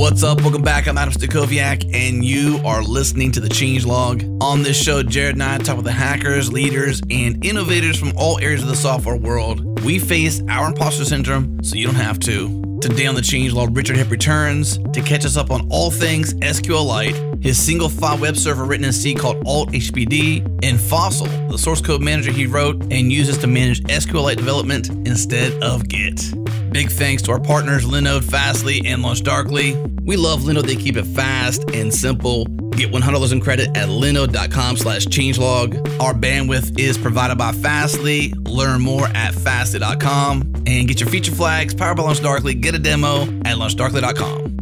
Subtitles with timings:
[0.00, 0.40] What's up?
[0.40, 0.88] Welcome back.
[0.88, 4.42] I'm Adam Stacoviak, and you are listening to the Changelog.
[4.42, 8.38] On this show, Jared and I talk with the hackers, leaders, and innovators from all
[8.38, 9.84] areas of the software world.
[9.84, 12.78] We face our imposter syndrome, so you don't have to.
[12.80, 17.44] Today on the Changelog, Richard Hipp returns to catch us up on all things SQLite,
[17.44, 22.00] his single file web server written in C called Althttpd, and Fossil, the source code
[22.00, 26.39] manager he wrote and uses to manage SQLite development instead of Git.
[26.72, 30.04] Big thanks to our partners Linode, Fastly, and LaunchDarkly.
[30.04, 30.66] We love Linode.
[30.66, 32.44] They keep it fast and simple.
[32.70, 35.76] Get $100 in credit at linode.com slash changelog.
[36.00, 38.32] Our bandwidth is provided by Fastly.
[38.44, 42.60] Learn more at fastly.com and get your feature flags powered by LaunchDarkly.
[42.60, 44.59] Get a demo at launchdarkly.com.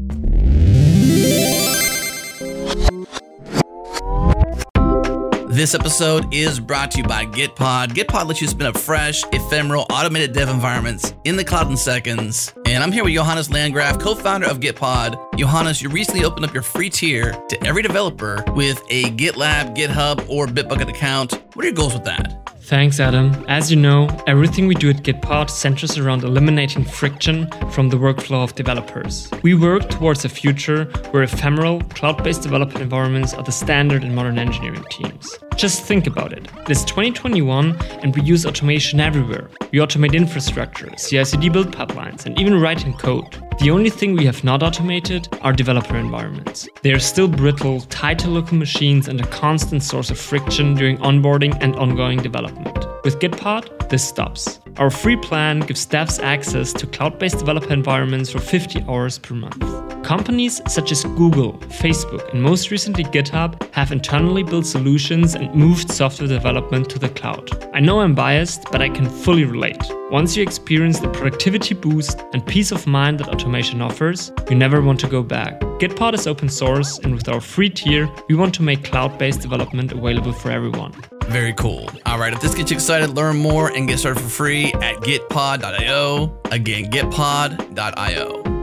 [5.58, 7.88] This episode is brought to you by Gitpod.
[7.88, 12.54] Gitpod lets you spin up fresh, ephemeral, automated dev environments in the cloud in seconds.
[12.64, 15.36] And I'm here with Johannes Landgraf, co-founder of Gitpod.
[15.36, 20.28] Johannes, you recently opened up your free tier to every developer with a GitLab, GitHub,
[20.28, 21.32] or Bitbucket account.
[21.54, 22.56] What are your goals with that?
[22.68, 23.32] Thanks, Adam.
[23.48, 28.44] As you know, everything we do at Gitpod centers around eliminating friction from the workflow
[28.44, 29.30] of developers.
[29.42, 34.14] We work towards a future where ephemeral, cloud based development environments are the standard in
[34.14, 35.38] modern engineering teams.
[35.56, 36.46] Just think about it.
[36.68, 39.48] It's 2021 and we use automation everywhere.
[39.72, 43.42] We automate infrastructure, CI CD build pipelines, and even writing code.
[43.60, 46.68] The only thing we have not automated are developer environments.
[46.82, 50.96] They are still brittle, tied to local machines, and a constant source of friction during
[50.98, 52.86] onboarding and ongoing development.
[53.02, 54.60] With Gitpod, this stops.
[54.76, 59.34] Our free plan gives devs access to cloud based developer environments for 50 hours per
[59.34, 60.04] month.
[60.04, 65.90] Companies such as Google, Facebook, and most recently GitHub have internally built solutions and moved
[65.90, 67.50] software development to the cloud.
[67.74, 69.82] I know I'm biased, but I can fully relate.
[70.10, 74.80] Once you experience the productivity boost and peace of mind that automation offers, you never
[74.80, 75.60] want to go back.
[75.80, 79.42] Gitpod is open source, and with our free tier, we want to make cloud based
[79.42, 80.94] development available for everyone.
[81.24, 81.90] Very cool.
[82.06, 84.96] All right, if this gets you excited, learn more and get started for free at
[85.02, 86.40] gitpod.io.
[86.50, 88.57] Again, gitpod.io.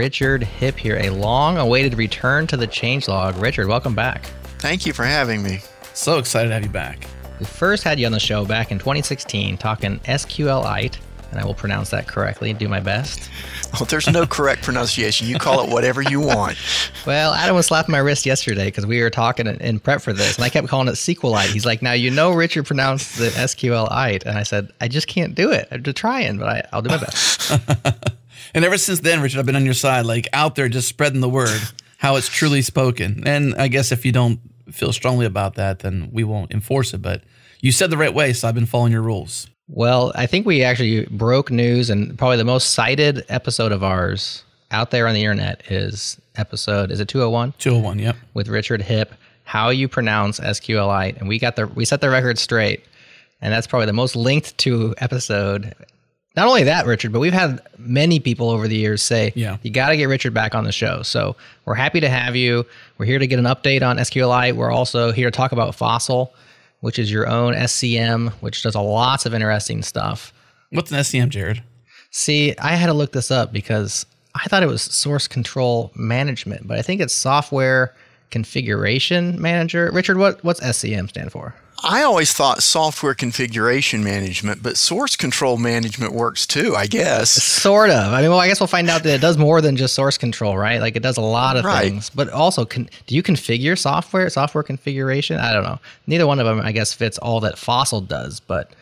[0.00, 3.38] Richard Hipp here, a long awaited return to the changelog.
[3.38, 4.24] Richard, welcome back.
[4.58, 5.60] Thank you for having me.
[5.92, 7.06] So excited to have you back.
[7.38, 10.96] We first had you on the show back in 2016 talking SQLite,
[11.30, 13.28] and I will pronounce that correctly, and do my best.
[13.74, 15.26] Well, there's no correct pronunciation.
[15.26, 16.56] You call it whatever you want.
[17.06, 20.12] Well, Adam was slapping my wrist yesterday because we were talking in- in prep for
[20.14, 21.46] this, and I kept calling it SQLite.
[21.52, 24.24] He's like, now you know Richard pronounced the SQLite.
[24.24, 25.68] And I said, I just can't do it.
[25.70, 27.52] I'm trying, but I, I'll do my best.
[28.54, 31.20] And ever since then, Richard, I've been on your side, like out there just spreading
[31.20, 31.60] the word,
[31.98, 33.22] how it's truly spoken.
[33.26, 34.40] And I guess if you don't
[34.70, 37.02] feel strongly about that, then we won't enforce it.
[37.02, 37.22] But
[37.60, 39.46] you said the right way, so I've been following your rules.
[39.68, 44.42] Well, I think we actually broke news, and probably the most cited episode of ours
[44.72, 48.16] out there on the internet is episode is it 201 201, yep.
[48.34, 49.08] with Richard Hipp,
[49.44, 52.84] how you pronounce SQLite, and we got the we set the record straight,
[53.40, 55.74] and that's probably the most linked to episode.
[56.36, 59.56] Not only that, Richard, but we've had many people over the years say, Yeah.
[59.62, 62.64] you got to get Richard back on the show." So we're happy to have you.
[62.98, 64.54] We're here to get an update on SQLite.
[64.54, 66.32] We're also here to talk about Fossil,
[66.80, 70.32] which is your own SCM, which does a lots of interesting stuff.
[70.70, 71.62] What's an SCM, Jared?
[72.12, 76.66] See, I had to look this up because I thought it was source control management,
[76.68, 77.92] but I think it's software
[78.30, 79.90] configuration manager.
[79.92, 81.54] Richard, what what's SCM stand for?
[81.82, 87.30] I always thought software configuration management, but source control management works too, I guess.
[87.30, 88.12] Sort of.
[88.12, 90.18] I mean, well, I guess we'll find out that it does more than just source
[90.18, 90.80] control, right?
[90.80, 91.82] Like it does a lot of Right.
[91.90, 92.10] things.
[92.10, 94.28] But also, can, do you configure software?
[94.28, 95.38] Software configuration?
[95.38, 95.78] I don't know.
[96.06, 98.40] Neither one of them, I guess, fits all that Fossil does.
[98.40, 98.72] But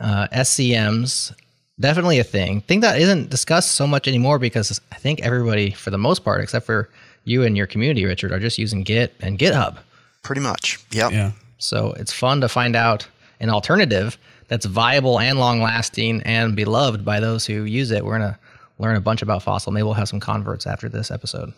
[0.00, 1.32] uh, SCMs
[1.80, 2.60] definitely a thing.
[2.62, 6.42] Thing that isn't discussed so much anymore because I think everybody, for the most part,
[6.42, 6.88] except for
[7.24, 9.78] you and your community, Richard, are just using Git and GitHub.
[10.22, 10.78] Pretty much.
[10.90, 11.12] Yep.
[11.12, 11.32] Yeah.
[11.58, 13.06] So it's fun to find out
[13.40, 14.18] an alternative
[14.48, 18.04] that's viable and long lasting and beloved by those who use it.
[18.04, 18.38] We're going to
[18.78, 19.72] learn a bunch about Fossil.
[19.72, 21.52] Maybe we'll have some converts after this episode.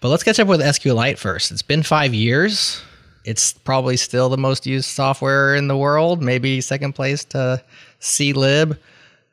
[0.00, 1.50] But let's catch up with SQLite first.
[1.50, 2.82] It's been five years.
[3.24, 7.62] It's probably still the most used software in the world, maybe second place to
[8.00, 8.76] zlib,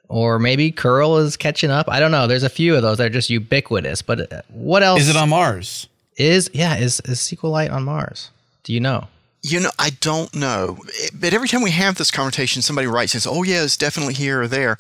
[0.08, 1.90] or maybe curl is catching up.
[1.90, 2.26] I don't know.
[2.26, 4.02] There's a few of those that are just ubiquitous.
[4.02, 5.88] But uh, what else Is it on Mars?
[6.18, 8.30] is yeah is is SQLite on Mars?
[8.64, 9.08] Do you know?
[9.44, 10.78] You know, I don't know.
[11.14, 14.14] But every time we have this conversation, somebody writes and says, oh, yeah, it's definitely
[14.14, 14.78] here or there.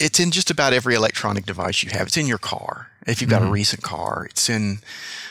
[0.00, 2.08] It's in just about every electronic device you have.
[2.08, 2.90] It's in your car.
[3.06, 3.50] If you've got mm-hmm.
[3.50, 4.78] a recent car, it's in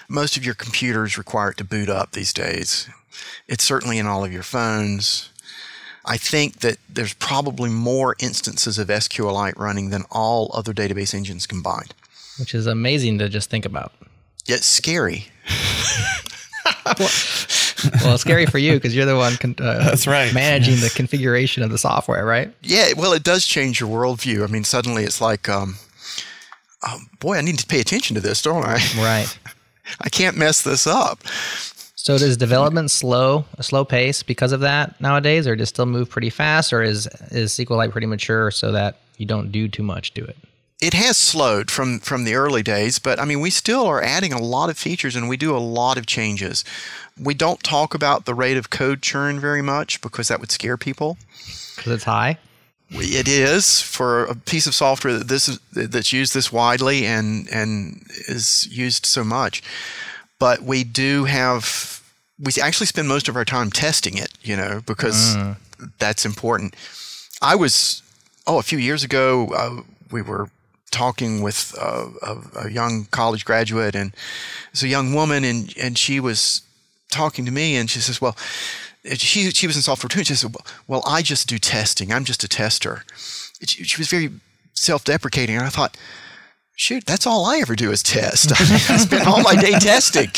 [0.07, 2.87] most of your computers require it to boot up these days.
[3.47, 5.29] It's certainly in all of your phones.
[6.05, 11.47] I think that there's probably more instances of SQLite running than all other database engines
[11.47, 11.93] combined.
[12.39, 13.93] Which is amazing to just think about.
[14.45, 15.27] Yet scary.
[16.99, 17.09] well,
[18.01, 20.33] well, it's scary for you because you're the one con- uh, That's right.
[20.33, 22.53] managing the configuration of the software, right?
[22.61, 24.43] Yeah, well, it does change your worldview.
[24.43, 25.75] I mean, suddenly it's like, um,
[26.85, 28.79] oh, boy, I need to pay attention to this, don't I?
[28.97, 29.37] Right.
[30.01, 31.23] I can't mess this up.
[31.95, 35.85] So does development slow a slow pace because of that nowadays, or does it still
[35.85, 39.83] move pretty fast, or is is SQLite pretty mature so that you don't do too
[39.83, 40.35] much to it?
[40.83, 44.33] It has slowed from from the early days, but I mean we still are adding
[44.33, 46.65] a lot of features and we do a lot of changes.
[47.17, 50.75] We don't talk about the rate of code churn very much because that would scare
[50.75, 51.17] people.
[51.75, 52.37] Because it's high.
[52.89, 57.47] It is for a piece of software that this is, that's used this widely and
[57.47, 59.63] and is used so much.
[60.37, 62.03] But we do have
[62.37, 65.55] we actually spend most of our time testing it, you know, because mm.
[65.99, 66.75] that's important.
[67.41, 68.01] I was,
[68.45, 69.81] oh, a few years ago, uh,
[70.11, 70.49] we were
[70.93, 74.15] talking with uh, a, a, young college graduate, and
[74.71, 76.61] it's a young woman, and, and she was
[77.09, 78.37] talking to me, and she says, well,
[79.15, 80.23] she, she was in software too.
[80.23, 80.55] She said,
[80.87, 82.13] well, I just do testing.
[82.13, 83.03] I'm just a tester.
[83.65, 84.29] She, she was very
[84.73, 85.97] self-deprecating, and I thought,
[86.75, 88.51] shoot, that's all I ever do is test.
[88.59, 90.29] I spend all my day testing.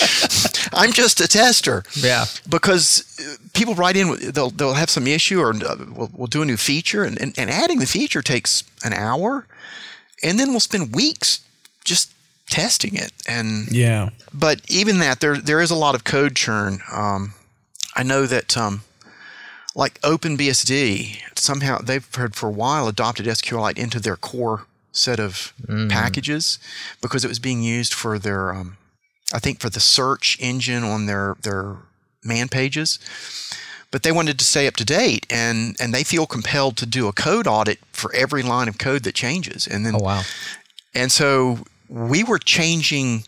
[0.73, 1.83] I'm just a tester.
[1.95, 2.25] Yeah.
[2.47, 6.41] Because uh, people write in, they'll, they'll have some issue or uh, we'll, we'll do
[6.41, 9.47] a new feature, and, and, and adding the feature takes an hour.
[10.23, 11.41] And then we'll spend weeks
[11.83, 12.11] just
[12.49, 13.11] testing it.
[13.27, 14.09] And yeah.
[14.33, 16.79] But even that, there there is a lot of code churn.
[16.91, 17.33] Um,
[17.95, 18.81] I know that um,
[19.75, 25.53] like OpenBSD, somehow they've heard for a while adopted SQLite into their core set of
[25.61, 25.89] mm.
[25.89, 26.57] packages
[27.01, 28.77] because it was being used for their, um,
[29.33, 31.77] I think, for the search engine on their their
[32.23, 32.99] man pages.
[33.95, 37.07] But they wanted to stay up to date, and and they feel compelled to do
[37.07, 39.65] a code audit for every line of code that changes.
[39.65, 40.23] And then, oh wow!
[40.93, 43.23] And so we were changing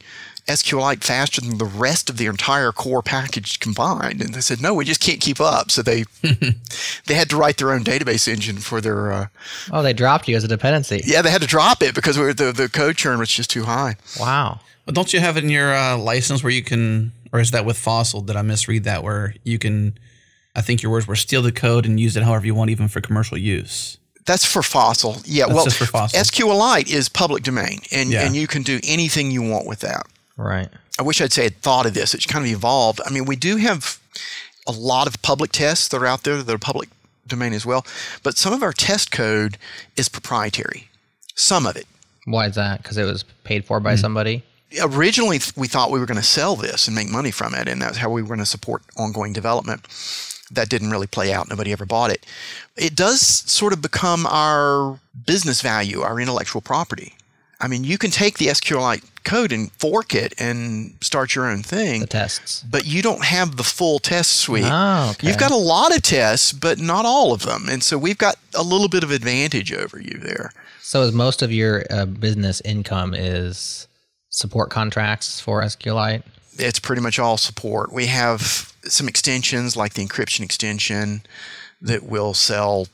[0.45, 4.19] SQLite faster than the rest of the entire core package combined.
[4.19, 5.71] And they said, no, we just can't keep up.
[5.71, 6.03] So they
[7.05, 9.13] they had to write their own database engine for their.
[9.13, 9.27] Uh,
[9.71, 11.01] oh, they dropped you as a dependency.
[11.05, 13.63] Yeah, they had to drop it because we the the code churn was just too
[13.63, 13.95] high.
[14.19, 14.59] Wow.
[14.85, 17.63] Well, don't you have it in your uh, license where you can, or is that
[17.63, 18.19] with Fossil?
[18.19, 19.01] Did I misread that?
[19.01, 19.97] Where you can,
[20.57, 22.87] I think your words were steal the code and use it however you want, even
[22.87, 23.99] for commercial use.
[24.25, 25.17] That's for Fossil.
[25.23, 26.19] Yeah, That's well, just for Fossil.
[26.19, 28.25] SQLite is public domain, and, yeah.
[28.25, 30.07] and you can do anything you want with that.
[30.35, 30.67] Right.
[30.99, 32.15] I wish I'd say I'd thought of this.
[32.15, 32.99] It's kind of evolved.
[33.05, 33.99] I mean, we do have
[34.67, 36.89] a lot of public tests that are out there that are public
[37.27, 37.85] domain as well,
[38.23, 39.57] but some of our test code
[39.95, 40.89] is proprietary.
[41.35, 41.85] Some of it.
[42.25, 42.81] Why is that?
[42.81, 44.01] Because it was paid for by mm-hmm.
[44.01, 44.43] somebody?
[44.81, 47.81] Originally, we thought we were going to sell this and make money from it, and
[47.81, 49.85] that's how we were going to support ongoing development.
[50.51, 51.49] That didn't really play out.
[51.49, 52.25] Nobody ever bought it.
[52.75, 57.13] It does sort of become our business value, our intellectual property.
[57.59, 61.63] I mean, you can take the SQLite code and fork it and start your own
[61.63, 62.01] thing.
[62.01, 62.63] The tests.
[62.69, 64.63] But you don't have the full test suite.
[64.65, 65.27] Oh, okay.
[65.27, 67.67] You've got a lot of tests, but not all of them.
[67.69, 70.51] And so we've got a little bit of advantage over you there.
[70.81, 73.87] So is most of your uh, business income is
[74.29, 76.23] support contracts for SQLite?
[76.57, 77.91] It's pretty much all support.
[77.91, 81.21] We have some extensions like the encryption extension
[81.81, 82.87] that we'll sell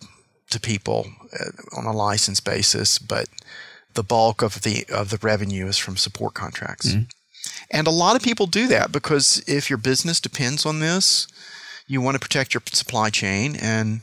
[0.50, 1.08] to people
[1.40, 3.28] uh, on a license basis, but
[3.94, 6.90] the bulk of the of the revenue is from support contracts.
[6.90, 7.04] Mm-hmm.
[7.72, 11.28] And a lot of people do that because if your business depends on this,
[11.88, 14.02] you want to protect your supply chain and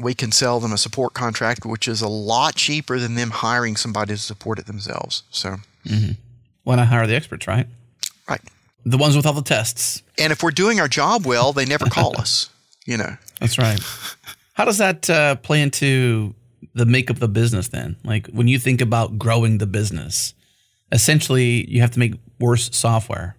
[0.00, 3.76] we can sell them a support contract which is a lot cheaper than them hiring
[3.76, 5.22] somebody to support it themselves.
[5.30, 6.12] So mm-hmm.
[6.64, 7.66] why not hire the experts, right?
[8.28, 8.40] Right.
[8.84, 10.02] The ones with all the tests.
[10.18, 12.50] And if we're doing our job well, they never call us,
[12.86, 13.16] you know.
[13.40, 13.80] That's right.
[14.54, 16.34] How does that uh, play into
[16.74, 17.96] the makeup of the business then?
[18.04, 20.34] Like when you think about growing the business,
[20.92, 23.36] essentially you have to make worse software.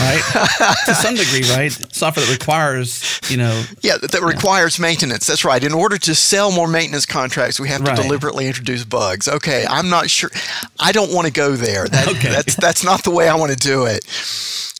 [0.00, 0.22] right?
[0.86, 1.72] to some degree, right?
[1.94, 3.64] Software that requires, you know.
[3.80, 5.26] Yeah, that, requires maintenance.
[5.26, 5.62] That's right.
[5.62, 8.02] In order to sell more maintenance contracts, we have to right.
[8.02, 9.26] deliberately introduce bugs.
[9.26, 10.30] Okay, I'm not sure.
[10.78, 11.88] I don't want to go there.
[11.88, 12.28] That, okay.
[12.28, 14.04] That's that's not the way I want to do it.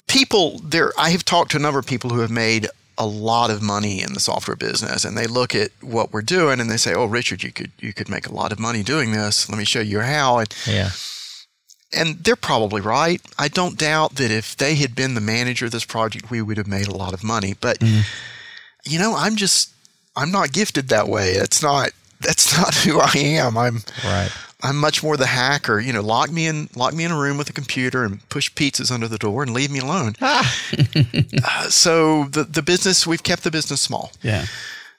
[0.09, 0.93] People there.
[0.99, 4.01] I have talked to a number of people who have made a lot of money
[4.01, 7.07] in the software business and they look at what we're doing and they say, "Oh,
[7.07, 9.49] Richard, you could you could make a lot of money doing this.
[9.49, 10.91] Let me show you how." And, yeah.
[11.93, 13.21] And they're probably right.
[13.39, 16.57] I don't doubt that if they had been the manager of this project, we would
[16.57, 17.55] have made a lot of money.
[17.61, 18.05] But mm
[18.87, 19.71] you know, I'm just
[20.17, 21.31] I'm not gifted that way.
[21.33, 23.57] It's not that's not who I am.
[23.57, 24.31] I'm Right.
[24.65, 25.79] I'm much more the hacker.
[25.79, 28.51] You know, lock me in lock me in a room with a computer and push
[28.51, 30.15] pizzas under the door and leave me alone.
[30.21, 34.11] uh, so the the business we've kept the business small.
[34.23, 34.47] Yeah.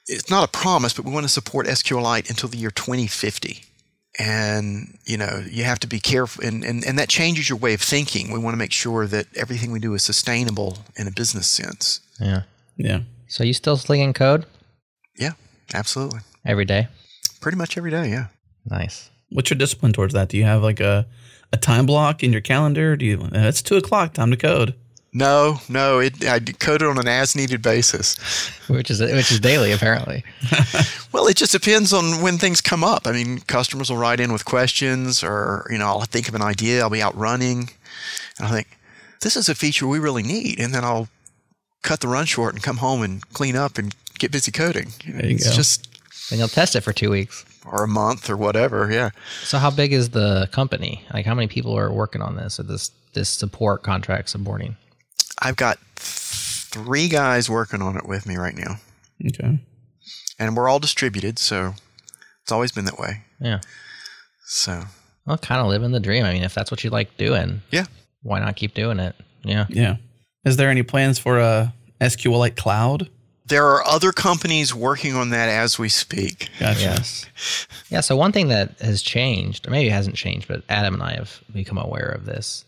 [0.07, 3.63] It's not a promise, but we want to support SQLite until the year 2050.
[4.17, 7.74] And you know you have to be careful, and, and, and that changes your way
[7.74, 8.31] of thinking.
[8.31, 12.00] We want to make sure that everything we do is sustainable in a business sense.
[12.19, 12.43] Yeah.
[12.77, 13.00] Yeah.
[13.27, 14.45] So you still slinging code
[15.17, 15.31] Yeah,
[15.74, 16.19] absolutely.
[16.45, 16.88] every day?
[17.41, 18.10] Pretty much every day.
[18.10, 18.27] Yeah.
[18.65, 19.10] Nice.
[19.36, 20.30] What's your discipline towards that?
[20.30, 21.06] Do you have like a,
[21.51, 22.96] a time block in your calendar?
[22.96, 23.22] Do you?
[23.22, 24.13] Uh, it's two o'clock.
[24.13, 24.74] Time to code.
[25.13, 28.18] No, no, it I code it on an as needed basis.
[28.68, 30.24] Which is which is daily apparently.
[31.12, 33.08] Well, it just depends on when things come up.
[33.08, 36.42] I mean, customers will write in with questions, or you know, I'll think of an
[36.42, 36.82] idea.
[36.82, 37.70] I'll be out running,
[38.38, 38.77] and I'll think
[39.22, 41.08] this is a feature we really need, and then I'll
[41.84, 44.92] cut the run short and come home and clean up and get busy coding.
[45.08, 45.56] There you it's go.
[45.56, 45.88] just
[46.30, 47.46] Then you'll test it for two weeks.
[47.65, 48.91] Or a month or whatever.
[48.91, 49.10] Yeah.
[49.43, 51.03] So how big is the company?
[51.13, 54.75] Like how many people are working on this or this this support contract supporting?
[55.41, 58.77] I've got three guys working on it with me right now,
[59.27, 59.60] Okay.
[60.39, 61.74] and we're all distributed, so
[62.43, 63.24] it's always been that way.
[63.39, 63.62] Yeah.
[64.45, 64.84] So
[65.25, 66.24] Well, kind of living the dream.
[66.25, 67.86] I mean, if that's what you like doing, yeah,
[68.22, 69.15] why not keep doing it?
[69.43, 69.65] Yeah.
[69.69, 69.95] Yeah.
[70.45, 73.10] Is there any plans for a SQLite cloud?
[73.47, 76.49] There are other companies working on that as we speak.
[76.59, 76.81] Gotcha.
[76.81, 77.25] Yes.
[77.89, 78.01] Yeah.
[78.01, 81.13] So one thing that has changed, or maybe it hasn't changed, but Adam and I
[81.13, 82.65] have become aware of this,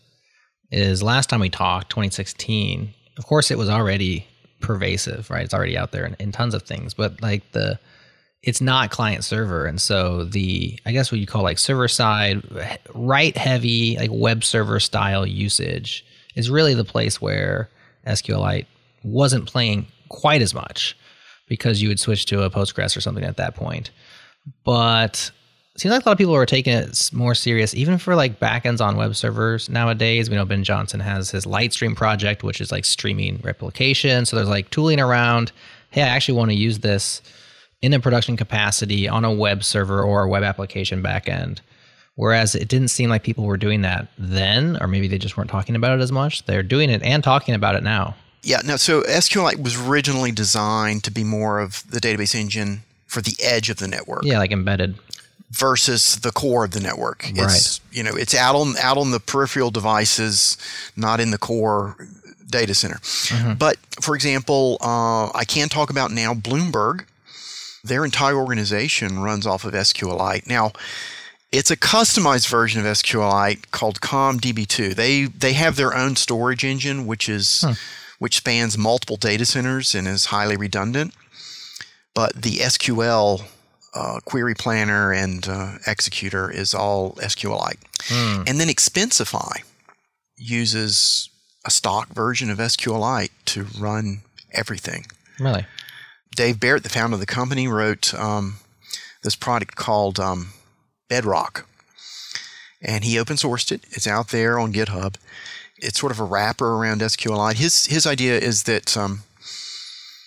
[0.70, 2.94] is last time we talked, 2016.
[3.16, 4.26] Of course, it was already
[4.60, 5.44] pervasive, right?
[5.44, 7.80] It's already out there in, in tons of things, but like the,
[8.42, 12.42] it's not client server, and so the I guess what you call like server side,
[12.94, 16.04] write heavy like web server style usage
[16.36, 17.68] is really the place where
[18.06, 18.66] SQLite
[19.02, 20.96] wasn't playing quite as much
[21.48, 23.90] because you would switch to a Postgres or something at that point.
[24.64, 25.30] But
[25.74, 28.40] it seems like a lot of people are taking it more serious, even for like
[28.40, 30.28] backends on web servers nowadays.
[30.28, 34.26] We know Ben Johnson has his Lightstream project, which is like streaming replication.
[34.26, 35.52] So there's like tooling around.
[35.90, 37.22] Hey, I actually want to use this
[37.80, 41.60] in a production capacity on a web server or a web application backend.
[42.16, 45.50] Whereas it didn't seem like people were doing that then, or maybe they just weren't
[45.50, 46.44] talking about it as much.
[46.46, 48.16] They're doing it and talking about it now.
[48.42, 53.20] Yeah, no, so SQLite was originally designed to be more of the database engine for
[53.20, 54.96] the edge of the network Yeah, like embedded.
[55.50, 57.30] versus the core of the network.
[57.56, 60.56] It's you know, it's out on out on the peripheral devices,
[60.96, 61.96] not in the core
[62.48, 63.00] data center.
[63.58, 67.04] But for example, uh, I can talk about now Bloomberg.
[67.84, 70.46] Their entire organization runs off of SQLite.
[70.46, 70.72] Now,
[71.52, 74.94] it's a customized version of SQLite called ComDB2.
[74.94, 77.64] They they have their own storage engine, which is
[78.18, 81.14] which spans multiple data centers and is highly redundant.
[82.14, 83.44] But the SQL
[83.94, 87.78] uh, query planner and uh, executor is all SQLite.
[88.46, 89.62] And then Expensify
[90.36, 91.30] uses
[91.64, 94.22] a stock version of SQLite to run
[94.52, 95.06] everything.
[95.38, 95.66] Really?
[96.34, 98.56] Dave Barrett, the founder of the company, wrote um,
[99.22, 100.50] this product called um,
[101.08, 101.66] Bedrock.
[102.80, 103.84] And he open sourced it.
[103.90, 105.16] It's out there on GitHub.
[105.80, 107.54] It's sort of a wrapper around SQLite.
[107.54, 109.22] His his idea is that um,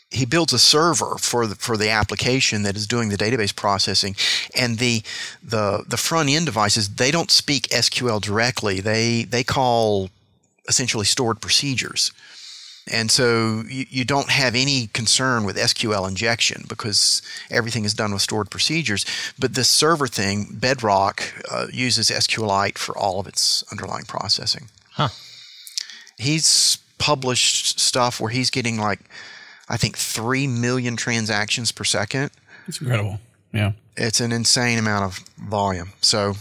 [0.09, 4.15] he builds a server for the for the application that is doing the database processing,
[4.55, 5.01] and the
[5.43, 8.79] the the front end devices they don't speak SQL directly.
[8.81, 10.09] They they call
[10.67, 12.11] essentially stored procedures.
[12.91, 18.11] And so you, you don't have any concern with SQL injection because everything is done
[18.11, 19.05] with stored procedures.
[19.37, 24.69] But this server thing, Bedrock, uh, uses SQLite for all of its underlying processing.
[24.91, 25.09] Huh.
[26.21, 28.99] He's published stuff where he's getting like,
[29.67, 32.31] I think, 3 million transactions per second.
[32.67, 33.19] It's incredible.
[33.53, 33.71] Yeah.
[33.97, 35.17] It's an insane amount of
[35.49, 35.93] volume.
[36.01, 36.35] So,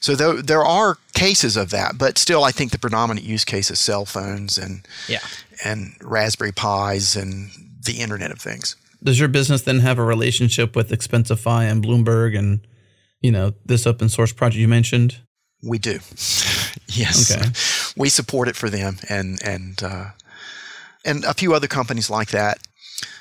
[0.00, 3.70] so there, there are cases of that, but still, I think the predominant use case
[3.70, 5.18] is cell phones and Yeah.
[5.64, 7.50] and Raspberry Pis and
[7.84, 8.76] the Internet of Things.
[9.04, 12.60] Does your business then have a relationship with Expensify and Bloomberg and
[13.20, 15.18] you know this open source project you mentioned?
[15.62, 15.98] We do,
[16.88, 17.34] yes.
[17.34, 17.50] Okay.
[17.96, 20.06] We support it for them and and uh,
[21.04, 22.58] and a few other companies like that.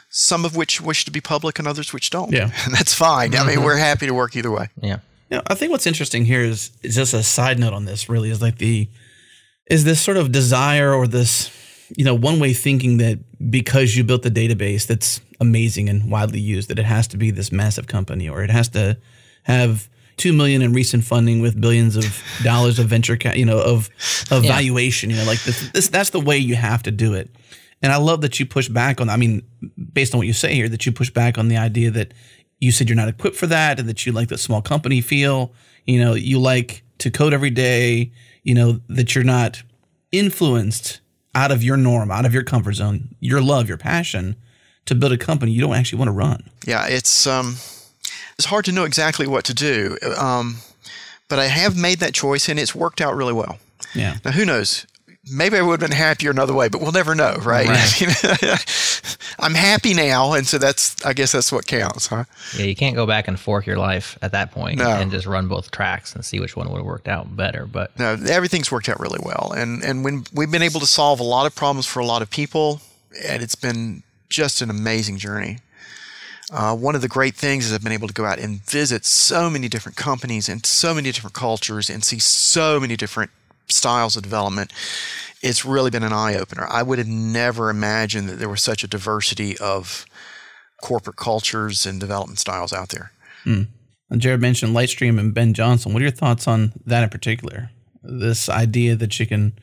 [0.09, 2.31] Some of which wish to be public, and others which don't.
[2.31, 2.49] Yeah.
[2.63, 3.35] and that's fine.
[3.35, 4.69] I mean, we're happy to work either way.
[4.81, 4.99] Yeah.
[5.29, 8.07] Yeah, I think what's interesting here is, is just a side note on this.
[8.07, 8.87] Really, is like the
[9.67, 11.51] is this sort of desire or this
[11.95, 13.19] you know one way thinking that
[13.49, 17.31] because you built the database that's amazing and widely used that it has to be
[17.31, 18.97] this massive company or it has to
[19.43, 23.59] have two million in recent funding with billions of dollars of venture ca- you know
[23.59, 23.89] of
[24.31, 24.51] of Yeah.
[24.53, 27.29] valuation you know like this, this that's the way you have to do it
[27.81, 29.43] And I love that you push back on, I mean,
[29.93, 32.13] based on what you say here, that you push back on the idea that
[32.59, 35.51] you said you're not equipped for that and that you like the small company feel.
[35.85, 38.11] You know, you like to code every day,
[38.43, 39.61] you know, that you're not
[40.11, 41.01] influenced
[41.35, 44.35] out of your norm, out of your comfort zone, your love, your passion
[44.85, 46.49] to build a company you don't actually want to run.
[46.65, 47.57] Yeah, it's um,
[48.37, 49.97] it's hard to know exactly what to do.
[50.17, 50.57] Um,
[51.29, 53.57] but I have made that choice and it's worked out really well.
[53.93, 54.17] Yeah.
[54.23, 54.85] Now, who knows?
[55.31, 57.67] Maybe I would have been happier another way, but we'll never know, right?
[57.67, 58.65] Right.
[59.39, 62.25] I'm happy now, and so that's I guess that's what counts, huh?
[62.55, 64.87] Yeah, you can't go back and fork your life at that point No.
[64.89, 67.65] and just run both tracks and see which one would have worked out better.
[67.65, 71.19] But No, everything's worked out really well, and and when we've been able to solve
[71.19, 72.81] a lot of problems for a lot of people,
[73.25, 75.57] and it's been just an amazing journey.
[76.51, 79.03] Uh, one of the great things is I've been able to go out and visit
[79.03, 83.31] so many different companies and so many different cultures and see so many different
[83.67, 84.71] styles of development.
[85.41, 86.67] It's really been an eye opener.
[86.69, 90.05] I would have never imagined that there was such a diversity of
[90.83, 93.11] corporate cultures and development styles out there.
[94.11, 95.93] And Jared mentioned Lightstream and Ben Johnson.
[95.93, 97.71] What are your thoughts on that in particular?
[98.03, 99.53] This idea that you can,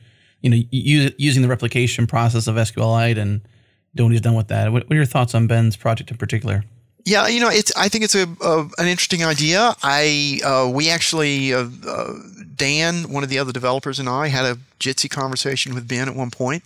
[0.41, 3.41] you know, use, using the replication process of SQLite and
[3.95, 4.71] doing what he's done with that.
[4.73, 6.65] What, what are your thoughts on Ben's project in particular?
[7.05, 7.71] Yeah, you know, it's.
[7.75, 9.75] I think it's a, a an interesting idea.
[9.83, 12.13] I uh, we actually uh, uh,
[12.55, 16.15] Dan, one of the other developers, and I had a Jitsi conversation with Ben at
[16.15, 16.63] one point,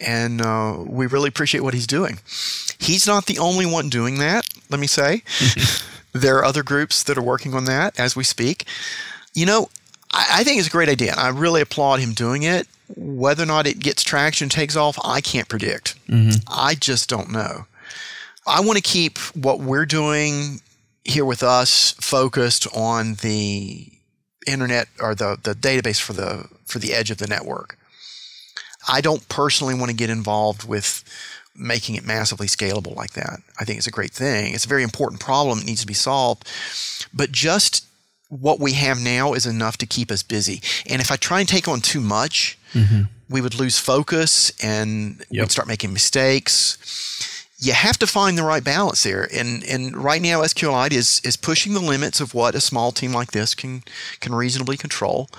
[0.00, 2.20] and uh, we really appreciate what he's doing.
[2.78, 4.44] He's not the only one doing that.
[4.70, 5.22] Let me say,
[6.12, 8.66] there are other groups that are working on that as we speak.
[9.34, 9.70] You know,
[10.12, 12.68] I, I think it's a great idea, and I really applaud him doing it.
[12.96, 15.96] Whether or not it gets traction, takes off, I can't predict.
[16.46, 17.66] I just don't know.
[18.46, 20.60] I want to keep what we're doing
[21.04, 23.90] here with us focused on the
[24.46, 27.78] internet or the, the database for the for the edge of the network.
[28.88, 31.04] I don't personally want to get involved with
[31.56, 33.40] making it massively scalable like that.
[33.60, 34.54] I think it's a great thing.
[34.54, 36.50] It's a very important problem that needs to be solved.
[37.12, 37.86] But just
[38.28, 40.60] what we have now is enough to keep us busy.
[40.88, 43.02] And if I try and take on too much, mm-hmm.
[43.30, 45.44] we would lose focus and Yep.
[45.44, 46.78] we'd start making mistakes
[47.64, 49.26] you have to find the right balance there.
[49.32, 53.12] And and right now SQLite is is pushing the limits of what a small team
[53.12, 53.82] like this can
[54.20, 55.30] can reasonably control.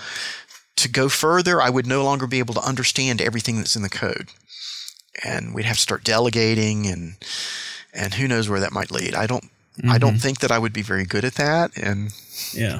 [0.77, 3.89] To go further, I would no longer be able to understand everything that's in the
[3.89, 4.29] code.
[5.23, 7.15] And we'd have to start delegating and
[7.93, 9.13] and who knows where that might lead.
[9.13, 9.45] I don't
[9.87, 10.19] I don't mm-hmm.
[10.19, 12.11] think that I would be very good at that and
[12.53, 12.79] Yeah.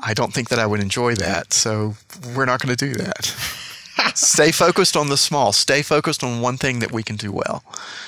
[0.00, 1.52] I don't think that I would enjoy that.
[1.52, 1.96] So
[2.34, 3.24] we're not going to do that.
[4.14, 5.52] Stay focused on the small.
[5.52, 7.64] Stay focused on one thing that we can do well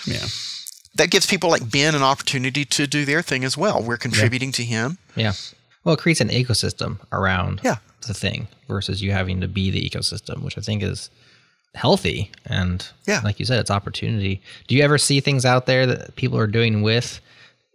[0.07, 0.27] Yeah.
[0.95, 3.83] That gives people like Ben an opportunity to do their thing as well.
[3.83, 4.99] We're contributing to him.
[5.17, 5.33] yeah,
[5.85, 7.77] well, it creates an ecosystem around Yeah.
[8.07, 11.09] the thing versus you having to be the ecosystem, which I think is
[11.75, 12.31] healthy.
[12.47, 13.21] And Yeah.
[13.25, 14.43] like you said, it's opportunity.
[14.69, 17.21] Do you ever see things out there that people are doing with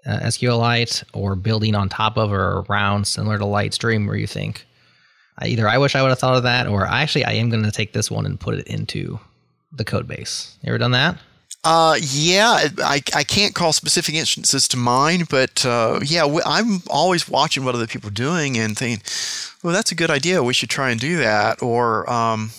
[0.06, 4.66] uh, SQLite or building on top of or around similar to Lightstream where you think,
[5.42, 7.72] either I wish I would have thought of that or actually I am going to
[7.72, 9.20] take this one and put it into
[9.72, 10.58] the code base.
[10.62, 11.18] You ever done that?
[11.66, 17.28] Uh, yeah, I, I can't call specific instances to mind, but uh, yeah, I'm always
[17.28, 19.02] watching what other people are doing and thinking,
[19.64, 20.44] well, that's a good idea.
[20.44, 21.64] We should try and do that.
[21.64, 22.52] Or um,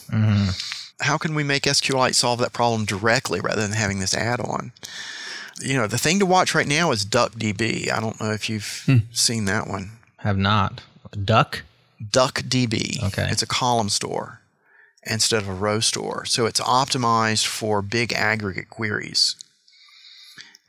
[1.01, 4.73] how can we make SQLite solve that problem directly rather than having this add on?
[5.61, 7.93] You know, the thing to watch right now is DuckDB.
[7.93, 9.93] I don't know if you've seen that one.
[10.17, 10.83] Have not.
[11.25, 11.63] Duck?
[12.03, 13.05] DuckDB.
[13.05, 13.29] Okay.
[13.31, 14.41] It's a column store
[15.07, 16.25] instead of a row store.
[16.25, 19.37] So it's optimized for big aggregate queries.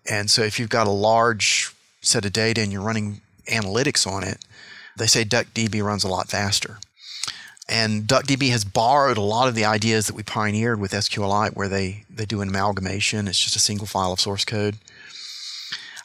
[0.09, 4.23] And so if you've got a large set of data and you're running analytics on
[4.23, 4.45] it,
[4.95, 6.77] they say DuckDB runs a lot faster.
[7.69, 11.67] And DuckDB has borrowed a lot of the ideas that we pioneered with SQLite, where
[11.67, 13.27] they, they do an amalgamation.
[13.27, 14.77] It's just a single file of source code.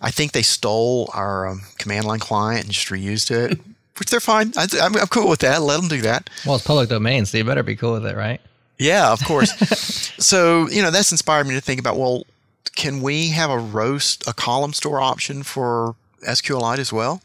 [0.01, 3.61] I think they stole our um, command line client and just reused it,
[4.03, 4.53] which they're fine.
[4.57, 5.63] I, I'm, I'm cool with that.
[5.63, 6.29] Let them do that.
[6.45, 8.41] Well, it's public domain, so you better be cool with it, right?
[8.77, 9.53] Yeah, of course.
[10.19, 12.27] so, you know, that's inspired me to think about, well,
[12.75, 15.95] can we have a roast, a column store option for
[16.27, 17.23] SQLite as well?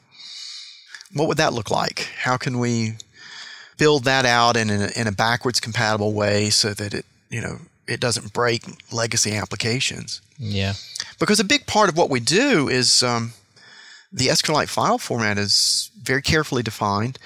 [1.11, 2.09] What would that look like?
[2.19, 2.93] How can we
[3.79, 7.57] build that out in a, in a backwards compatible way so that it, you know,
[7.87, 8.61] it doesn't break
[8.93, 10.21] legacy applications?
[10.37, 10.73] Yeah.
[11.17, 13.33] Because a big part of what we do is um,
[14.17, 17.19] the SQLite file format is very carefully defined,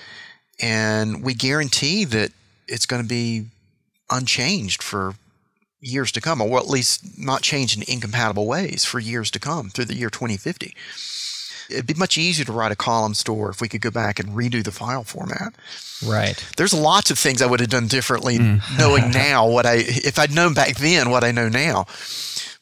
[0.59, 2.31] and we guarantee that
[2.67, 3.45] it's going to be
[4.09, 5.15] unchanged for
[5.79, 9.69] years to come, or at least not changed in incompatible ways for years to come
[9.69, 10.75] through the year 2050.
[11.69, 14.29] It'd be much easier to write a column store if we could go back and
[14.29, 15.53] redo the file format.
[16.05, 16.45] Right.
[16.57, 18.57] There's lots of things I would have done differently, hmm.
[18.77, 21.85] knowing now what I if I'd known back then what I know now.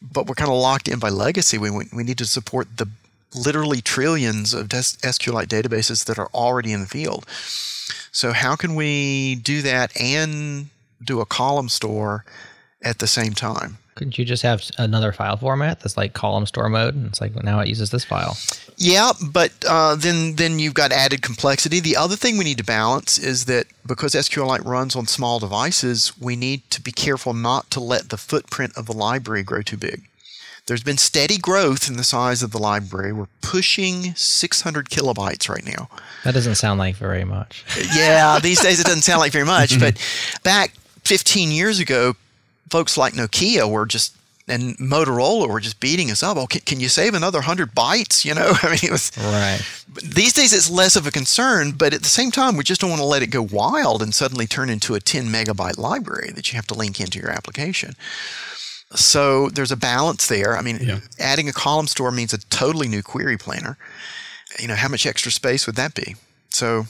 [0.02, 1.58] but we're kind of locked in by legacy.
[1.58, 2.88] We, we need to support the
[3.34, 7.26] literally trillions of SQLite databases that are already in the field.
[8.12, 10.70] So, how can we do that and
[11.04, 12.26] do a column store
[12.82, 13.78] at the same time?
[13.96, 16.96] Couldn't you just have another file format that's like column store mode?
[16.96, 18.38] And it's like well, now it uses this file.
[18.78, 21.82] Yeah, but uh, then then you've got added complexity.
[21.82, 26.18] The other thing we need to balance is that because SQLite runs on small devices,
[26.18, 29.78] we need to be careful not to let the footprint of the library grow too
[29.78, 30.08] big.
[30.70, 33.12] There's been steady growth in the size of the library.
[33.12, 35.90] We're pushing 600 kilobytes right now.
[36.24, 37.66] That doesn't sound like very much.
[37.96, 39.98] yeah, these days it doesn't sound like very much, but
[40.44, 40.74] back
[41.06, 42.16] 15 years ago,
[42.70, 44.16] folks like Nokia were just
[44.48, 46.38] and Motorola were just beating us up.
[46.38, 48.24] Oh, can, can you save another hundred bytes?
[48.24, 49.60] You know, I mean, it was right.
[50.04, 52.92] These days, it's less of a concern, but at the same time, we just don't
[52.92, 56.52] want to let it go wild and suddenly turn into a 10 megabyte library that
[56.52, 57.96] you have to link into your application.
[58.96, 60.58] So there's a balance there.
[60.58, 61.00] I mean, yeah.
[61.20, 63.78] adding a column store means a totally new query planner.
[64.60, 66.16] You know, how much extra space would that be?
[66.50, 66.86] So,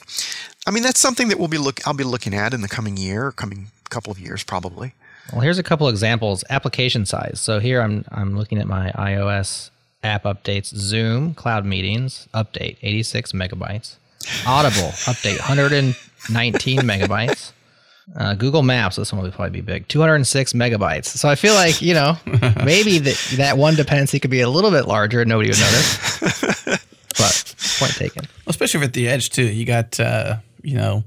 [0.66, 1.86] I mean, that's something that we'll be look.
[1.86, 4.94] I'll be looking at in the coming year, coming couple of years, probably.
[5.32, 6.44] Well, here's a couple examples.
[6.50, 7.40] Application size.
[7.42, 9.70] So here I'm I'm looking at my iOS
[10.04, 10.68] app updates.
[10.76, 13.96] Zoom Cloud Meetings update 86 megabytes.
[14.46, 17.52] Audible update 119 megabytes.
[18.16, 21.06] Uh, Google Maps, this one will probably be big, 206 megabytes.
[21.06, 22.18] So I feel like, you know,
[22.66, 26.20] maybe that, that one dependency could be a little bit larger and nobody would notice.
[27.18, 28.26] but point taken.
[28.48, 29.44] Especially at the edge, too.
[29.44, 31.04] You got, uh, you know,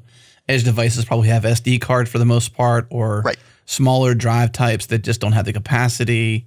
[0.49, 4.87] edge devices probably have SD card for the most part or right smaller drive types
[4.87, 6.47] that just don't have the capacity,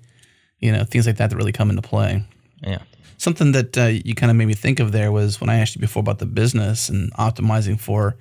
[0.59, 2.23] you know, things like that that really come into play.
[2.61, 2.79] Yeah.
[3.17, 5.75] Something that uh, you kind of made me think of there was when I asked
[5.75, 8.15] you before about the business and optimizing for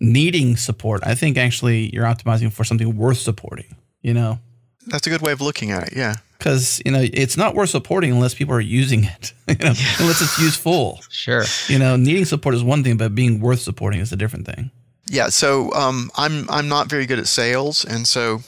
[0.00, 1.02] needing support.
[1.04, 4.38] I think actually you're optimizing for something worth supporting, you know?
[4.86, 6.16] That's a good way of looking at it, yeah.
[6.38, 9.94] Because, you know, it's not worth supporting unless people are using it, you know, yeah.
[9.98, 11.00] unless it's useful.
[11.10, 11.44] Sure.
[11.68, 14.70] You know, needing support is one thing, but being worth supporting is a different thing.
[15.10, 18.42] Yeah, so um, I'm I'm not very good at sales, and so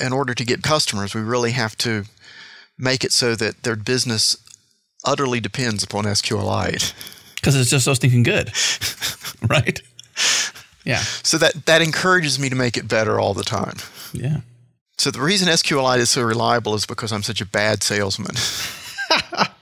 [0.00, 2.06] in order to get customers, we really have to
[2.76, 4.36] make it so that their business
[5.04, 6.92] utterly depends upon SQLite.
[7.36, 8.52] Because it's just so stinking good,
[9.48, 9.80] right?
[10.84, 10.98] Yeah.
[11.22, 13.76] So that that encourages me to make it better all the time.
[14.12, 14.40] Yeah.
[14.98, 18.36] So the reason SQLite is so reliable is because I'm such a bad salesman.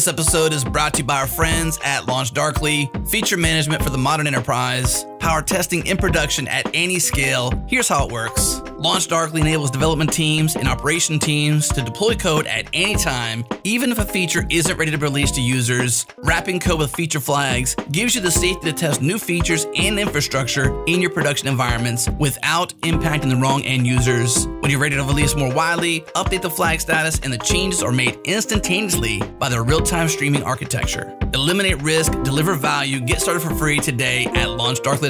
[0.00, 3.90] This episode is brought to you by our friends at Launch Darkly, feature management for
[3.90, 7.52] the modern enterprise, power testing in production at any scale.
[7.68, 8.60] Here's how it works.
[8.78, 13.92] Launch Darkly enables development teams and operation teams to deploy code at any time, even
[13.92, 16.06] if a feature isn't ready to be released to users.
[16.16, 20.82] Wrapping code with feature flags gives you the safety to test new features and infrastructure
[20.86, 24.46] in your production environments without impacting the wrong end users.
[24.46, 27.92] When you're ready to release more widely, update the flag status, and the changes are
[27.92, 31.14] made instantaneously by their real time streaming architecture.
[31.34, 34.48] Eliminate risk, deliver value, get started for free today at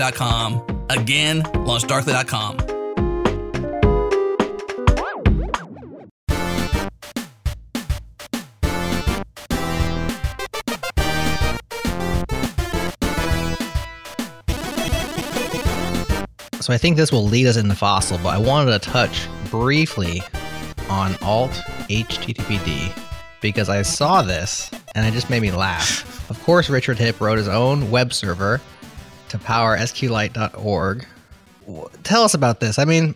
[0.01, 0.87] launchdarkly.com.
[0.91, 2.59] Again, launchdarkly.com.
[16.61, 20.23] So I think this will lead us into Fossil, but I wanted to touch briefly
[20.89, 21.53] on Alt
[21.89, 22.97] HTTPD
[23.41, 26.31] because I saw this and it just made me laugh.
[26.31, 28.61] Of course, Richard Hipp wrote his own web server
[29.31, 31.07] to power SQLite.org.
[32.03, 32.79] Tell us about this.
[32.79, 33.15] I mean,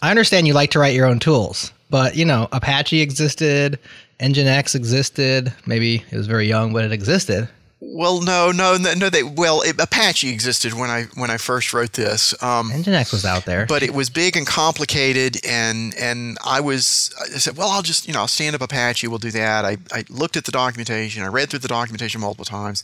[0.00, 3.78] I understand you like to write your own tools, but you know, Apache existed,
[4.20, 5.52] Nginx existed.
[5.66, 7.48] Maybe it was very young, but it existed.
[7.80, 8.94] Well, no, no, no.
[8.94, 12.32] no they well, it, Apache existed when I when I first wrote this.
[12.42, 17.14] Um, Nginx was out there, but it was big and complicated, and and I was
[17.20, 19.06] I said, well, I'll just you know I'll stand up Apache.
[19.08, 19.64] We'll do that.
[19.64, 21.22] I I looked at the documentation.
[21.22, 22.82] I read through the documentation multiple times,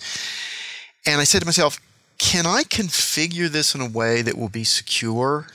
[1.07, 1.81] and I said to myself,
[2.23, 5.49] can I configure this in a way that will be secure?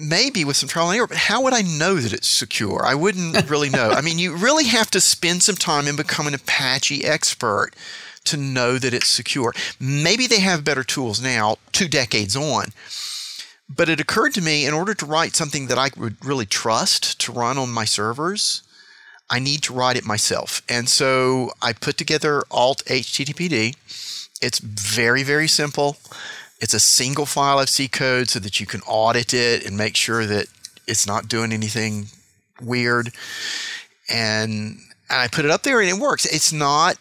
[0.00, 2.84] maybe with some trial and error, but how would I know that it's secure?
[2.84, 3.90] I wouldn't really know.
[3.90, 7.70] I mean, you really have to spend some time and become an Apache expert
[8.24, 9.52] to know that it's secure.
[9.80, 12.66] Maybe they have better tools now, two decades on.
[13.68, 17.20] But it occurred to me in order to write something that I would really trust
[17.22, 18.62] to run on my servers,
[19.28, 20.62] I need to write it myself.
[20.68, 23.74] And so I put together Althttpd.
[24.40, 25.96] It's very, very simple.
[26.60, 29.96] It's a single file of C code so that you can audit it and make
[29.96, 30.46] sure that
[30.86, 32.06] it's not doing anything
[32.60, 33.12] weird
[34.08, 34.78] and
[35.10, 36.24] I put it up there and it works.
[36.26, 36.96] It's not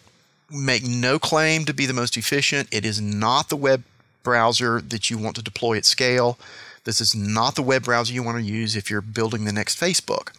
[0.50, 2.69] make no claim to be the most efficient.
[2.71, 3.84] It is not the web
[4.23, 6.38] browser that you want to deploy at scale.
[6.84, 9.80] This is not the web browser you want to use if you're building the next
[9.80, 10.32] Facebook.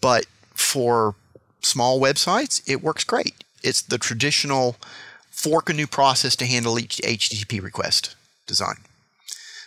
[0.00, 1.14] But for
[1.60, 3.34] small websites, it works great.
[3.62, 4.76] It's the traditional
[5.38, 8.16] fork a new process to handle each HTTP request
[8.48, 8.74] design.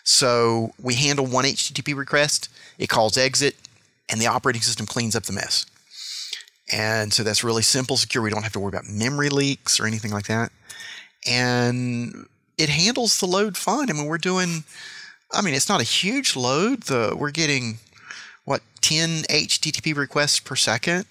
[0.03, 3.55] So we handle one HTTP request, it calls exit,
[4.09, 5.65] and the operating system cleans up the mess.
[6.73, 8.21] And so that's really simple, secure.
[8.21, 10.51] We don't have to worry about memory leaks or anything like that.
[11.25, 12.25] And
[12.57, 13.89] it handles the load fine.
[13.89, 14.65] I mean, we're doing,
[15.31, 16.83] I mean, it's not a huge load.
[16.83, 17.77] The we're getting
[18.43, 21.05] what 10 HTTP requests per second,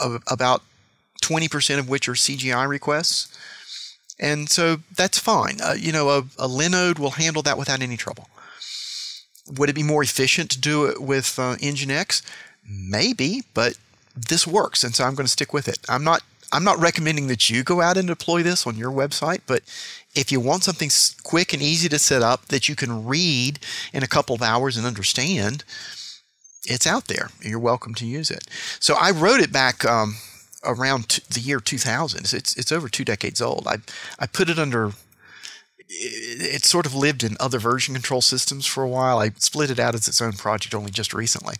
[0.00, 0.62] of about
[1.22, 3.36] 20% of which are CGI requests.
[4.18, 5.58] And so that's fine.
[5.62, 8.28] Uh, you know, a, a Linode will handle that without any trouble.
[9.58, 12.22] Would it be more efficient to do it with uh, Nginx?
[12.66, 13.76] Maybe, but
[14.16, 15.78] this works, and so I'm going to stick with it.
[15.88, 16.22] I'm not
[16.52, 19.62] I'm not recommending that you go out and deploy this on your website, but
[20.14, 20.88] if you want something
[21.24, 23.58] quick and easy to set up that you can read
[23.92, 25.64] in a couple of hours and understand,
[26.64, 27.30] it's out there.
[27.42, 28.46] You're welcome to use it.
[28.78, 30.16] So I wrote it back um,
[30.64, 32.32] around t- the year 2000.
[32.32, 33.66] It's it's over two decades old.
[33.66, 33.76] I
[34.18, 34.92] I put it under.
[35.88, 39.18] It, it sort of lived in other version control systems for a while.
[39.18, 41.56] I split it out as its own project only just recently.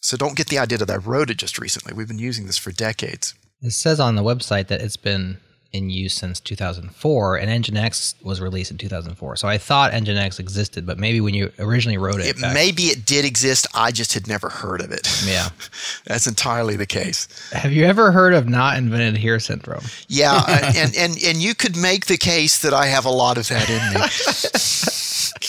[0.00, 1.92] So don't get the idea that I wrote it just recently.
[1.92, 3.34] We've been using this for decades.
[3.62, 5.38] It says on the website that it's been
[5.72, 9.36] in use since 2004, and Nginx was released in 2004.
[9.36, 13.04] So I thought Nginx existed, but maybe when you originally wrote it, it maybe it
[13.04, 13.66] did exist.
[13.74, 15.06] I just had never heard of it.
[15.26, 15.50] Yeah,
[16.04, 17.28] that's entirely the case.
[17.52, 19.84] Have you ever heard of not invented here syndrome?
[20.08, 20.42] Yeah,
[20.74, 23.68] and and and you could make the case that I have a lot of that
[23.68, 24.06] in me.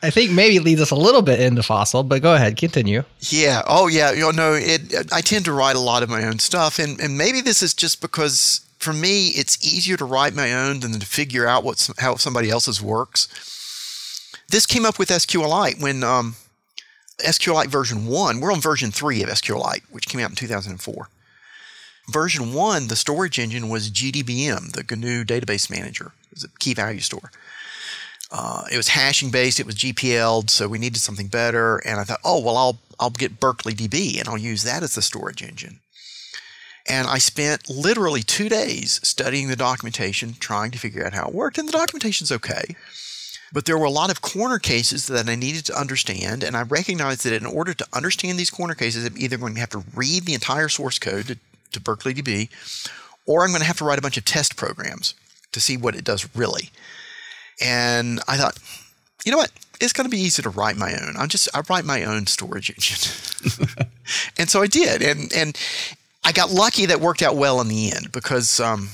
[0.00, 3.02] I think maybe leads us a little bit into fossil, but go ahead, continue.
[3.18, 3.62] Yeah.
[3.66, 4.12] Oh, yeah.
[4.12, 5.12] You know, it.
[5.12, 7.74] I tend to write a lot of my own stuff, and and maybe this is
[7.74, 11.64] just because for me it's easier to write my own than to figure out
[11.98, 13.28] how somebody else's works.
[14.48, 16.36] This came up with SQLite when um,
[17.18, 18.40] SQLite version one.
[18.40, 21.08] We're on version three of SQLite, which came out in 2004.
[22.10, 26.12] Version one, the storage engine was GDBM, the GNU database manager.
[26.30, 27.30] It was a key value store.
[28.30, 29.60] Uh, it was hashing based.
[29.60, 31.78] It was GPL'd, so we needed something better.
[31.78, 34.94] And I thought, oh well, I'll I'll get Berkeley DB and I'll use that as
[34.94, 35.80] the storage engine.
[36.88, 41.34] And I spent literally two days studying the documentation, trying to figure out how it
[41.34, 41.58] worked.
[41.58, 42.74] And the documentation's okay,
[43.52, 46.42] but there were a lot of corner cases that I needed to understand.
[46.42, 49.60] And I recognized that in order to understand these corner cases, I'm either going to
[49.60, 51.38] have to read the entire source code to,
[51.72, 52.48] to Berkeley DB,
[53.26, 55.14] or I'm going to have to write a bunch of test programs
[55.52, 56.70] to see what it does really.
[57.60, 58.58] And I thought,
[59.24, 59.50] you know what?
[59.80, 61.16] It's going to be easy to write my own.
[61.16, 63.86] I'm just I write my own storage engine,
[64.38, 65.02] and so I did.
[65.02, 65.56] And and
[66.24, 68.90] I got lucky that worked out well in the end because um,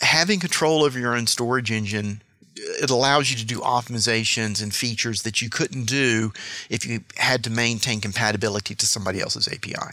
[0.00, 2.22] having control over your own storage engine
[2.56, 6.32] it allows you to do optimizations and features that you couldn't do
[6.70, 9.92] if you had to maintain compatibility to somebody else's API.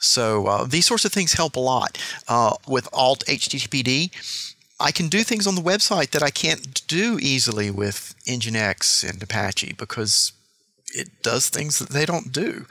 [0.00, 1.98] So uh, these sorts of things help a lot.
[2.28, 4.10] Uh, with Althttpd,
[4.80, 9.22] I can do things on the website that I can't do easily with Nginx and
[9.22, 10.32] Apache because
[10.94, 12.66] it does things that they don't do.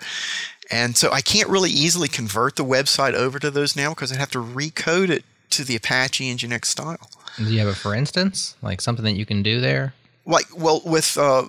[0.74, 4.18] And so I can't really easily convert the website over to those now because I'd
[4.18, 7.12] have to recode it to the Apache Nginx style.
[7.38, 9.94] Do you have a for instance, like something that you can do there?
[10.26, 11.44] Like, well, with uh,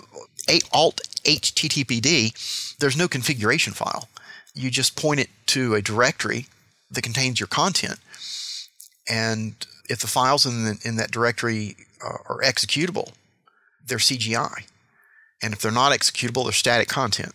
[0.72, 4.08] Alt HTTPD, there's no configuration file.
[4.54, 6.46] You just point it to a directory
[6.90, 8.00] that contains your content,
[9.08, 9.54] and
[9.88, 13.12] if the files in the, in that directory uh, are executable,
[13.86, 14.66] they're CGI,
[15.42, 17.32] and if they're not executable, they're static content.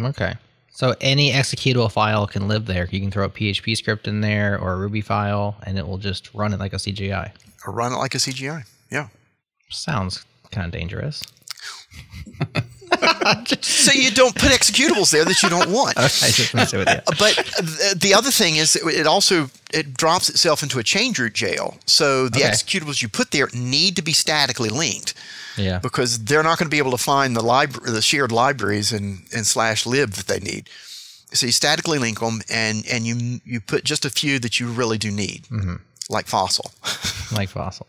[0.00, 0.36] Okay.
[0.72, 2.88] So any executable file can live there.
[2.90, 5.98] You can throw a PHP script in there or a Ruby file, and it will
[5.98, 7.30] just run it like a CGI.
[7.66, 8.64] Or run it like a CGI.
[8.90, 9.08] Yeah.
[9.68, 11.22] Sounds kind of dangerous.
[13.60, 15.96] so you don't put executables there that you don't want.
[16.02, 17.00] Okay, just mess with you.
[17.18, 17.36] But
[18.00, 21.76] the other thing is, it also it drops itself into a change root jail.
[21.86, 22.48] So the okay.
[22.48, 25.14] executables you put there need to be statically linked.
[25.56, 25.78] Yeah.
[25.78, 29.26] Because they're not going to be able to find the library, the shared libraries and
[29.34, 30.68] and slash lib that they need.
[31.32, 34.68] So you statically link them, and and you you put just a few that you
[34.68, 35.76] really do need, mm-hmm.
[36.10, 36.70] like fossil.
[37.32, 37.86] like fossil.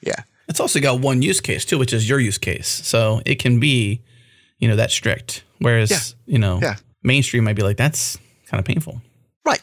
[0.00, 0.22] Yeah.
[0.48, 2.68] It's also got one use case too, which is your use case.
[2.68, 4.02] So it can be,
[4.58, 5.44] you know, that strict.
[5.58, 6.32] Whereas, yeah.
[6.32, 6.76] you know, yeah.
[7.04, 9.00] mainstream might be like, that's kind of painful.
[9.44, 9.60] Right.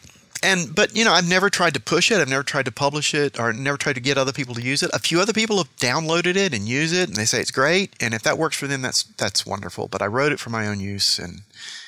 [0.48, 2.22] And but you know, I've never tried to push it.
[2.22, 4.82] I've never tried to publish it, or never tried to get other people to use
[4.82, 4.90] it.
[4.94, 7.92] A few other people have downloaded it and use it, and they say it's great.
[8.00, 9.90] And if that works for them, that's that's wonderful.
[9.90, 11.42] But I wrote it for my own use, and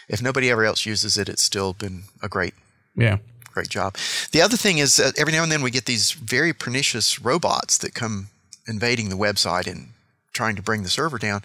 [0.10, 2.54] if nobody ever else uses it, it's still been a great
[2.98, 3.20] yeah
[3.54, 3.96] great job.
[4.34, 7.78] The other thing is uh, every now and then we get these very pernicious robots
[7.78, 8.28] that come
[8.68, 9.94] invading the website and
[10.34, 11.44] trying to bring the server down.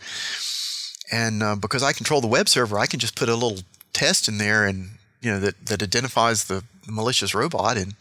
[1.12, 3.60] And uh, because I control the web server, I can just put a little
[3.92, 7.94] test in there and you know that that identifies the malicious robot and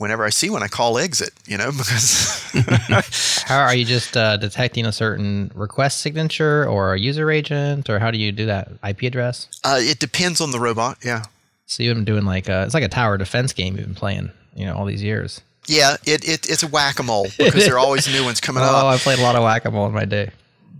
[0.00, 2.42] whenever I see one, I call exit, you know, because.
[3.44, 7.98] how are you just uh, detecting a certain request signature or a user agent, or
[7.98, 8.72] how do you do that?
[8.82, 9.48] IP address?
[9.62, 11.24] Uh, it depends on the robot, yeah.
[11.66, 14.30] So you've been doing like a, it's like a tower defense game you've been playing,
[14.56, 15.42] you know, all these years.
[15.66, 18.62] Yeah, it, it it's a whack a mole because there are always new ones coming
[18.66, 18.84] oh, up.
[18.84, 20.30] Oh, I played a lot of whack a mole in my day.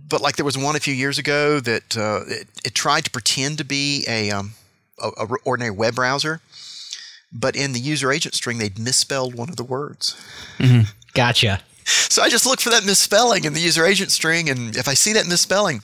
[0.09, 3.11] But like there was one a few years ago that uh, it, it, tried to
[3.11, 4.51] pretend to be a, um,
[5.01, 6.41] a, a ordinary web browser
[7.31, 10.15] but in the user agent string, they'd misspelled one of the words.
[10.57, 10.89] Mm-hmm.
[11.13, 11.61] Gotcha.
[11.85, 14.93] So I just look for that misspelling in the user agent string, and if I
[14.93, 15.81] see that misspelling,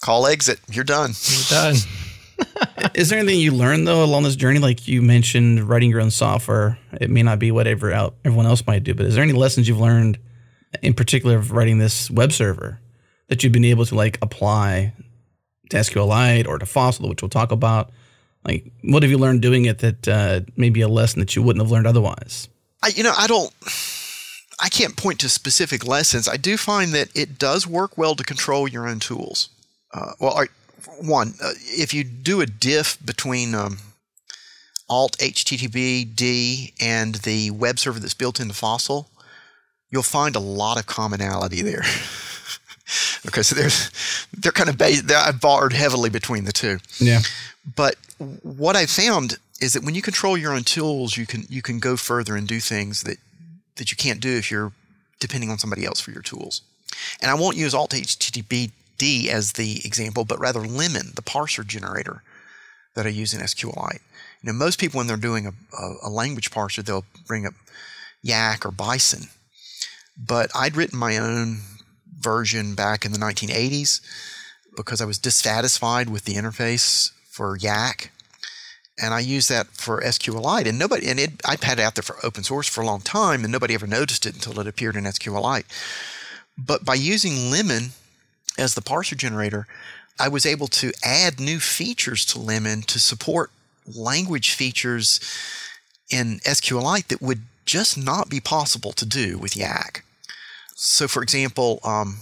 [0.00, 0.60] call exit.
[0.70, 1.12] You're done.
[1.24, 1.76] You're done.
[2.94, 4.58] Is there anything you learned though along this journey?
[4.58, 6.78] Like you mentioned, writing your own software.
[7.00, 7.92] It may not be whatever
[8.24, 10.18] everyone else might do, but is there any lessons you've learned,
[10.82, 12.80] in particular, of writing this web server,
[13.28, 14.94] that you've been able to like apply
[15.70, 17.90] to SQLite or to Fossil, which we'll talk about?
[18.44, 21.62] Like, what have you learned doing it that uh, maybe a lesson that you wouldn't
[21.62, 22.48] have learned otherwise?
[22.82, 23.52] I, you know, I don't.
[24.62, 26.28] I can't point to specific lessons.
[26.28, 29.48] I do find that it does work well to control your own tools.
[29.92, 30.44] Uh, well,
[31.00, 33.78] one, uh, if you do a diff between um,
[34.90, 39.08] Althttpd and the web server that's built into Fossil,
[39.90, 41.82] you'll find a lot of commonality there.
[43.26, 43.90] okay, so there's
[44.36, 45.08] they're kind of based.
[45.08, 46.78] They're, I've borrowed heavily between the two.
[46.98, 47.20] Yeah.
[47.64, 47.96] But
[48.42, 51.78] what I found is that when you control your own tools, you can you can
[51.78, 53.18] go further and do things that
[53.76, 54.72] that you can't do if you're
[55.20, 56.62] depending on somebody else for your tools.
[57.20, 62.22] And I won't use Althttpd as the example, but rather Lemon, the parser generator
[62.94, 64.00] that I use in SQLite.
[64.42, 67.54] You know, most people when they're doing a, a, a language parser, they'll bring up
[68.24, 69.28] Yacc or Bison.
[70.16, 71.60] But I'd written my own
[72.18, 74.00] version back in the 1980s
[74.76, 78.10] because I was dissatisfied with the interface for Yacc,
[79.02, 80.68] and I use that for SQLite.
[80.68, 83.00] And nobody, and it, I had it out there for open source for a long
[83.00, 85.64] time, and nobody ever noticed it until it appeared in SQLite.
[86.58, 87.92] But by using Lemon
[88.58, 89.66] as the parser generator,
[90.18, 93.50] I was able to add new features to Lemon to support
[93.86, 95.18] language features
[96.10, 100.02] in SQLite that would just not be possible to do with Yacc.
[100.74, 102.18] So, for example, um,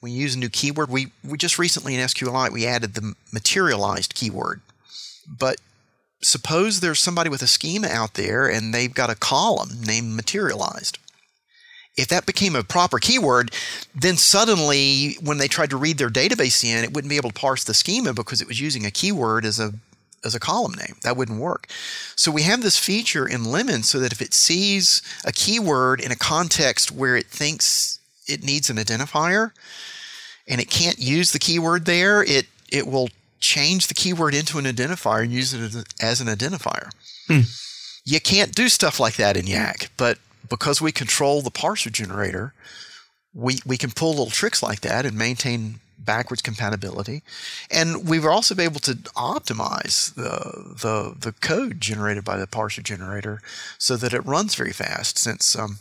[0.00, 0.90] we use a new keyword.
[0.90, 4.60] We, we just recently in SQLite, we added the materialized keyword.
[5.26, 5.56] But
[6.22, 10.98] suppose there's somebody with a schema out there and they've got a column named materialized.
[11.96, 13.50] If that became a proper keyword,
[13.92, 17.40] then suddenly when they tried to read their database in, it wouldn't be able to
[17.40, 19.72] parse the schema because it was using a keyword as a
[20.24, 20.96] as a column name.
[21.02, 21.68] That wouldn't work.
[22.16, 26.10] So we have this feature in Lemon so that if it sees a keyword in
[26.10, 27.97] a context where it thinks
[28.28, 29.52] it needs an identifier
[30.46, 33.08] and it can't use the keyword there, it it will
[33.40, 36.90] change the keyword into an identifier and use it as an identifier.
[37.26, 37.40] Hmm.
[38.04, 42.54] You can't do stuff like that in Yacc, but because we control the parser generator,
[43.34, 47.22] we we can pull little tricks like that and maintain backwards compatibility.
[47.70, 52.46] And we were also been able to optimize the, the, the code generated by the
[52.46, 53.42] parser generator
[53.76, 55.80] so that it runs very fast since um,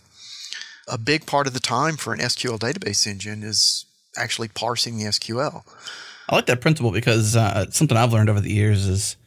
[0.88, 5.06] a big part of the time for an SQL database engine is actually parsing the
[5.06, 5.64] SQL.
[6.30, 9.18] I like that principle because uh, something I've learned over the years is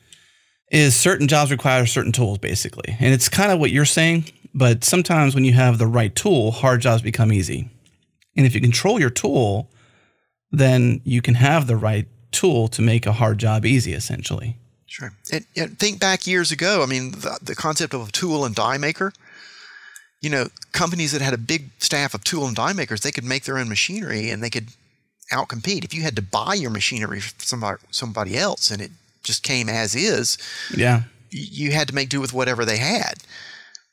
[0.70, 4.24] is certain jobs require certain tools basically, and it's kind of what you're saying.
[4.54, 7.68] But sometimes when you have the right tool, hard jobs become easy,
[8.36, 9.70] and if you control your tool,
[10.50, 13.92] then you can have the right tool to make a hard job easy.
[13.92, 15.12] Essentially, sure.
[15.32, 16.82] And, and think back years ago.
[16.82, 19.12] I mean, the, the concept of a tool and die maker
[20.20, 23.24] you know, companies that had a big staff of tool and die makers, they could
[23.24, 24.68] make their own machinery and they could
[25.32, 25.84] outcompete.
[25.84, 28.90] If you had to buy your machinery from somebody, somebody else and it
[29.22, 30.36] just came as is,
[30.76, 33.14] yeah, you had to make do with whatever they had.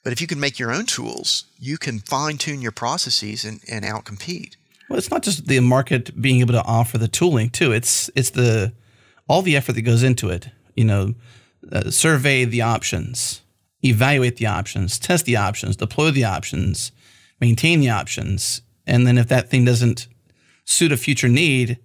[0.04, 3.60] But if you can make your own tools, you can fine tune your processes and,
[3.70, 4.56] and outcompete.
[4.90, 7.72] Well, it's not just the market being able to offer the tooling too.
[7.72, 8.74] It's it's the
[9.28, 10.50] all the effort that goes into it.
[10.76, 11.16] You know,
[11.72, 13.42] uh, survey the options,
[13.84, 16.92] evaluate the options, test the options, deploy the options,
[17.40, 20.08] maintain the options, and then if that thing doesn't
[20.66, 21.78] suit a future need,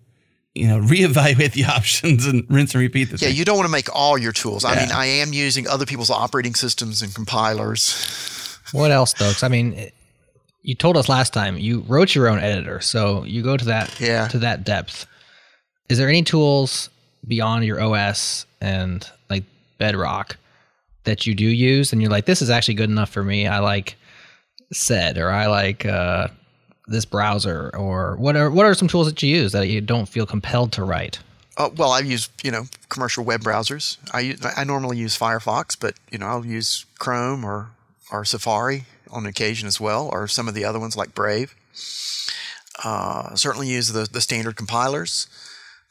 [0.55, 3.37] you know, reevaluate the options and rinse and repeat the Yeah, thing.
[3.37, 4.65] you don't want to make all your tools.
[4.65, 8.59] I mean, I am using other people's operating systems and compilers.
[8.73, 9.33] What else, though?
[9.43, 9.91] I mean,
[10.63, 14.01] you told us last time you wrote your own editor, so you go to that
[14.01, 14.29] yeah.
[14.29, 15.07] to that depth.
[15.89, 16.89] Is there any tools
[17.27, 19.45] beyond your OS and like
[19.79, 20.37] Bedrock
[21.05, 23.47] that you do use and you're like, this is actually good enough for me.
[23.47, 23.97] I like
[24.73, 26.29] said, or I like uh,
[26.87, 30.09] this browser or what are what are some tools that you use that you don't
[30.09, 31.19] feel compelled to write?
[31.57, 33.99] Uh, well, I use you know commercial web browsers.
[34.13, 37.71] I I normally use Firefox, but you know I'll use Chrome or
[38.11, 41.55] or Safari on occasion as well, or some of the other ones like Brave.
[42.83, 45.27] Uh, certainly use the the standard compilers,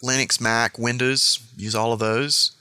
[0.03, 1.39] Linux, Mac, Windows.
[1.55, 2.51] Use all of those.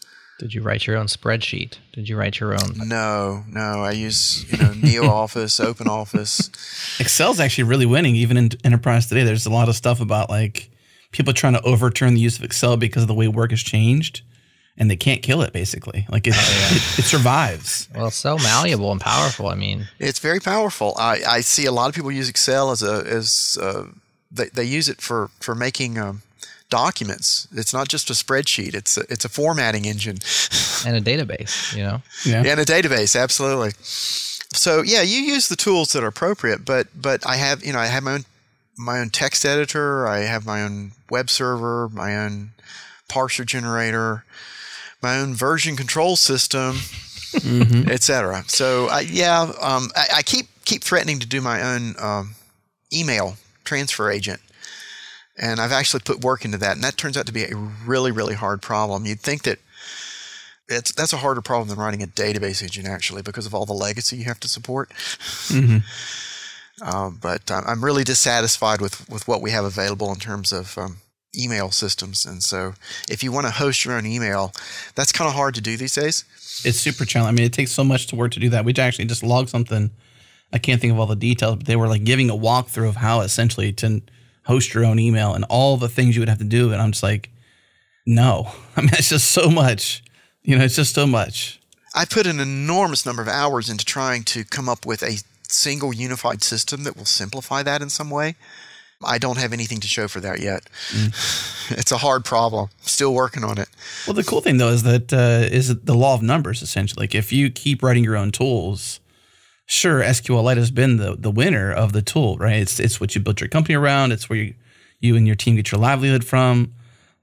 [0.40, 1.76] Did you write your own spreadsheet?
[1.92, 2.72] Did you write your own?
[2.88, 3.60] No, no.
[3.82, 6.98] I use you know NeoOffice, OpenOffice.
[6.98, 9.22] Excel's actually really winning, even in enterprise today.
[9.22, 10.70] There's a lot of stuff about like
[11.12, 14.22] people trying to overturn the use of Excel because of the way work has changed,
[14.78, 15.52] and they can't kill it.
[15.52, 17.90] Basically, like it, it, it survives.
[17.94, 19.48] Well, it's so malleable and powerful.
[19.48, 20.94] I mean, It's very powerful.
[20.98, 23.88] I, I see a lot of people use Excel as a as uh,
[24.30, 26.22] they they use it for for making um,
[26.70, 27.46] documents.
[27.52, 28.74] It's not just a spreadsheet.
[28.74, 30.18] It's a, it's a formatting engine
[30.86, 32.02] and a database, you know.
[32.24, 32.42] Yeah.
[32.46, 33.20] and a database.
[33.20, 33.72] Absolutely.
[34.52, 36.64] So yeah, you use the tools that are appropriate.
[36.64, 38.24] But but I have you know I have my own
[38.78, 40.06] my own text editor.
[40.06, 42.52] I have my own web server, my own
[43.08, 44.24] parser generator,
[45.02, 46.76] my own version control system,
[47.88, 48.44] etc.
[48.46, 52.34] So I, yeah, um, I, I keep keep threatening to do my own um,
[52.92, 54.40] email transfer agent,
[55.40, 58.12] and I've actually put work into that, and that turns out to be a really
[58.12, 59.06] really hard problem.
[59.06, 59.58] You'd think that.
[60.72, 63.72] It's, that's a harder problem than writing a database engine, actually, because of all the
[63.72, 64.92] legacy you have to support.
[66.82, 70.76] Um, but uh, I'm really dissatisfied with, with what we have available in terms of
[70.78, 70.98] um,
[71.36, 72.24] email systems.
[72.24, 72.74] And so,
[73.08, 74.52] if you want to host your own email,
[74.94, 76.24] that's kind of hard to do these days.
[76.64, 77.34] It's super challenging.
[77.34, 78.64] I mean, it takes so much to work to do that.
[78.64, 79.90] We actually just logged something.
[80.52, 82.96] I can't think of all the details, but they were like giving a walkthrough of
[82.96, 84.02] how essentially to
[84.50, 86.72] host your own email and all the things you would have to do.
[86.72, 87.30] And I'm just like,
[88.04, 88.50] no.
[88.76, 90.02] I mean, it's just so much.
[90.42, 91.60] You know, it's just so much.
[91.94, 95.92] I put an enormous number of hours into trying to come up with a single
[95.92, 98.36] unified system that will simplify that in some way.
[99.02, 100.68] I don't have anything to show for that yet.
[101.72, 102.68] It's a hard problem.
[102.80, 103.68] Still working on it.
[104.04, 107.04] Well, the cool thing though is that uh, is the law of numbers essentially.
[107.04, 108.98] Like if you keep writing your own tools,
[109.70, 112.56] sure, SQLite has been the the winner of the tool, right?
[112.56, 114.12] It's it's what you built your company around.
[114.12, 114.54] It's where you
[114.98, 116.74] you and your team get your livelihood from.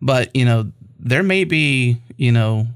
[0.01, 2.67] But you know there may be you know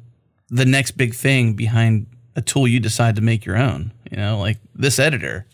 [0.50, 2.06] the next big thing behind
[2.36, 3.92] a tool you decide to make your own.
[4.12, 5.46] You know, like this editor.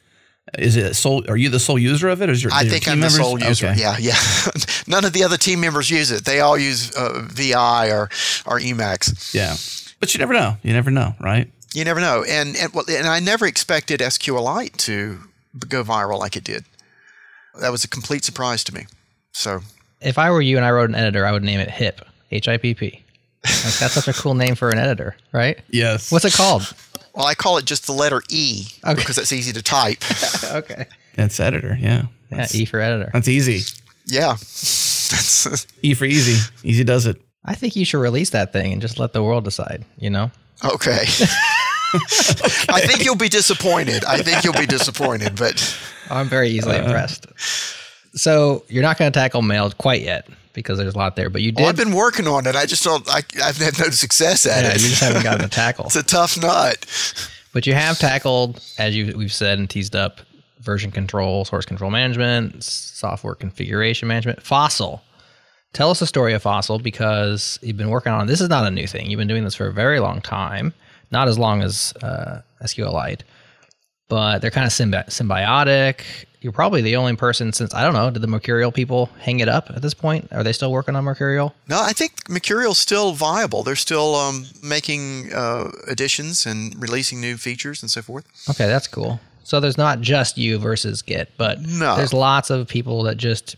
[0.57, 1.30] Is it sole?
[1.30, 2.30] Are you the sole user of it?
[2.30, 3.18] Or is your I think I'm the members?
[3.18, 3.68] sole user.
[3.68, 3.82] Okay.
[3.82, 4.15] Yeah, yeah.
[4.88, 6.24] None of the other team members use it.
[6.24, 8.03] They all use uh, VI or,
[8.45, 9.34] or Emacs.
[9.34, 9.57] Yeah,
[9.99, 10.55] but you never know.
[10.63, 11.51] You never know, right?
[11.78, 12.23] You never know.
[12.28, 15.19] And and, well, and I never expected SQLite to
[15.69, 16.65] go viral like it did.
[17.61, 18.88] That was a complete surprise to me.
[19.32, 19.59] So
[20.01, 22.01] If I were you and I wrote an editor, I would name it HIP,
[22.32, 23.03] H I P P.
[23.45, 25.59] Like, that's such a cool name for an editor, right?
[25.69, 26.11] Yes.
[26.11, 26.73] What's it called?
[27.13, 28.95] Well, I call it just the letter E Okay.
[28.95, 29.99] because it's easy to type.
[30.51, 30.88] okay.
[31.13, 31.78] It's editor.
[31.80, 32.07] Yeah.
[32.32, 33.11] Yeah, E for editor.
[33.13, 33.61] That's easy.
[34.07, 34.32] yeah.
[35.11, 36.41] That's, E for easy.
[36.63, 37.21] Easy does it.
[37.45, 40.32] I think you should release that thing and just let the world decide, you know?
[40.65, 41.05] okay.
[42.70, 44.04] I think you'll be disappointed.
[44.06, 45.80] I think you'll be disappointed, but
[46.10, 46.88] I'm very easily uh-huh.
[46.88, 47.28] impressed.
[48.18, 51.42] So you're not going to tackle mail quite yet because there's a lot there, but
[51.42, 51.60] you oh, did.
[51.62, 52.56] well, I've been working on it.
[52.56, 53.08] I just don't.
[53.10, 54.82] I, I've had no success at yeah, it.
[54.82, 55.86] you just haven't gotten a tackle.
[55.86, 56.86] it's a tough nut.
[57.54, 60.20] But you have tackled, as you, we've said and teased up,
[60.60, 65.02] version control, source control management, software configuration management, Fossil.
[65.74, 68.26] Tell us the story of Fossil because you've been working on it.
[68.28, 68.42] this.
[68.42, 69.10] Is not a new thing.
[69.10, 70.74] You've been doing this for a very long time,
[71.12, 73.22] not as long as uh, SQLite,
[74.10, 76.01] but they're kind of symbi- symbiotic.
[76.39, 78.10] You're probably the only person since I don't know.
[78.12, 80.28] Did the Mercurial people hang it up at this point?
[80.32, 81.53] Are they still working on Mercurial?
[81.68, 83.64] No, I think Mercurial's still viable.
[83.64, 88.26] They're still um, making uh, additions and releasing new features and so forth.
[88.49, 89.20] Okay, that's cool.
[89.43, 91.95] So there's not just you versus Git, but No.
[91.95, 93.55] there's lots of people that just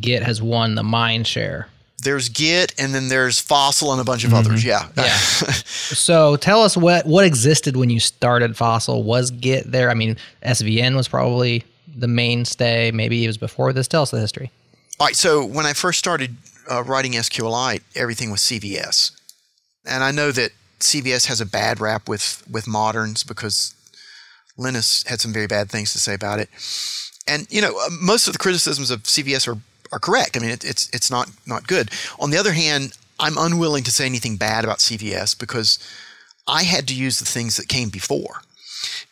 [0.00, 1.68] Git has won the mind share.
[2.00, 4.64] There's Git, and then there's Fossil and a bunch of others.
[4.64, 4.82] Yeah.
[4.82, 5.00] Mm-hmm.
[5.00, 5.52] Yeah.
[5.52, 9.02] so tell us what what existed when you started Fossil.
[9.02, 9.90] Was Git there?
[9.90, 12.92] I mean, SVN was probably the mainstay.
[12.92, 13.88] Maybe it was before this.
[13.88, 14.52] Tell us the history.
[15.00, 15.16] All right.
[15.16, 16.36] So when I first started
[16.70, 19.10] uh, writing SQLite, everything was CVS,
[19.84, 23.74] and I know that CVS has a bad rap with with moderns because
[24.56, 26.48] Linus had some very bad things to say about it.
[27.26, 29.58] And you know, uh, most of the criticisms of CVS are
[29.92, 30.36] are correct.
[30.36, 31.90] I mean, it, it's it's not not good.
[32.18, 35.78] On the other hand, I'm unwilling to say anything bad about CVS because
[36.46, 38.42] I had to use the things that came before.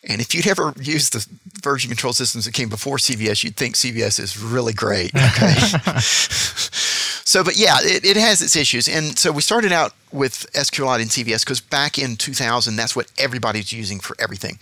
[0.08, 1.26] And if you'd ever used the
[1.60, 5.12] version control systems that came before CVS, you'd think CVS is really great.
[5.36, 5.54] Okay.
[7.26, 8.88] So, but yeah, it, it has its issues.
[8.88, 13.10] And so we started out with SQLite and CVS because back in 2000, that's what
[13.18, 14.60] everybody's using for everything.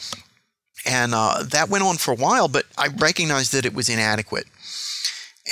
[0.87, 4.47] And uh, that went on for a while, but I recognized that it was inadequate.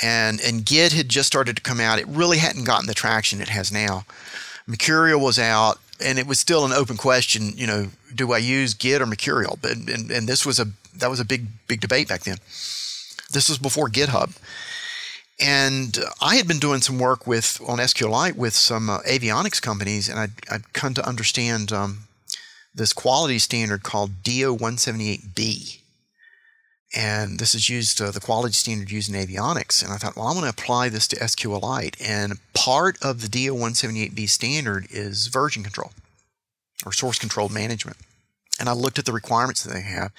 [0.01, 1.99] And, and Git had just started to come out.
[1.99, 4.05] It really hadn't gotten the traction it has now.
[4.65, 7.51] Mercurial was out, and it was still an open question.
[7.55, 9.59] You know, do I use Git or Mercurial?
[9.61, 12.37] But and, and this was a that was a big big debate back then.
[13.31, 14.37] This was before GitHub,
[15.39, 20.07] and I had been doing some work with on SQLite with some uh, avionics companies,
[20.07, 22.03] and I'd, I'd come to understand um,
[22.73, 25.79] this quality standard called DO 178B.
[26.95, 29.83] And this is used, uh, the quality standard used in avionics.
[29.83, 31.95] And I thought, well, I'm going to apply this to SQLite.
[31.99, 35.91] And part of the DO 178B standard is version control
[36.85, 37.97] or source control management.
[38.59, 40.11] And I looked at the requirements that they have.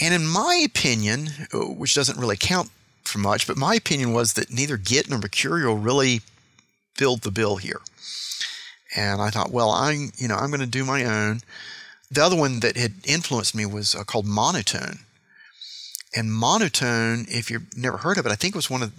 [0.00, 2.70] And in my opinion, uh, which doesn't really count
[3.02, 6.20] for much, but my opinion was that neither Git nor Mercurial really
[6.94, 7.80] filled the bill here.
[8.94, 11.40] And I thought, well, I'm, you know, I'm going to do my own.
[12.10, 15.00] The other one that had influenced me was uh, called Monotone.
[16.14, 18.92] And Monotone, if you've never heard of it, I think it was one of,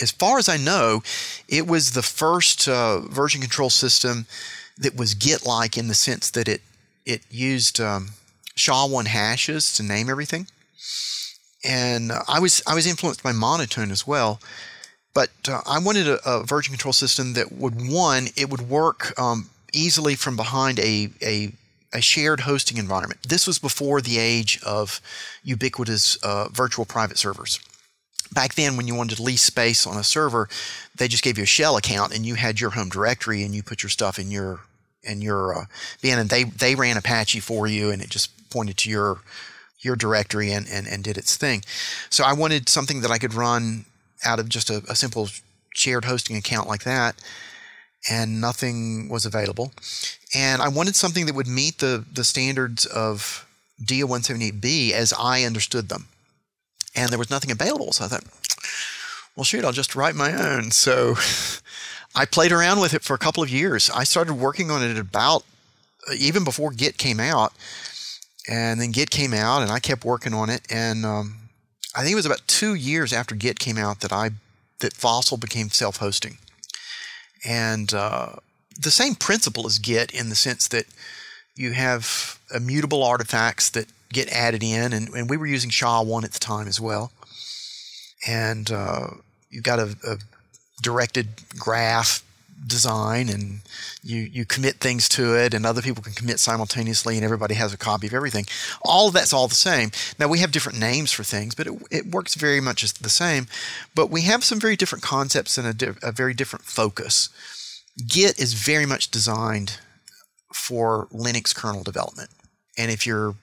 [0.00, 1.02] as far as I know,
[1.48, 4.26] it was the first uh, version control system
[4.78, 6.62] that was Git-like in the sense that it
[7.06, 8.08] it used um,
[8.56, 10.48] SHA-1 hashes to name everything.
[11.64, 14.40] And uh, I was I was influenced by Monotone as well,
[15.14, 19.18] but uh, I wanted a, a, version control system that would one it would work
[19.18, 21.52] um, easily from behind a, a
[21.92, 23.28] a shared hosting environment.
[23.28, 25.00] This was before the age of
[25.42, 27.60] ubiquitous uh, virtual private servers.
[28.32, 30.48] Back then, when you wanted to lease space on a server,
[30.96, 33.62] they just gave you a shell account and you had your home directory and you
[33.62, 34.60] put your stuff in your
[35.02, 35.64] in your uh,
[36.02, 39.20] VN and they they ran Apache for you and it just pointed to your
[39.78, 41.62] your directory and, and, and did its thing.
[42.10, 43.84] So I wanted something that I could run
[44.24, 45.28] out of just a, a simple
[45.74, 47.20] shared hosting account like that
[48.08, 49.72] and nothing was available.
[50.34, 53.46] And I wanted something that would meet the, the standards of
[53.84, 56.06] DO 178B as I understood them.
[56.94, 57.92] And there was nothing available.
[57.92, 58.24] So I thought,
[59.34, 60.70] well, shoot, I'll just write my own.
[60.70, 61.14] So
[62.14, 63.90] I played around with it for a couple of years.
[63.90, 65.44] I started working on it about
[66.16, 67.52] even before Git came out.
[68.48, 70.62] And then Git came out, and I kept working on it.
[70.70, 71.36] And um,
[71.96, 74.30] I think it was about two years after Git came out that I
[74.78, 76.36] that Fossil became self-hosting.
[77.46, 78.36] And uh,
[78.78, 80.86] the same principle as Git in the sense that
[81.54, 86.32] you have immutable artifacts that get added in, and, and we were using SHA-1 at
[86.32, 87.12] the time as well.
[88.26, 89.08] And uh,
[89.50, 90.16] you've got a, a
[90.82, 91.28] directed
[91.58, 92.22] graph
[92.66, 93.60] design and
[94.02, 97.72] you you commit things to it and other people can commit simultaneously and everybody has
[97.72, 98.46] a copy of everything.
[98.82, 99.90] All of that's all the same.
[100.18, 103.08] Now we have different names for things but it, it works very much as the
[103.08, 103.46] same.
[103.94, 107.28] But we have some very different concepts and a, di- a very different focus.
[108.06, 109.78] Git is very much designed
[110.52, 112.30] for linux kernel development.
[112.78, 113.36] And if you're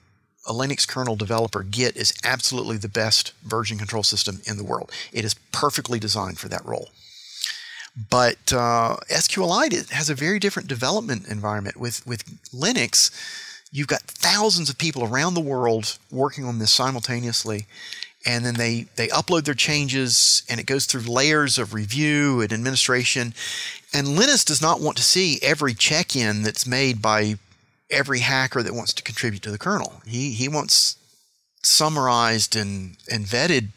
[0.46, 4.92] a Linux kernel developer, Git is absolutely the best version control system in the world.
[5.12, 6.90] It is perfectly designed for that role.
[7.96, 11.76] But uh, SQLite has a very different development environment.
[11.76, 13.10] With with Linux,
[13.70, 17.66] you've got thousands of people around the world working on this simultaneously,
[18.26, 22.52] and then they they upload their changes, and it goes through layers of review and
[22.52, 23.32] administration.
[23.92, 27.36] And Linus does not want to see every check-in that's made by
[27.90, 30.02] every hacker that wants to contribute to the kernel.
[30.04, 30.96] He he wants
[31.62, 33.68] summarized and and vetted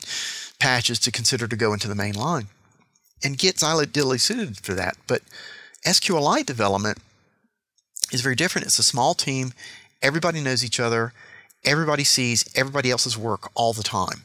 [0.60, 2.48] patches to consider to go into the main line
[3.24, 4.98] and Git's ideally suited for that.
[5.08, 5.22] But
[5.86, 7.00] SQLite development
[8.12, 8.68] is very different.
[8.68, 9.54] It's a small team.
[10.02, 11.14] Everybody knows each other.
[11.66, 14.24] Everybody sees everybody else's work all the time.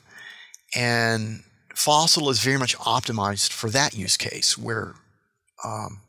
[0.74, 1.42] And
[1.74, 4.94] Fossil is very much optimized for that use case where,
[5.64, 6.00] um,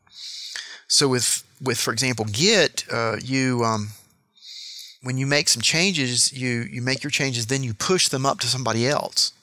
[0.87, 3.89] so with, with, for example, Git, uh, you, um,
[5.01, 8.39] when you make some changes, you, you make your changes, then you push them up
[8.41, 9.33] to somebody else.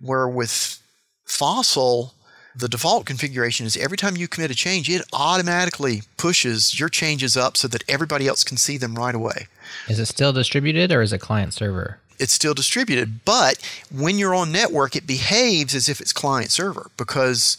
[0.00, 0.80] Where with
[1.24, 2.14] Fossil,
[2.58, 7.36] the default configuration is every time you commit a change, it automatically pushes your changes
[7.36, 9.46] up so that everybody else can see them right away.
[9.88, 12.00] Is it still distributed or is it client server?
[12.18, 13.58] It's still distributed, but
[13.94, 17.56] when you're on network, it behaves as if it's client server because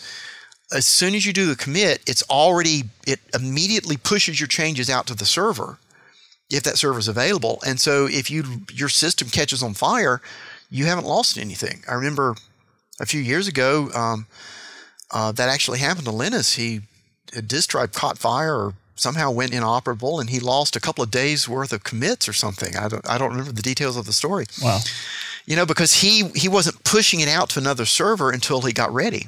[0.72, 5.08] as soon as you do the commit, it's already, it immediately pushes your changes out
[5.08, 5.78] to the server
[6.50, 7.62] if that server is available.
[7.66, 10.22] And so if you your system catches on fire,
[10.70, 11.84] you haven't lost anything.
[11.90, 12.36] I remember
[13.00, 14.28] a few years ago, um,
[15.12, 16.56] uh, that actually happened to Linus.
[16.56, 16.82] He
[17.36, 21.12] a disk drive caught fire or somehow went inoperable, and he lost a couple of
[21.12, 22.76] days worth of commits or something.
[22.76, 24.46] I don't I don't remember the details of the story.
[24.62, 24.80] Wow.
[25.46, 28.94] You know, because he he wasn't pushing it out to another server until he got
[28.94, 29.28] ready.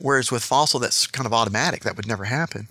[0.00, 1.84] Whereas with Fossil, that's kind of automatic.
[1.84, 2.66] That would never happen.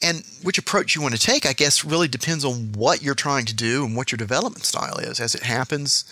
[0.00, 3.44] And which approach you want to take, I guess, really depends on what you're trying
[3.46, 5.18] to do and what your development style is.
[5.18, 6.04] As it happens,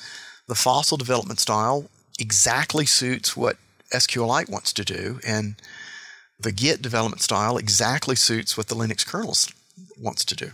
[0.49, 3.57] the Fossil development style exactly suits what
[3.93, 5.57] SQLite wants to do, and
[6.39, 9.35] the Git development style exactly suits what the Linux kernel
[10.01, 10.51] wants to do.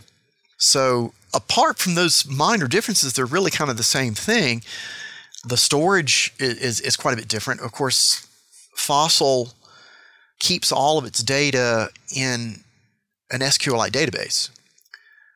[0.57, 4.63] So, apart from those minor differences, they're really kind of the same thing.
[5.43, 7.61] The storage is, is, is quite a bit different.
[7.61, 8.25] Of course,
[8.75, 9.53] Fossil
[10.39, 12.63] keeps all of its data in
[13.31, 14.49] an SQLite database.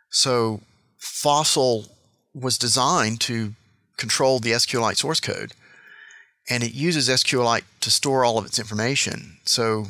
[0.10, 0.62] So,
[0.98, 1.86] Fossil
[2.34, 3.54] was designed to
[3.98, 5.52] control the SQLite source code,
[6.50, 9.38] and it uses SQLite to store all of its information.
[9.46, 9.88] So,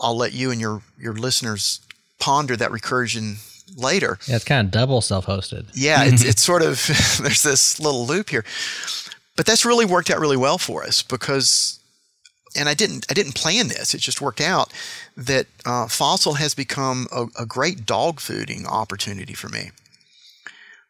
[0.00, 1.80] I'll let you and your your listeners
[2.18, 3.38] ponder that recursion
[3.76, 4.18] later.
[4.26, 5.70] Yeah, it's kind of double self-hosted.
[5.74, 6.86] Yeah, it's it's sort of
[7.22, 8.44] there's this little loop here,
[9.36, 11.78] but that's really worked out really well for us because,
[12.56, 13.94] and I didn't I didn't plan this.
[13.94, 14.72] It just worked out
[15.16, 19.70] that uh, Fossil has become a, a great dog fooding opportunity for me.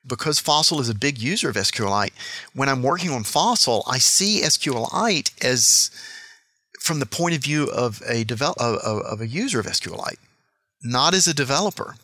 [0.08, 2.12] Because Fossil is a big user of SQLite,
[2.54, 5.90] when I'm working on Fossil, I see SQLite as
[6.80, 10.18] from the point of view of a develop, of, of a user of SQLite,
[10.82, 11.96] not as a developer.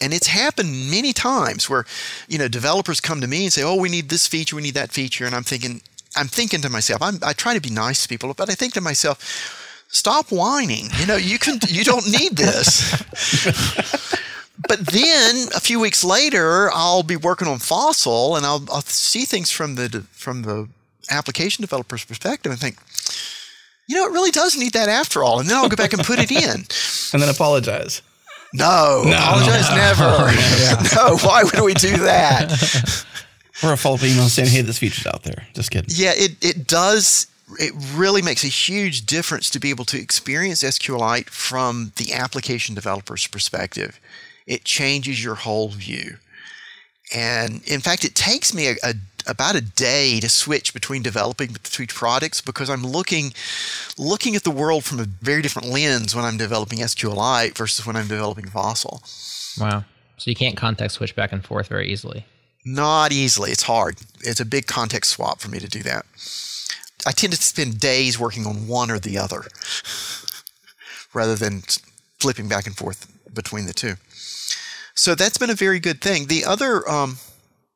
[0.00, 1.84] And it's happened many times where,
[2.28, 4.74] you know, developers come to me and say, "Oh, we need this feature, we need
[4.74, 5.80] that feature," and I'm thinking,
[6.16, 8.74] I'm thinking to myself, I'm, I try to be nice to people, but I think
[8.74, 9.18] to myself,
[9.88, 10.88] stop whining.
[10.98, 12.92] You know, you can, you don't need this.
[14.68, 19.24] but then a few weeks later, I'll be working on Fossil, and I'll, I'll see
[19.24, 20.68] things from the from the
[21.10, 22.78] application developer's perspective, and think,
[23.88, 25.40] you know, it really does need that after all.
[25.40, 26.50] And then I'll go back and put it in.
[27.12, 28.02] and then apologize.
[28.54, 29.76] No, no apologize no.
[29.76, 30.32] never.
[30.62, 30.82] Yeah.
[30.96, 32.50] no, why would we do that?
[33.62, 35.46] or a email saying, hey, this feature's out there.
[35.54, 35.90] Just kidding.
[35.94, 37.26] Yeah, it, it does.
[37.58, 42.74] It really makes a huge difference to be able to experience SQLite from the application
[42.74, 44.00] developer's perspective.
[44.46, 46.16] It changes your whole view.
[47.14, 48.94] And in fact, it takes me a, a
[49.26, 53.32] about a day to switch between developing between products because I'm looking
[53.96, 57.96] looking at the world from a very different lens when I'm developing SQLite versus when
[57.96, 59.02] I'm developing Fossil.
[59.60, 59.84] Wow.
[60.16, 62.26] So you can't context switch back and forth very easily.
[62.64, 63.50] Not easily.
[63.50, 63.96] It's hard.
[64.20, 66.06] It's a big context swap for me to do that.
[67.04, 69.42] I tend to spend days working on one or the other
[71.14, 71.62] rather than
[72.20, 73.94] flipping back and forth between the two.
[74.94, 76.26] So that's been a very good thing.
[76.26, 77.18] The other um,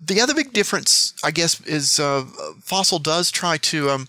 [0.00, 2.24] the other big difference, I guess, is uh,
[2.62, 3.90] Fossil does try to.
[3.90, 4.08] Um,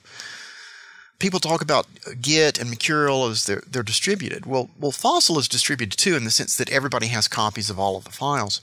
[1.19, 1.87] people talk about
[2.21, 4.45] Git and Mercurial as they're, they're distributed.
[4.45, 7.97] Well, well, Fossil is distributed too in the sense that everybody has copies of all
[7.97, 8.61] of the files.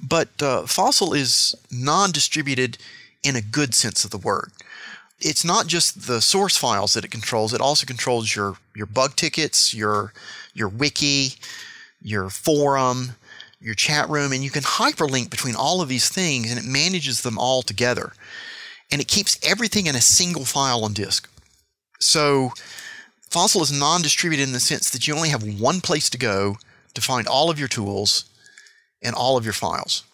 [0.00, 2.78] But uh, Fossil is non-distributed
[3.22, 4.50] in a good sense of the word.
[5.20, 9.16] It's not just the source files that it controls; it also controls your your bug
[9.16, 10.12] tickets, your
[10.54, 11.34] your wiki,
[12.00, 13.16] your forum,
[13.60, 17.22] your chat room, and you can hyperlink between all of these things and it manages
[17.22, 18.12] them all together.
[18.90, 21.28] And it keeps everything in a single file on disk.
[22.00, 22.52] So
[23.30, 26.56] Fossil is non distributed in the sense that you only have one place to go
[26.94, 28.24] to find all of your tools
[29.02, 30.04] and all of your files.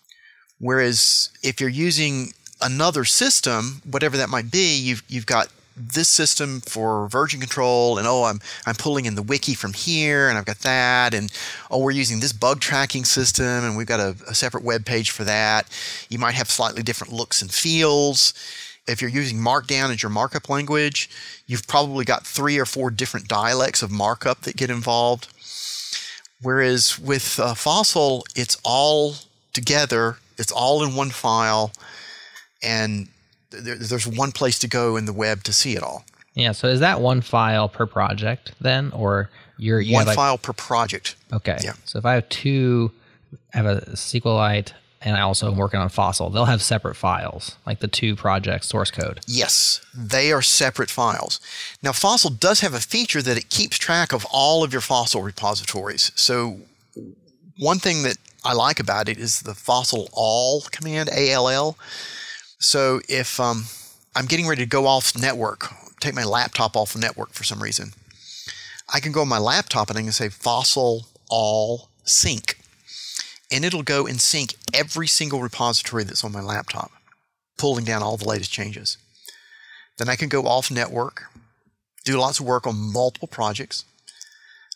[0.59, 6.61] Whereas if you're using another system, whatever that might be, you've, you've got this system
[6.61, 10.45] for version control and oh I'm I'm pulling in the wiki from here and I've
[10.45, 11.33] got that and
[11.71, 15.11] oh we're using this bug tracking system and we've got a, a separate web page
[15.11, 15.69] for that.
[16.09, 18.35] You might have slightly different looks and feels.
[18.87, 21.09] If you're using Markdown as your markup language,
[21.47, 25.29] you've probably got three or four different dialects of markup that get involved.
[26.43, 29.15] Whereas with uh, Fossil, it's all
[29.55, 31.73] together, it's all in one file,
[32.63, 33.09] and
[33.61, 36.05] there, there's one place to go in the web to see it all.
[36.35, 36.53] Yeah.
[36.53, 40.53] So is that one file per project then, or you're you one like, file per
[40.53, 41.17] project?
[41.33, 41.59] Okay.
[41.63, 41.75] Yeah.
[41.85, 42.91] So if I have two,
[43.53, 44.73] I have a SQLite
[45.05, 48.69] and I also am working on Fossil, they'll have separate files, like the two projects
[48.69, 49.21] source code.
[49.27, 51.41] Yes, they are separate files.
[51.83, 55.23] Now, Fossil does have a feature that it keeps track of all of your Fossil
[55.23, 56.11] repositories.
[56.15, 56.61] So,
[57.59, 61.77] one thing that I like about it is the Fossil all command, ALL.
[62.59, 63.65] So if um,
[64.15, 67.93] I'm getting ready to go off network, take my laptop off network for some reason,
[68.93, 72.59] I can go on my laptop and I can say fossil all sync.
[73.51, 76.91] And it'll go and sync every single repository that's on my laptop,
[77.59, 78.99] pulling down all the latest changes.
[79.99, 81.25] Then I can go off network,
[82.05, 83.85] do lots of work on multiple projects.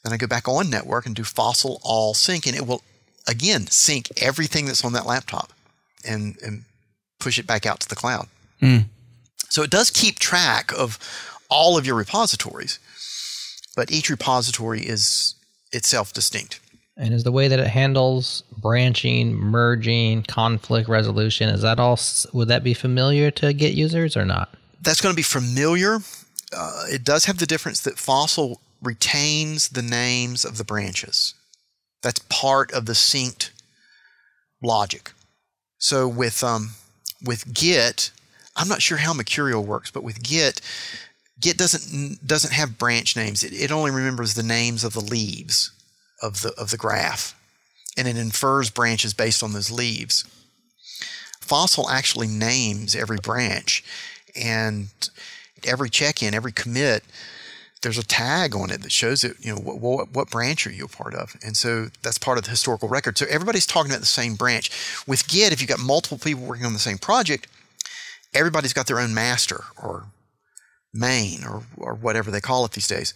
[0.05, 2.83] Then I go back on network and do fossil all sync, and it will
[3.27, 5.53] again sync everything that's on that laptop
[6.05, 6.65] and, and
[7.19, 8.29] push it back out to the cloud.
[8.61, 8.85] Mm.
[9.49, 10.99] So it does keep track of
[11.49, 12.79] all of your repositories.
[13.77, 15.37] but each repository is
[15.73, 16.59] itself distinct.
[16.97, 21.99] And is the way that it handles branching, merging, conflict resolution, is that all,
[22.33, 24.53] would that be familiar to Git users or not?
[24.83, 26.01] That's going to be familiar.
[26.53, 31.35] Uh, it does have the difference that Fossil retains the names of the branches.
[32.03, 33.51] That's part of the synced
[34.61, 35.13] logic.
[35.79, 36.71] So with um,
[37.23, 38.11] with Git,
[38.57, 40.61] I'm not sure how Mercurial works, but with Git,
[41.41, 43.45] Git doesn't doesn't have branch names.
[43.45, 45.71] It, it only remembers the names of the leaves
[46.23, 47.35] of the of the graph,
[47.97, 50.25] and it infers branches based on those leaves.
[51.41, 53.85] Fossil actually names every branch,
[54.37, 54.89] and
[55.65, 57.05] every check-in, every commit,
[57.83, 59.37] there's a tag on it that shows it.
[59.41, 62.39] You know what, what, what branch are you a part of, and so that's part
[62.39, 63.19] of the historical record.
[63.19, 64.71] So everybody's talking about the same branch.
[65.07, 67.47] With Git, if you've got multiple people working on the same project,
[68.35, 70.07] everybody's got their own master or
[70.93, 73.15] main or, or whatever they call it these days.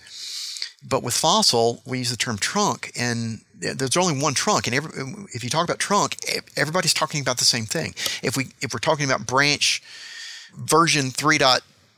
[0.86, 4.66] But with Fossil, we use the term trunk, and there's only one trunk.
[4.66, 4.90] And every,
[5.32, 6.16] if you talk about trunk,
[6.56, 7.94] everybody's talking about the same thing.
[8.22, 9.82] If we if we're talking about branch
[10.56, 11.10] version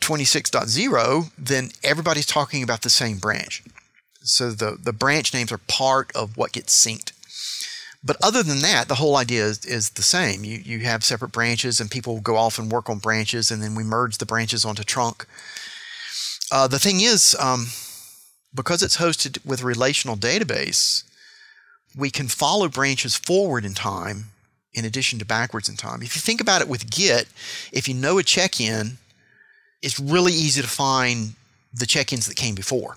[0.04, 3.62] 3.26.0, then everybody's talking about the same branch.
[4.24, 7.12] So the the branch names are part of what gets synced.
[8.02, 10.44] But other than that, the whole idea is, is the same.
[10.44, 13.74] You you have separate branches, and people go off and work on branches, and then
[13.74, 15.26] we merge the branches onto trunk.
[16.50, 17.66] Uh, the thing is, um,
[18.54, 21.04] because it's hosted with a relational database,
[21.96, 24.26] we can follow branches forward in time
[24.72, 26.02] in addition to backwards in time.
[26.02, 27.28] If you think about it with Git,
[27.72, 28.98] if you know a check in,
[29.84, 31.34] it's really easy to find
[31.72, 32.96] the check ins that came before.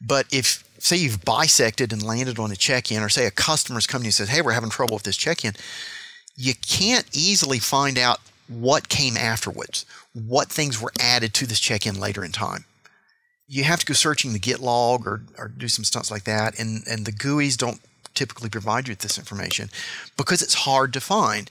[0.00, 3.86] But if, say, you've bisected and landed on a check in, or say a customer's
[3.86, 5.54] coming and says, hey, we're having trouble with this check in,
[6.36, 11.86] you can't easily find out what came afterwards, what things were added to this check
[11.86, 12.64] in later in time
[13.52, 16.58] you have to go searching the git log or, or do some stunts like that
[16.58, 17.80] and, and the GUIs don't
[18.14, 19.68] typically provide you with this information
[20.16, 21.50] because it's hard to find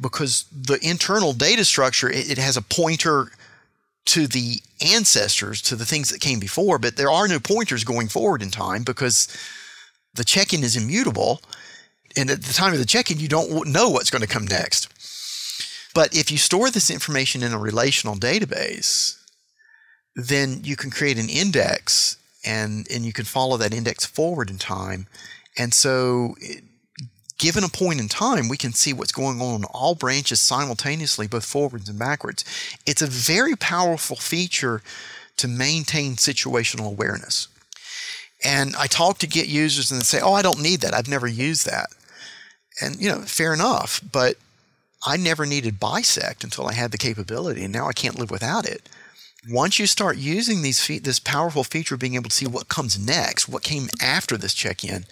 [0.00, 3.32] because the internal data structure it, it has a pointer
[4.06, 8.08] to the ancestors to the things that came before but there are no pointers going
[8.08, 9.28] forward in time because
[10.14, 11.40] the check-in is immutable
[12.16, 14.88] and at the time of the check-in you don't know what's going to come next
[15.94, 19.16] but if you store this information in a relational database
[20.16, 24.58] then you can create an index and and you can follow that index forward in
[24.58, 25.06] time.
[25.58, 26.36] And so
[27.40, 31.26] given a point in time, we can see what's going on in all branches simultaneously,
[31.26, 32.44] both forwards and backwards.
[32.86, 34.82] It's a very powerful feature
[35.38, 37.48] to maintain situational awareness.
[38.44, 40.94] And I talk to Git users and say, "Oh, I don't need that.
[40.94, 41.88] I've never used that."
[42.80, 44.36] And you know, fair enough, but
[45.02, 48.66] I never needed bisect until I had the capability, and now I can't live without
[48.66, 48.86] it
[49.48, 52.68] once you start using these fe- this powerful feature of being able to see what
[52.68, 55.06] comes next, what came after this check-in,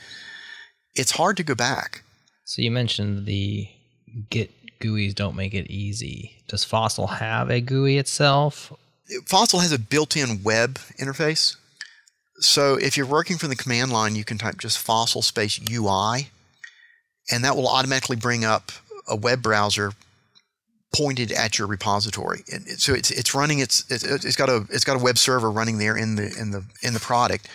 [0.94, 2.02] it's hard to go back.
[2.48, 3.68] So you mentioned the
[4.30, 6.38] Git GUIs don't make it easy.
[6.48, 8.72] Does Fossil have a GUI itself?
[9.26, 11.56] Fossil has a built-in web interface.
[12.36, 16.30] So if you're working from the command line, you can type just Fossil space UI,
[17.30, 18.72] and that will automatically bring up
[19.06, 19.92] a web browser
[20.96, 22.44] pointed at your repository.
[22.50, 25.76] And so it's it's running its it's got a it's got a web server running
[25.76, 27.46] there in the in the in the product,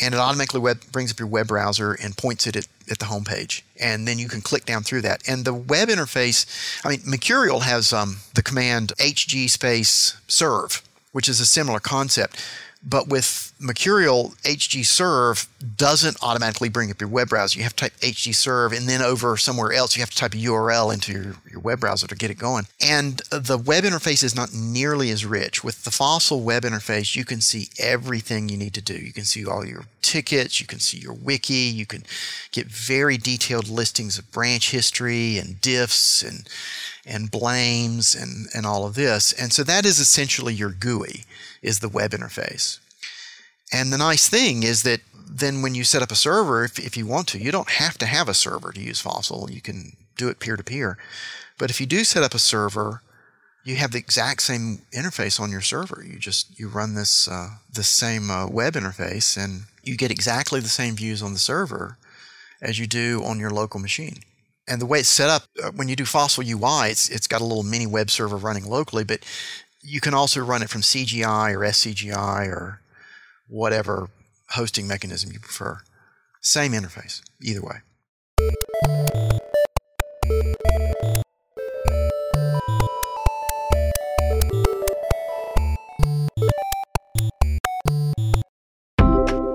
[0.00, 3.06] and it automatically web brings up your web browser and points it at, at the
[3.06, 5.22] home page, and then you can click down through that.
[5.28, 6.46] And the web interface,
[6.84, 10.82] I mean, Mercurial has um, the command hg space serve,
[11.12, 12.44] which is a similar concept.
[12.86, 15.46] But with Mercurial, hgserve
[15.76, 17.58] doesn't automatically bring up your web browser.
[17.58, 20.36] You have to type hgserve, and then over somewhere else, you have to type a
[20.36, 22.66] URL into your, your web browser to get it going.
[22.80, 25.62] And the web interface is not nearly as rich.
[25.62, 28.94] With the Fossil web interface, you can see everything you need to do.
[28.94, 32.02] You can see all your tickets, you can see your wiki, you can
[32.52, 36.48] get very detailed listings of branch history and diffs and
[37.06, 39.32] and blames and, and all of this.
[39.32, 41.24] And so that is essentially your GUI,
[41.62, 42.78] is the web interface.
[43.72, 46.96] And the nice thing is that then when you set up a server, if, if
[46.96, 49.50] you want to, you don't have to have a server to use Fossil.
[49.50, 50.98] You can do it peer to peer.
[51.58, 53.02] But if you do set up a server,
[53.64, 56.04] you have the exact same interface on your server.
[56.06, 60.60] You just you run this uh, the same uh, web interface, and you get exactly
[60.60, 61.96] the same views on the server
[62.60, 64.18] as you do on your local machine
[64.66, 67.40] and the way it's set up uh, when you do Fossil UI, it's it's got
[67.40, 69.20] a little mini web server running locally, but
[69.82, 72.80] you can also run it from CGI or SCGI or
[73.48, 74.08] whatever
[74.50, 75.80] hosting mechanism you prefer.
[76.40, 77.76] Same interface, either way.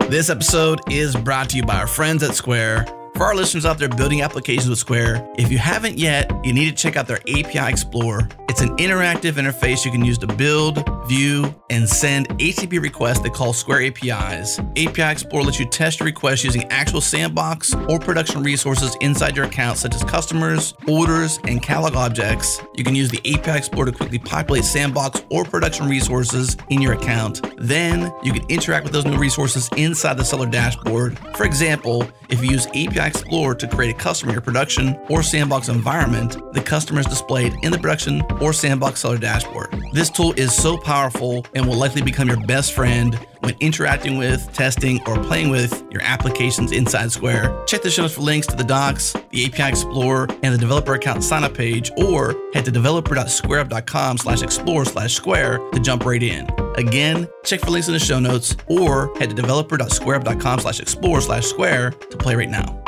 [0.09, 2.87] This episode is brought to you by our friends at Square.
[3.15, 6.65] For our listeners out there building applications with Square, if you haven't yet, you need
[6.65, 8.27] to check out their API Explorer.
[8.49, 10.77] It's an interactive interface you can use to build,
[11.09, 14.59] view, and send HTTP requests that call Square APIs.
[14.77, 19.45] API Explorer lets you test your requests using actual sandbox or production resources inside your
[19.45, 22.61] account, such as customers, orders, and catalog objects.
[22.75, 26.93] You can use the API Explorer to quickly populate sandbox or production resources in your
[26.93, 27.41] account.
[27.57, 31.17] Then you can interact with those new resources inside the seller dashboard.
[31.35, 35.23] For example, if you use API Explorer to create a customer in your production or
[35.23, 39.75] sandbox environment, the customer is displayed in the production or sandbox seller dashboard.
[39.91, 40.98] This tool is so powerful
[41.55, 46.01] and will likely become your best friend when interacting with, testing, or playing with your
[46.01, 47.63] applications inside Square.
[47.65, 50.95] Check the show notes for links to the docs, the API Explorer, and the developer
[50.95, 56.47] account sign-up page, or head to developer.squareup.com slash explore slash square to jump right in.
[56.75, 61.45] Again, check for links in the show notes, or head to developer.squareup.com slash explore slash
[61.45, 62.83] square to play right now.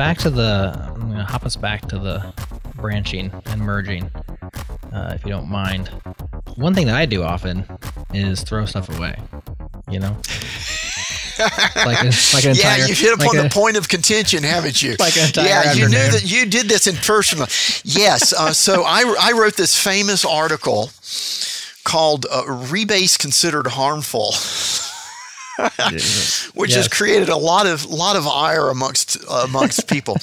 [0.00, 2.32] Back to the, I'm gonna hop us back to the
[2.76, 4.04] branching and merging,
[4.94, 5.88] uh, if you don't mind.
[6.56, 7.66] One thing that I do often
[8.14, 9.18] is throw stuff away.
[9.90, 10.16] You know,
[11.84, 14.80] like a, like an yeah, you've hit upon like a- the point of contention, haven't
[14.80, 14.96] you?
[14.98, 17.46] Like an entire yeah, you knew that you did this in personal.
[17.84, 20.88] Yes, uh, so I, I wrote this famous article
[21.84, 24.32] called uh, "Rebase Considered Harmful."
[26.54, 30.16] which has created a lot of lot of ire amongst uh, amongst people.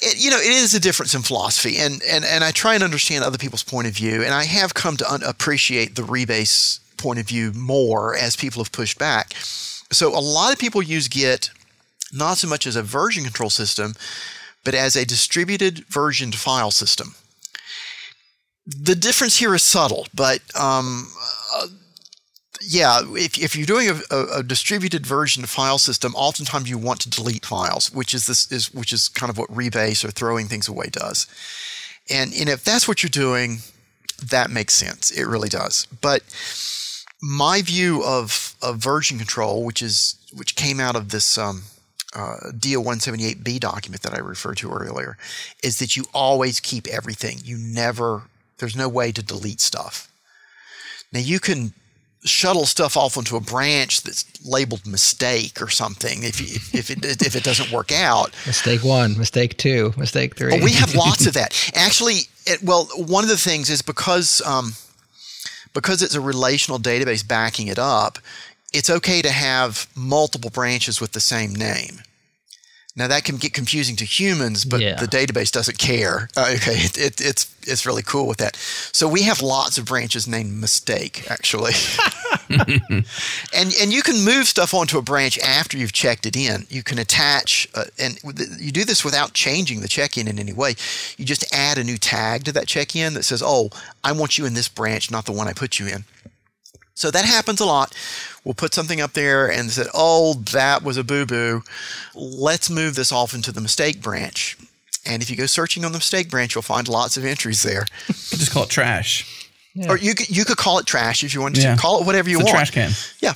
[0.00, 2.82] It, you know, it is a difference in philosophy, and and and I try and
[2.82, 6.80] understand other people's point of view, and I have come to un- appreciate the rebase
[6.96, 9.34] point of view more as people have pushed back.
[9.90, 11.50] So a lot of people use Git
[12.12, 13.94] not so much as a version control system,
[14.64, 17.14] but as a distributed versioned file system.
[18.66, 21.10] The difference here is subtle, but um,
[22.60, 27.00] yeah, if, if you're doing a, a, a distributed version file system, oftentimes you want
[27.00, 30.46] to delete files, which is this is which is kind of what rebase or throwing
[30.46, 31.26] things away does.
[32.10, 33.58] And and if that's what you're doing,
[34.24, 35.10] that makes sense.
[35.10, 35.86] It really does.
[36.00, 36.22] But
[37.20, 41.62] my view of, of version control, which is which came out of this um,
[42.14, 45.16] uh, DO 178B document that I referred to earlier,
[45.62, 47.38] is that you always keep everything.
[47.44, 48.22] You never
[48.58, 50.10] there's no way to delete stuff.
[51.12, 51.72] Now you can
[52.24, 57.04] shuttle stuff off onto a branch that's labeled mistake or something if you, if it
[57.24, 58.34] if it doesn't work out.
[58.46, 60.50] mistake one, mistake two, mistake three.
[60.50, 61.70] But we have lots of that.
[61.74, 64.72] Actually, it, well, one of the things is because um,
[65.72, 68.18] because it's a relational database backing it up,
[68.72, 72.00] it's okay to have multiple branches with the same name.
[72.98, 74.96] Now that can get confusing to humans, but Yeah.
[75.00, 76.28] the database doesn't care.
[76.36, 78.56] Uh, okay, it, it, it's it's really cool with that.
[78.92, 81.74] So we have lots of branches named mistake actually,
[82.50, 83.04] and
[83.80, 86.66] and you can move stuff onto a branch after you've checked it in.
[86.70, 88.18] You can attach, uh, and
[88.58, 90.74] you do this without changing the check-in in any way.
[91.16, 93.70] You just add a new tag to that check-in that says, "Oh,
[94.02, 96.04] I want you in this branch, not the one I put you in."
[96.98, 97.94] So that happens a lot.
[98.44, 101.62] We'll put something up there and said, "Oh, that was a boo-boo.
[102.14, 104.56] Let's move this off into the mistake branch."
[105.06, 107.86] And if you go searching on the mistake branch, you'll find lots of entries there.
[108.08, 109.46] Just call it trash.
[109.74, 109.90] Yeah.
[109.90, 111.76] Or you could, you could call it trash if you wanted Yeah.
[111.76, 111.80] to.
[111.80, 112.56] Call it whatever you It's a want.
[112.56, 112.90] trash can.
[113.20, 113.34] Yeah.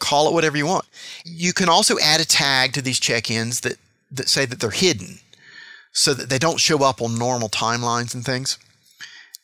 [0.00, 0.84] Call it whatever you want.
[1.24, 3.76] You can also add a tag to these check-ins that,
[4.10, 5.20] that say that they're hidden
[5.92, 8.58] so that they don't show up on normal timelines and things.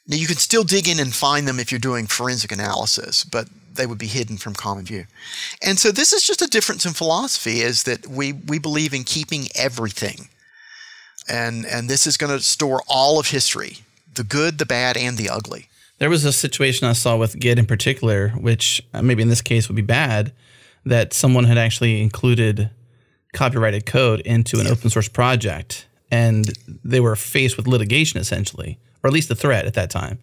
[0.08, 3.48] Now you can still dig in and find them if you're doing forensic analysis, but
[3.74, 5.06] they would be hidden from common view.
[5.62, 9.04] And so this is just a difference in philosophy is that we, we believe in
[9.04, 10.28] keeping everything.
[11.28, 13.78] And and this is going to store all of history,
[14.14, 15.68] the good, the bad, and the ugly.
[15.98, 19.42] There was a situation I saw with Git in particular, which uh, maybe in this
[19.42, 20.32] case would be bad,
[20.84, 22.70] that someone had actually included
[23.32, 25.86] copyrighted code into an open source project,
[26.16, 26.44] and
[26.84, 30.16] they were faced with litigation essentially, or at least the threat at that time,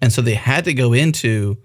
[0.00, 1.56] and so they had to go into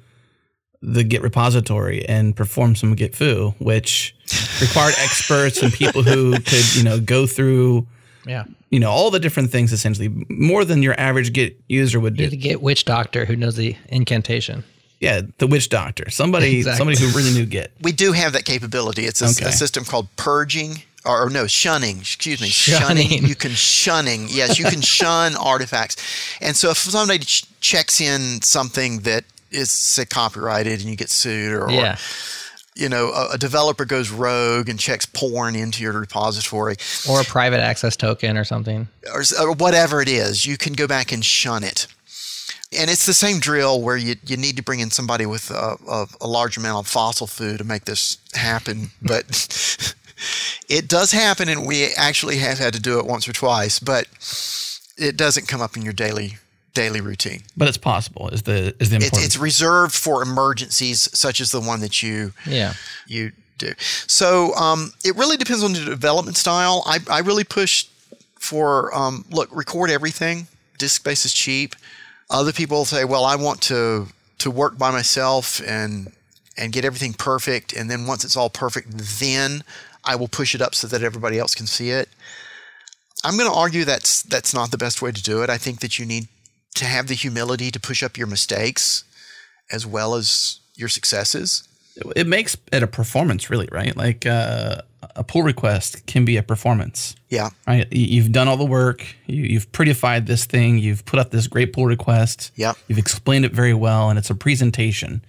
[0.82, 4.16] the Git repository and perform some Git foo, which
[4.62, 7.88] required experts and people who could you know go through
[8.28, 8.44] yeah.
[8.70, 12.18] you know all the different things essentially more than your average Git user would You
[12.18, 12.24] do.
[12.24, 14.64] have to get witch doctor who knows the incantation.
[15.02, 16.10] Yeah, the witch doctor.
[16.10, 16.78] Somebody Exactly.
[16.78, 17.72] somebody who really knew Git.
[17.82, 19.04] We do have that capability.
[19.06, 19.50] It's a, Okay.
[19.50, 20.72] a system called purging,
[21.06, 22.00] or, no, shunning.
[22.00, 23.26] Excuse me, Shunning.
[23.26, 24.28] You can shunning.
[24.30, 25.96] Yes, you can shun artifacts.
[26.42, 31.10] And so if somebody ch- checks in something that is say copyrighted and you get
[31.10, 31.72] sued, or, or
[32.76, 36.76] you know a, a developer goes rogue and checks porn into your repository
[37.10, 38.88] or a private access token or something.
[39.14, 41.88] or, or whatever it is, you can go back and shun it.
[42.78, 45.78] And it's the same drill where you, you need to bring in somebody with a,
[45.88, 48.90] a, a large amount of fossil food to make this happen.
[49.02, 49.26] But
[50.70, 53.80] it does happen, and we actually have had to do it once or twice.
[53.80, 54.08] But
[54.98, 56.38] it doesn't come up in your daily
[56.74, 57.42] daily routine.
[57.56, 58.30] But it's possible.
[58.30, 59.26] Is the is the It's, important?
[59.26, 62.74] it's reserved for emergencies such as the one that you Yeah.
[63.08, 63.72] you do.
[64.08, 66.84] So um, it really depends on the development style.
[66.86, 67.86] I, I really push
[68.38, 70.48] for um, look, record everything.
[70.78, 71.76] Disk space is cheap.
[72.30, 74.08] Other people say, well, I want to
[74.40, 76.12] to work by myself and
[76.58, 78.88] and get everything perfect, and then once it's all perfect,
[79.20, 79.64] then
[80.06, 82.10] I will push it up so that everybody else can see it.
[83.24, 85.50] I'm going to argue that's that's not the best way to do it.
[85.50, 86.28] I think that you need
[86.76, 89.04] to have the humility to push up your mistakes
[89.72, 91.64] as well as your successes.
[92.16, 93.96] it makes it a performance, really, right?
[93.96, 94.82] Like uh,
[95.16, 97.16] a pull request can be a performance.
[97.30, 97.50] Yeah.
[97.66, 97.88] right?
[97.92, 99.06] You- You've done all the work.
[99.26, 100.78] You, you've prettified this thing.
[100.78, 102.52] You've put up this great pull request.
[102.56, 102.74] Yeah.
[102.90, 105.24] You've explained it very well, and it's a presentation.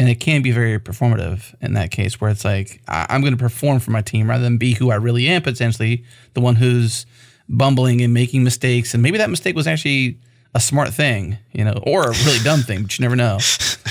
[0.00, 3.32] And it can be very performative in that case, where it's like I, I'm going
[3.36, 5.42] to perform for my team rather than be who I really am.
[5.42, 7.04] Potentially the one who's
[7.48, 10.18] bumbling and making mistakes, and maybe that mistake was actually
[10.54, 13.38] a smart thing, you know, or a really dumb thing, but you never know.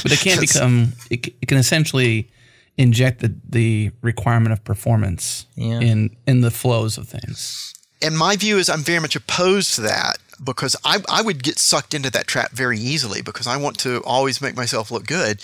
[0.03, 2.29] But it can become it, c- it can essentially
[2.77, 5.79] inject the the requirement of performance Yeah.
[5.81, 7.73] in in the flows of things.
[8.01, 11.57] and my view is I'm very much opposed to that because I, I would get
[11.59, 15.41] sucked into that trap very easily because I want to always make myself look good.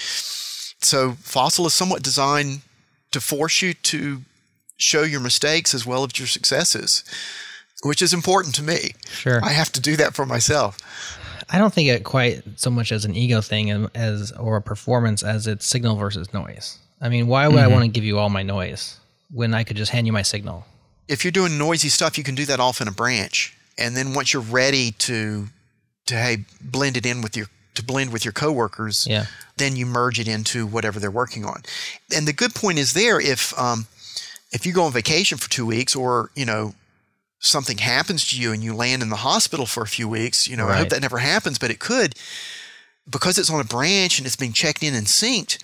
[0.85, 2.61] So Fossil is somewhat designed
[3.11, 4.21] to force you to
[4.77, 7.03] show your mistakes as well as your successes,
[7.83, 8.93] which is important to me.
[9.09, 9.39] Sure.
[9.43, 10.77] I have to do that for myself.
[11.49, 15.23] I don't think it quite so much as an ego thing as or a performance
[15.23, 16.79] as it's signal versus noise.
[17.01, 17.73] I mean, why would I mm-hmm.
[17.73, 18.97] want to give you all my noise
[19.31, 20.65] when I could just hand you my signal?
[21.07, 23.57] If you're doing noisy stuff, you can do that off in a branch.
[23.77, 25.47] And then once you're ready to
[26.05, 29.25] to hey blend it in with your to blend with your coworkers, Yeah.
[29.57, 31.63] then you merge it into whatever they're working on.
[32.15, 33.87] And the good point is there if um,
[34.51, 36.75] if you go on vacation for two weeks or you know
[37.39, 40.55] something happens to you and you land in the hospital for a few weeks, you
[40.55, 42.15] know I hope that never happens, but it could
[43.09, 45.57] because it's on a branch and it's being checked in and synced.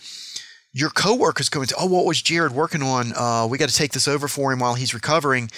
[0.74, 3.12] Your coworkers go into, oh, what was Jared working on?
[3.16, 5.50] Uh, we got to take this over for him while he's recovering,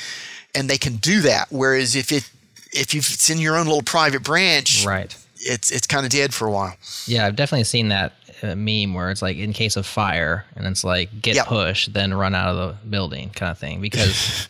[0.56, 1.48] and they can do that.
[1.50, 2.30] Whereas if it
[2.72, 5.14] if you've it's in your own little private branch, Right.
[5.42, 6.76] It's it's kind of dead for a while.
[7.06, 8.14] Yeah, I've definitely seen that
[8.44, 11.46] uh, meme where it's like in case of fire and it's like git Yep.
[11.48, 14.48] push then run out of the building kind of thing because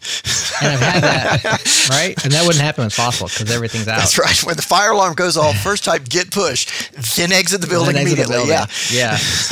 [0.62, 3.98] and I've had that right and that wouldn't happen with fossil because everything's out.
[4.00, 4.44] That's right.
[4.44, 8.18] When the fire alarm goes off, first type git pushed then exit the building exit
[8.18, 8.36] the immediately.
[8.36, 8.68] building.
[8.92, 9.12] Yeah.
[9.12, 9.18] yeah.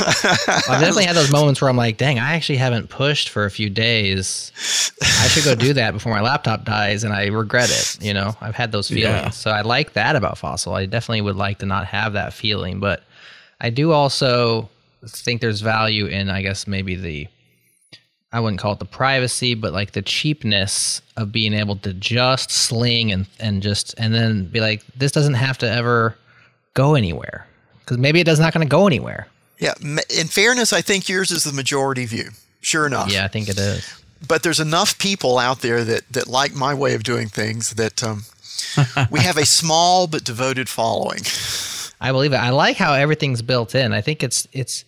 [0.68, 3.50] I've definitely had those moments where I'm like, dang, I actually haven't pushed for a
[3.50, 4.52] few days.
[5.02, 7.98] I should go do that before my laptop dies, and I regret it.
[8.02, 9.04] You know, I've had those feelings.
[9.04, 9.30] Yeah.
[9.30, 10.74] So I like that about Fossil.
[10.74, 13.02] I definitely would like to not have that feeling, but
[13.60, 14.68] I do also
[15.06, 17.28] think there's value in, I guess, maybe the.
[18.32, 22.52] I wouldn't call it the privacy, but like the cheapness of being able to just
[22.52, 26.16] sling and and just and then be like, this doesn't have to ever
[26.74, 27.48] go anywhere
[27.80, 29.26] because maybe it does not going to go anywhere.
[29.58, 29.74] Yeah.
[29.80, 32.30] In fairness, I think yours is the majority view.
[32.60, 33.10] Sure enough.
[33.12, 34.00] Yeah, I think it is.
[34.26, 38.02] But there's enough people out there that that like my way of doing things that
[38.04, 38.24] um,
[39.10, 41.20] we have a small but devoted following.
[42.00, 42.36] I believe it.
[42.36, 43.92] I like how everything's built in.
[43.92, 44.84] I think it's it's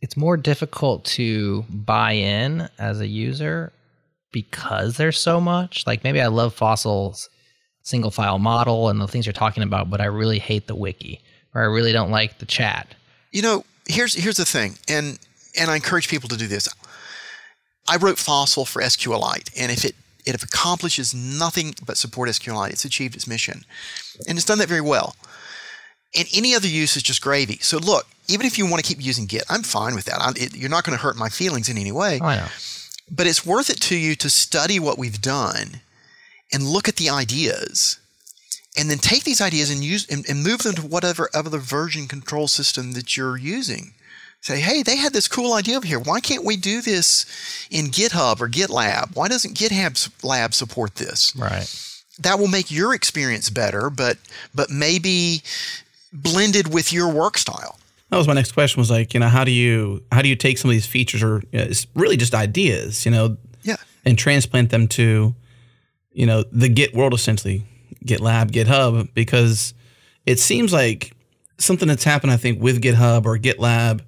[0.00, 3.72] it's more difficult to buy in as a user
[4.32, 5.86] because there's so much.
[5.86, 7.28] Like maybe I love Fossil's
[7.82, 11.20] single file model and the things you're talking about, but I really hate the wiki
[11.54, 12.94] or I really don't like the chat.
[13.30, 15.18] You know, here's here's the thing, and
[15.58, 16.68] and I encourage people to do this.
[17.88, 19.94] I wrote Fossil for SQLite, and if it
[20.24, 23.64] it accomplishes nothing but support SQLite, it's achieved its mission,
[24.26, 25.16] and it's done that very well.
[26.16, 27.58] And any other use is just gravy.
[27.60, 30.20] So look, even if you want to keep using Git, I'm fine with that.
[30.20, 32.20] I'm, it, you're not going to hurt my feelings in any way.
[32.22, 32.46] Oh, I know.
[33.10, 35.80] But it's worth it to you to study what we've done
[36.52, 37.98] and look at the ideas
[38.76, 42.08] and then take these ideas and use and, and move them to whatever other version
[42.08, 43.92] control system that you're using.
[44.40, 45.98] Say, hey, they had this cool idea over here.
[45.98, 47.24] Why can't we do this
[47.70, 49.16] in GitHub or GitLab?
[49.16, 51.34] Why doesn't GitHub Lab support this?
[51.34, 51.66] Right.
[52.18, 54.18] That will make your experience better, but
[54.54, 55.42] but maybe
[56.14, 57.78] blended with your work style.
[58.10, 58.80] That was my next question.
[58.80, 61.22] Was like, you know, how do you how do you take some of these features
[61.22, 63.76] or you know, it's really just ideas, you know, Yeah.
[64.04, 65.34] and transplant them to,
[66.12, 67.64] you know, the Git world essentially,
[68.06, 69.74] GitLab, GitHub, because
[70.26, 71.12] it seems like
[71.58, 74.00] something that's happened, I think, with GitHub or GitLab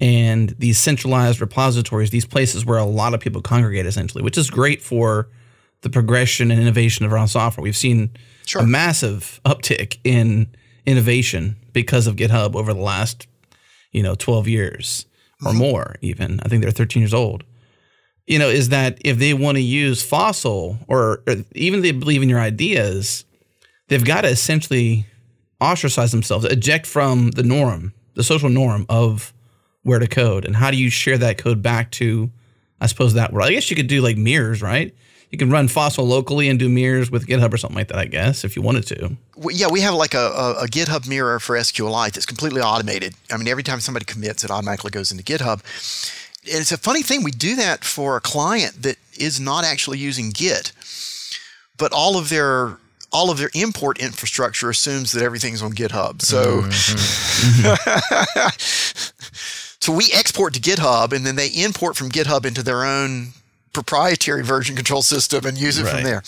[0.00, 4.48] and these centralized repositories, these places where a lot of people congregate essentially, which is
[4.50, 5.28] great for
[5.80, 7.62] the progression and innovation of our software.
[7.62, 8.10] We've seen
[8.46, 8.62] Sure.
[8.62, 10.46] a massive uptick in
[10.86, 13.26] innovation because of GitHub over the last,
[13.92, 15.06] you know, 12 years
[15.44, 15.58] or mm-hmm.
[15.58, 16.40] more even.
[16.42, 17.44] I think they're 13 years old.
[18.26, 22.22] You know, is that if they want to use Fossil or, or even they believe
[22.22, 23.24] in your ideas,
[23.88, 25.06] they've got to essentially
[25.60, 29.32] ostracize themselves, eject from the norm, the social norm of
[29.82, 30.44] where to code.
[30.44, 32.30] And how do you share that code back to,
[32.80, 33.48] I suppose, that world?
[33.48, 34.94] I guess you could do like mirrors, right?
[35.30, 38.06] You can run Fossil locally and do mirrors with GitHub or something like that, I
[38.06, 39.16] guess, if you wanted to.
[39.50, 43.14] Yeah, we have like a, a, a GitHub mirror for SQLite that's completely automated.
[43.30, 45.60] I mean, every time somebody commits, it automatically goes into GitHub.
[46.50, 47.22] And it's a funny thing.
[47.22, 50.72] We do that for a client that is not actually using Git,
[51.76, 52.78] but all of their
[53.10, 56.20] all of their import infrastructure assumes that everything's on GitHub.
[56.20, 56.98] So, mm-hmm.
[59.80, 63.28] so we export to GitHub, and then they import from GitHub into their own
[63.72, 65.94] proprietary version control system and use it Right.
[65.94, 66.22] from there.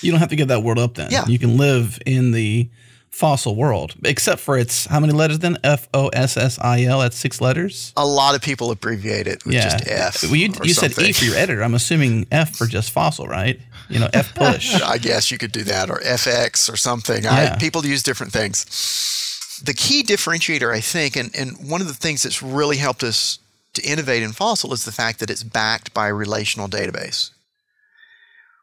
[0.00, 1.10] You don't have to give that world up then.
[1.10, 1.26] Yeah.
[1.26, 2.68] You can live in the
[3.10, 5.58] fossil world, except for it's how many letters then?
[5.62, 7.00] F O S S I L.
[7.00, 7.92] That's six letters.
[7.96, 10.22] A lot of people abbreviate it with just F.
[10.24, 10.98] Well, you, you said.
[10.98, 11.62] E for your editor.
[11.62, 13.60] I'm assuming F for just fossil, right?
[13.90, 14.80] You know, F push.
[14.82, 17.24] I guess you could do that, or FX or something.
[17.24, 17.52] Yeah.
[17.54, 19.60] I, people use different things.
[19.64, 23.38] The key differentiator, I think, and, and one of the things that's really helped us
[23.74, 27.30] to innovate in Fossil is the fact that it's backed by a relational database.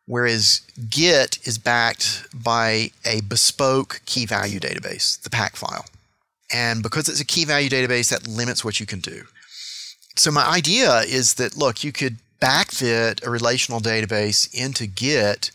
[0.06, 5.86] Whereas Git is backed by a bespoke key value database, the pack file.
[6.52, 9.26] And because it's a key value database, that limits what you can do.
[10.16, 15.52] So my idea is that look, you could backfit a relational database into Git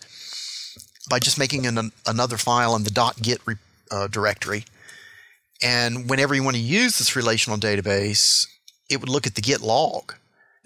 [1.09, 3.57] by just making an, another file in the .git re,
[3.91, 4.65] uh, directory.
[5.63, 8.47] And whenever you want to use this relational database,
[8.89, 10.15] it would look at the Git log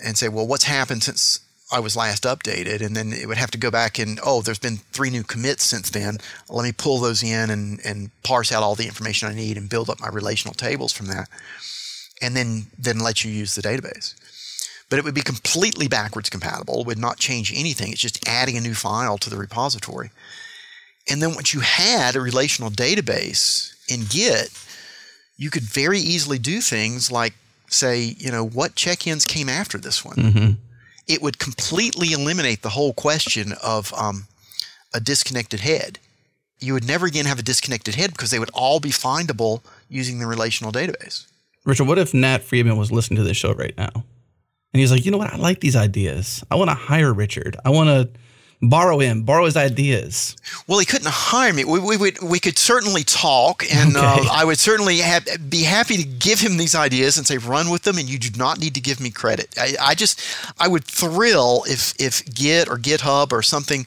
[0.03, 1.41] and say, well, what's happened since
[1.73, 2.85] I was last updated?
[2.85, 5.65] And then it would have to go back and, oh, there's been three new commits
[5.65, 6.19] since then.
[6.49, 9.69] Let me pull those in and, and parse out all the information I need and
[9.69, 11.29] build up my relational tables from that.
[12.21, 14.15] And then, then let you use the database
[14.89, 17.93] but it would be completely backwards compatible, would not change anything.
[17.93, 20.11] It's just adding a new file to the repository.
[21.11, 24.51] And then once you had a relational database in Git,
[25.37, 27.35] you could very easily do things like
[27.69, 30.17] say, you know, what check-ins came after this one.
[30.17, 30.53] Mm-hmm.
[31.07, 34.27] It would completely eliminate the whole question of um,
[34.93, 35.99] a disconnected head.
[36.61, 40.19] You would never again have a disconnected head because they would all be findable using
[40.19, 41.27] the relational database.
[41.65, 43.91] Richard, what if Nat Friedman was listening to this show right now?
[43.95, 45.33] And he's like, you know what?
[45.33, 46.45] I like these ideas.
[46.51, 47.57] I want to hire Richard.
[47.65, 48.21] I want to
[48.61, 50.37] borrow him, borrow his ideas.
[50.67, 51.65] Well, he couldn't hire me.
[51.65, 55.97] We, we would we could certainly talk, and uh, I would certainly have, be happy
[55.97, 57.99] to give him these ideas and say run with them.
[57.99, 59.55] And you do not need to give me credit.
[59.57, 60.21] I, I just
[60.59, 63.87] I would thrill if if Git or GitHub or something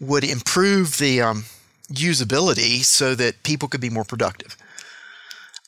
[0.00, 1.44] would improve the um,
[1.92, 4.56] usability so that people could be more productive.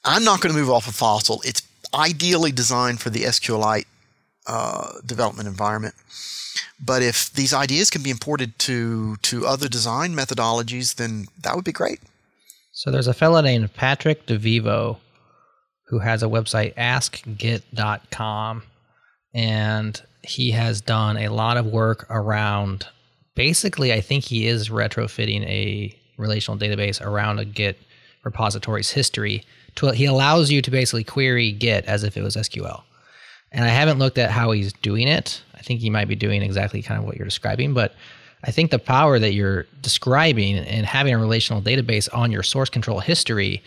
[0.04, 1.42] I'm not going to move off of Fossil.
[1.44, 3.86] It's ideally designed for the SQLite
[4.46, 5.94] uh, development environment.
[6.78, 11.64] But if these ideas can be imported to to other design methodologies, then that would
[11.64, 12.00] be great.
[12.72, 14.98] So there's a fellow named Patrick DeVivo
[15.88, 18.62] who has a website, askgit.com,
[19.34, 22.86] and he has done a lot of work around
[23.36, 27.78] basically, I think he is retrofitting a relational database around a Git
[28.24, 29.44] repository's history.
[29.76, 32.82] To, he allows you to basically query Git as if it was SQL.
[33.52, 35.42] And I haven't looked at how he's doing it.
[35.54, 37.94] I think he might be doing exactly kind of what you're describing, but
[38.44, 42.70] I think the power that you're describing and having a relational database on your source
[42.70, 43.62] control history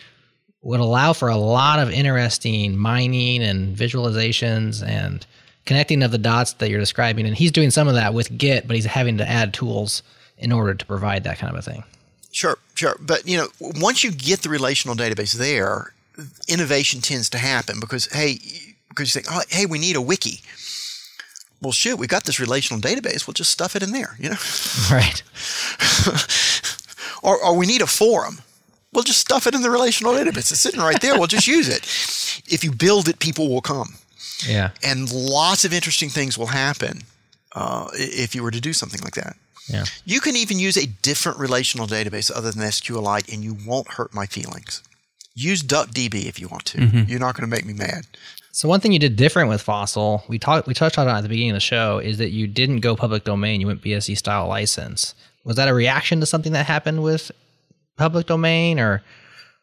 [0.61, 5.25] would allow for a lot of interesting mining and visualizations and
[5.65, 7.25] connecting of the dots that you're describing.
[7.25, 10.03] And he's doing some of that with Git, but he's having to add tools
[10.37, 11.83] in order to provide that kind of a thing.
[12.31, 12.95] Sure, sure.
[12.99, 15.93] But you know, once you get the relational database there,
[16.47, 18.39] innovation tends to happen because hey,
[18.89, 20.41] because you think, oh, hey, we need a wiki.
[21.61, 23.27] Well, shoot, we've got this relational database.
[23.27, 24.37] We'll just stuff it in there, you know.
[24.91, 25.21] Right.
[27.21, 28.39] or, or we need a forum.
[28.93, 30.51] We'll just stuff it in the relational database.
[30.51, 31.17] It's sitting right there.
[31.17, 31.83] We'll just use it.
[32.51, 33.95] If you build it, people will come,
[34.47, 34.71] Yeah.
[34.83, 37.01] and lots of interesting things will happen
[37.53, 39.35] uh, if you were to do something like that.
[39.67, 39.85] Yeah.
[40.05, 44.13] You can even use a different relational database other than SQLite, and you won't hurt
[44.13, 44.81] my feelings.
[45.35, 46.81] Use DuckDB if you want to.
[47.07, 48.07] You're not going to make me mad.
[48.51, 51.21] So one thing you did different with Fossil, we talked we touched on it at
[51.21, 54.17] the beginning of the show, is that you didn't go public domain, you went BSD
[54.17, 55.13] style license.
[55.43, 57.31] Was that a reaction to something that happened with
[57.95, 59.03] public domain, or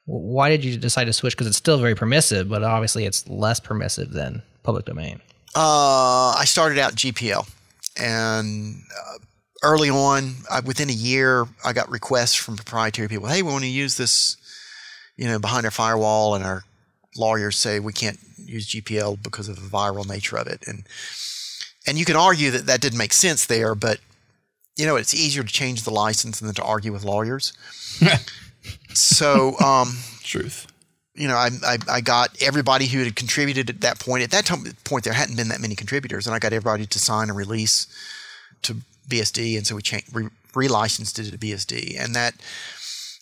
[0.05, 1.35] why did you decide to switch?
[1.35, 5.21] Because it's still very permissive, but obviously it's less permissive than public domain?
[5.55, 7.49] Uh, I started out GPL,
[8.01, 9.19] and uh,
[9.63, 13.27] early on, I, within a year, I got requests from proprietary people.
[13.27, 14.37] Hey, we want to use this,
[15.17, 16.63] you know, behind our firewall, and our
[17.17, 20.85] lawyers say we can't use GPL because of the viral nature of it, and
[21.87, 24.01] and you can argue that that didn't make sense there, but
[24.77, 27.53] you know, it's easier to change the license than to argue with lawyers.
[28.93, 30.67] so, um, truth.
[31.15, 34.23] You know, I, I, I got everybody who had contributed at that point.
[34.23, 36.99] At that time, point, there hadn't been that many contributors, and I got everybody to
[36.99, 37.87] sign a release
[38.63, 38.77] to
[39.09, 42.35] BSD, and so we changed, re- relicensed it to BSD, and that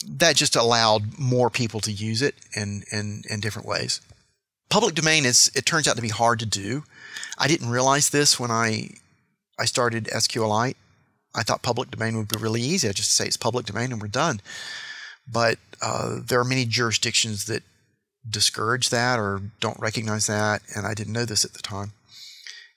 [0.07, 4.01] that just allowed more people to use it in in, in different ways.
[4.71, 6.85] Public domain is it turns out to be hard to do.
[7.39, 8.91] I didn't realize this when I
[9.59, 10.77] I started SQLite.
[11.35, 12.89] I thought public domain would be really easy.
[12.89, 14.41] I just say it's public domain and we're done.
[15.31, 17.63] But uh, there are many jurisdictions that
[18.29, 21.93] discourage that or don't recognize that, and I didn't know this at the time.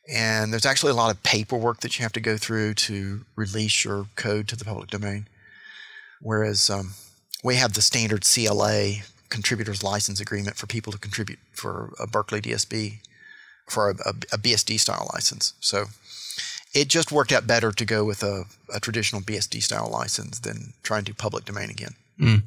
[0.10, 3.84] And there's actually a lot of paperwork that you have to go through to release
[3.84, 5.28] your code to the public domain.
[6.22, 6.94] Whereas um,
[7.44, 12.42] we have the standard CLA contributors license agreement for people to contribute for a Berkeley
[12.42, 13.00] DSB
[13.68, 15.54] for a, a, a BSD style license.
[15.60, 15.86] So
[16.74, 20.74] it just worked out better to go with a, a traditional BSD style license than
[20.84, 21.96] trying to do public domain again.
[22.20, 22.44] Mm.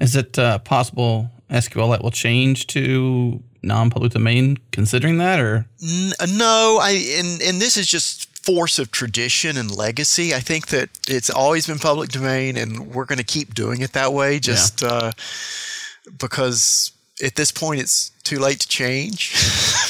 [0.00, 6.78] Is it uh, possible SQLite will change to non-public domain considering that or N- no
[6.80, 11.30] I and and this is just force of tradition and legacy I think that it's
[11.30, 14.88] always been public domain and we're going to keep doing it that way just yeah.
[14.88, 15.12] uh,
[16.18, 16.92] because
[17.22, 19.34] at this point it's too late to change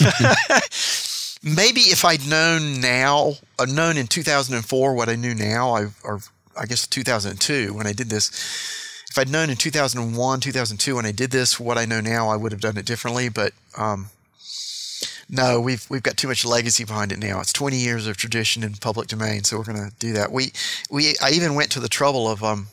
[1.47, 6.21] maybe if I'd known now, uh, known in 2004 what I knew now, I, or
[6.59, 8.31] I guess 2002 when I did this,
[9.09, 12.37] if I'd known in 2001, 2002 when I did this what I know now, I
[12.37, 13.29] would have done it differently.
[13.29, 14.11] But um,
[15.31, 17.41] no, we've we've got too much legacy behind it now.
[17.41, 20.33] It's 20 years of tradition in public domain, so we're going to do that.
[20.33, 20.53] We
[20.91, 22.69] we I even went to the trouble of um,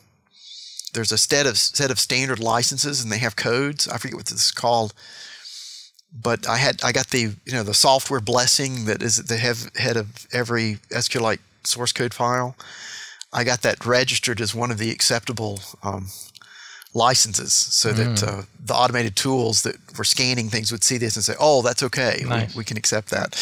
[0.93, 3.87] there's a set of set of standard licenses and they have codes.
[3.87, 4.93] I forget what this is called
[6.13, 9.97] but I had I got the you know the software blessing that is the head
[9.97, 12.55] of every SQLite source code file.
[13.31, 16.09] I got that registered as one of the acceptable um,
[16.93, 17.95] licenses, so mm.
[17.95, 21.63] that uh, the automated tools that were scanning things would see this and say, "Oh,
[21.63, 22.23] that's okay.
[22.27, 22.53] Nice.
[22.53, 23.33] We, we, can accept that."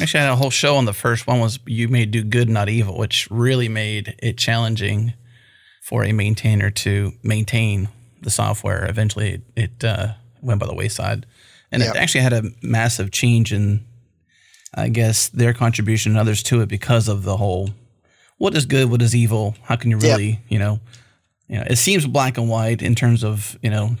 [0.00, 2.48] Actually, I had a whole show on the first one was you may do good,
[2.48, 5.14] not evil, which really made it challenging
[5.84, 7.88] for a maintainer to maintain
[8.22, 8.88] the software.
[8.88, 11.26] Eventually, it, it uh, went by the wayside
[11.74, 11.94] and yep.
[11.94, 13.84] it actually had a massive change in,
[14.74, 17.70] I guess, their contribution and others to it because of the whole
[18.38, 20.38] what is good, what is evil, how can you really, yep.
[20.48, 20.80] you know,
[21.48, 23.96] you know, it seems black and white in terms of you know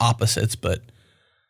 [0.00, 0.80] opposites, but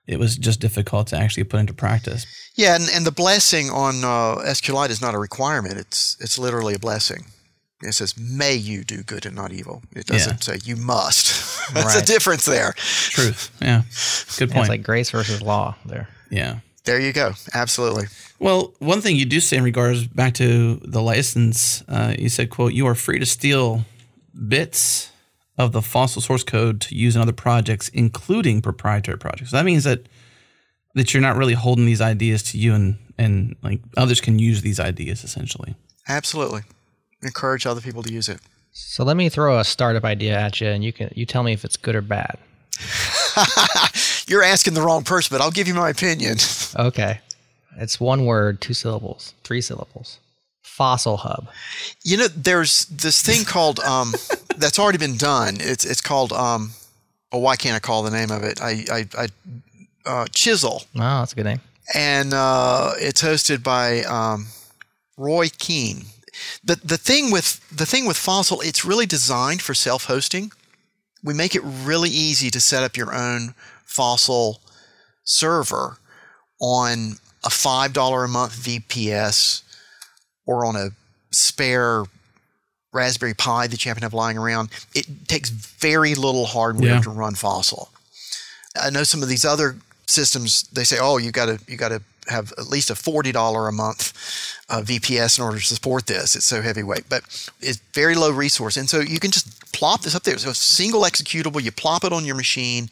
[0.07, 2.27] it was just difficult to actually put into practice.
[2.57, 6.75] Yeah, and, and the blessing on uh, SQLite is not a requirement; it's it's literally
[6.75, 7.25] a blessing.
[7.85, 10.55] It says, "May you do good and not evil." It doesn't yeah.
[10.55, 11.27] say you must.
[11.75, 12.03] That's right.
[12.03, 12.73] a difference there.
[12.77, 13.51] Truth.
[13.61, 13.83] Yeah.
[14.39, 14.57] Good point.
[14.57, 16.09] Yeah, it's like grace versus law there.
[16.31, 16.61] Yeah.
[16.85, 17.33] There you go.
[17.55, 18.07] Absolutely.
[18.39, 22.51] Well, one thing you do say in regards back to the license, uh, you said,
[22.51, 23.85] "quote You are free to steal
[24.49, 25.11] bits
[25.57, 29.65] of the fossil source code to use in other projects, including proprietary projects." So that
[29.65, 30.09] means that
[30.95, 34.63] that you're not really holding these ideas to you, and and like others can use
[34.63, 35.75] these ideas essentially.
[36.07, 36.63] Absolutely
[37.25, 38.41] encourage other people to use it.
[38.73, 41.53] So let me throw a startup idea at you, and you can you tell me
[41.53, 42.39] if it's good or bad.
[44.27, 46.39] You're asking the wrong person, but I'll give you my opinion.
[46.77, 47.21] okay,
[47.77, 50.19] it's one word, two syllables, three syllables.
[50.63, 51.47] Fossil Hub.
[52.03, 54.13] You know, there's this thing called um,
[54.57, 55.59] that's already been done.
[55.61, 56.73] It's it's called um,
[57.31, 58.61] oh, why can't I call the name of it?
[58.61, 59.29] I I, I
[60.05, 60.83] uh, Chisel.
[60.97, 61.61] Oh, that's a good name.
[61.95, 64.47] And uh, it's hosted by um,
[65.17, 66.07] Roy Keene
[66.63, 70.53] the the thing with the thing with Fossil, it's really designed for self-hosting.
[71.23, 73.55] We make it really easy to set up your own
[73.85, 74.61] Fossil
[75.25, 75.99] server
[76.61, 79.63] on a five dollar a month VPS
[80.47, 80.91] or on a
[81.31, 82.05] spare
[82.93, 84.71] Raspberry Pi that you happen to have lying around.
[84.95, 87.01] It takes very little hardware yeah.
[87.01, 87.91] to run Fossil.
[88.81, 91.89] I know some of these other systems they say, oh, you got to you got
[91.89, 94.13] to have at least a forty dollar a month
[94.69, 96.37] uh, VPS in order to support this.
[96.37, 97.23] It's so heavyweight, but
[97.61, 100.39] it's very low resource, and so you can just plop this up there.
[100.39, 102.89] So a single executable, you plop it on your machine.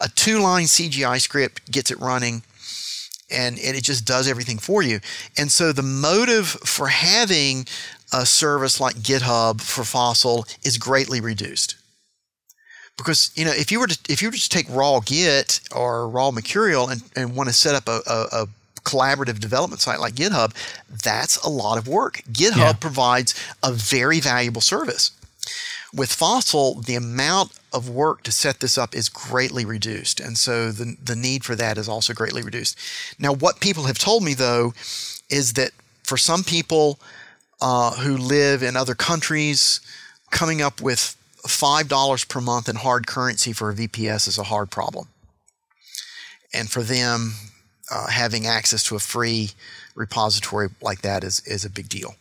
[0.00, 2.42] A two line CGI script gets it running.
[3.30, 5.00] And, and it just does everything for you.
[5.36, 7.66] And so the motive for having
[8.10, 11.76] a service like GitHub for Fossil is greatly reduced
[12.96, 16.08] because you know if you were to if you were to take raw git or
[16.08, 18.48] raw mercurial and, and want to set up a, a, a
[18.88, 20.50] collaborative development site like GitHub,
[21.02, 22.22] that's a lot of work.
[22.30, 22.72] GitHub Yeah.
[22.72, 25.10] provides a very valuable service.
[25.94, 30.20] With Fossil, the amount of work to set this up is greatly reduced.
[30.20, 32.76] And so the, the need for that is also greatly reduced.
[33.18, 34.74] Now, what people have told me, though,
[35.30, 35.70] is that
[36.02, 36.98] for some people
[37.60, 39.80] uh, who live in other countries,
[40.30, 41.16] coming up with
[41.46, 45.08] $5 per month in hard currency for a VPS is a hard problem.
[46.52, 47.34] And for them,
[47.90, 49.50] uh, having access to a free
[49.94, 52.14] repository like that is, is a big deal.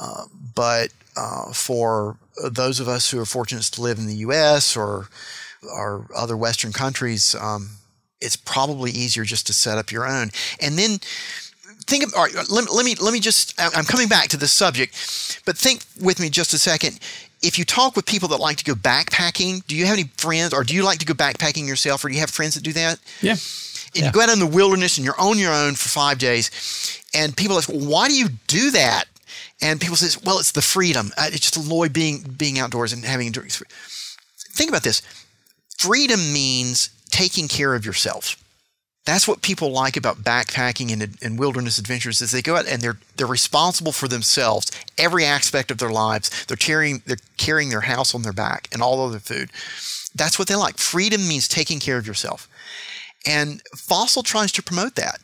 [0.00, 0.24] Uh,
[0.54, 2.16] but uh, for
[2.50, 4.76] those of us who are fortunate to live in the U.S.
[4.76, 5.08] or
[5.74, 7.70] or other Western countries, um,
[8.20, 10.30] it's probably easier just to set up your own.
[10.60, 10.98] And then
[11.86, 14.52] think of all right, let, let me let me just I'm coming back to this
[14.52, 14.94] subject,
[15.44, 17.00] but think with me just a second.
[17.40, 20.52] If you talk with people that like to go backpacking, do you have any friends
[20.52, 22.72] or do you like to go backpacking yourself or do you have friends that do
[22.72, 22.98] that?
[23.22, 23.36] Yeah.
[23.94, 26.50] And you go out in the wilderness and you're on your own for five days,
[27.14, 29.04] and people ask, well, why do you do that?
[29.60, 31.10] And people say, well, it's the freedom.
[31.16, 33.32] Uh, it's just enjoy being being outdoors and having.
[33.32, 35.02] Think about this.
[35.78, 38.42] Freedom means taking care of yourself.
[39.04, 42.82] That's what people like about backpacking and, and wilderness adventures is they go out and
[42.82, 46.44] they're they're responsible for themselves, every aspect of their lives.
[46.44, 49.50] They're carrying they're carrying their house on their back and all of their food.
[50.14, 50.78] That's what they like.
[50.78, 52.48] Freedom means taking care of yourself.
[53.26, 55.20] And Fossil tries to promote that.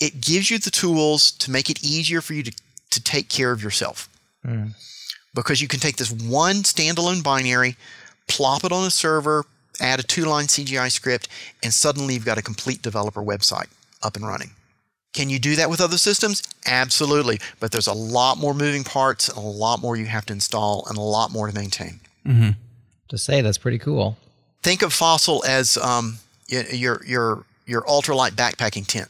[0.00, 2.52] It gives you the tools to make it easier for you to,
[2.90, 4.08] to take care of yourself.
[5.34, 7.76] Because you can take this one standalone binary,
[8.26, 9.44] plop it on a server,
[9.80, 11.28] add a two line CGI script,
[11.62, 13.68] and suddenly you've got a complete developer website
[14.02, 14.50] up and running.
[15.12, 16.42] Can you do that with other systems?
[16.66, 17.40] Absolutely.
[17.58, 20.84] But there's a lot more moving parts and a lot more you have to install
[20.88, 22.00] and a lot more to maintain.
[23.08, 24.18] To say that's pretty cool.
[24.62, 26.18] Think of Fossil as um,
[26.48, 29.08] your, your, your ultralight backpacking tent.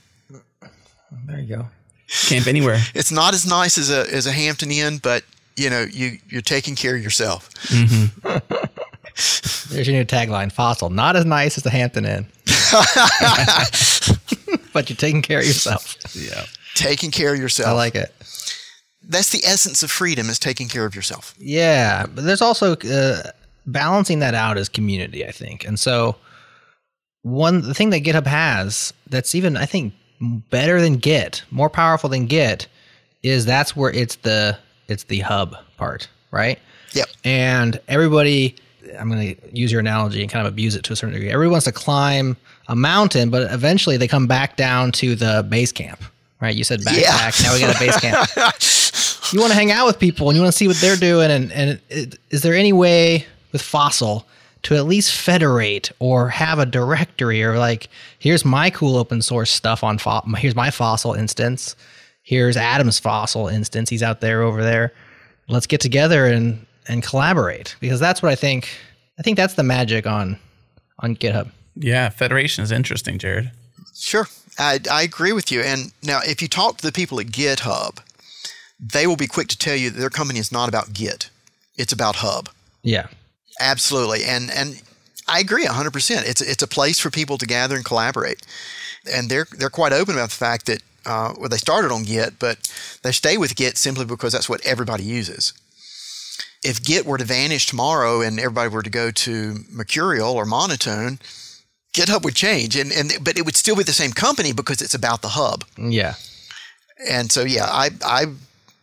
[1.26, 1.66] There you go.
[2.08, 2.78] Camp anywhere.
[2.94, 5.24] it's not as nice as a as a Hampton Inn, but
[5.56, 7.50] you know you you're taking care of yourself.
[9.70, 12.26] There's your new tagline: "Fossil, not as nice as the Hampton Inn,
[14.72, 16.44] but you're taking care of yourself." Yeah.
[16.74, 17.68] Taking care of yourself.
[17.68, 18.14] I like it.
[19.02, 21.34] That's the essence of freedom: is taking care of yourself.
[21.38, 23.22] Yeah, but there's also uh,
[23.66, 25.64] balancing that out as community, I think.
[25.64, 26.16] And so,
[27.26, 32.08] one the thing that GitHub has that's even I think better than Git, more powerful
[32.08, 32.68] than Git,
[33.24, 36.58] is that's where it's the it's the hub part, right?
[36.92, 37.08] Yep.
[37.24, 38.54] And everybody,
[38.98, 41.30] I'm going to use your analogy and kind of abuse it to a certain degree.
[41.30, 42.36] Everyone wants to climb
[42.68, 46.00] a mountain, but eventually they come back down to the base camp,
[46.40, 46.54] right?
[46.54, 47.46] You said backpack, Yeah.
[47.48, 49.32] now we got a base camp.
[49.32, 51.30] you want to hang out with people and you want to see what they're doing.
[51.32, 54.24] And, and it, is there any way with Fossil
[54.62, 57.88] to at least federate or have a directory or like,
[58.18, 61.76] here's my cool open source stuff on, Fo- here's my Fossil instance.
[62.22, 63.88] Here's Adam's Fossil instance.
[63.88, 64.92] He's out there over there.
[65.48, 68.68] Let's get together and, and collaborate because that's what I think.
[69.18, 70.38] I think that's the magic on,
[70.98, 71.50] on GitHub.
[71.76, 72.08] Yeah.
[72.08, 73.52] Federation is interesting, Jared.
[73.98, 74.26] Sure,
[74.58, 75.62] I, I agree with you.
[75.62, 77.98] And now, if you talk to the people at GitHub,
[78.78, 81.30] they will be quick to tell you that their company is not about Git;
[81.78, 82.50] it's about Hub.
[82.82, 83.06] Yeah.
[83.60, 84.82] Absolutely, and and
[85.28, 86.28] I agree hundred percent.
[86.28, 88.42] It's it's a place for people to gather and collaborate,
[89.12, 92.38] and they're they're quite open about the fact that uh, well they started on Git,
[92.38, 92.58] but
[93.02, 95.52] they stay with Git simply because that's what everybody uses.
[96.62, 101.18] If Git were to vanish tomorrow and everybody were to go to Mercurial or Monotone,
[101.92, 104.94] GitHub would change, and and but it would still be the same company because it's
[104.94, 105.64] about the hub.
[105.78, 106.14] Yeah.
[107.08, 108.26] And so yeah, I I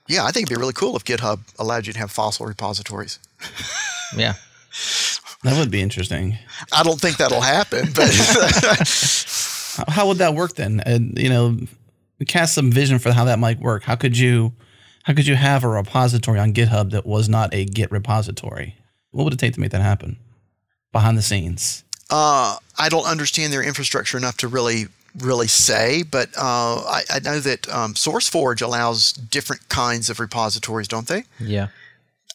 [0.07, 3.19] yeah I think it'd be really cool if GitHub allowed you to have fossil repositories.
[4.15, 4.33] Yeah.
[5.43, 6.37] That would be interesting.
[6.71, 8.09] I don't think that'll happen, but
[9.77, 10.81] How- How would that work then?
[10.85, 11.57] And you know,
[12.27, 13.83] cast some vision for how that might work.
[13.83, 14.53] How could you,
[15.03, 18.75] how could you have a repository on GitHub that was not a Git repository?
[19.11, 20.17] What would it take to make that happen
[20.91, 21.83] behind the scenes?
[22.09, 24.87] uh, I don't understand their infrastructure enough to really
[25.19, 26.03] really say.
[26.03, 31.23] But uh, I, I know that um, SourceForge allows different kinds of repositories, don't they?
[31.39, 31.67] Yeah.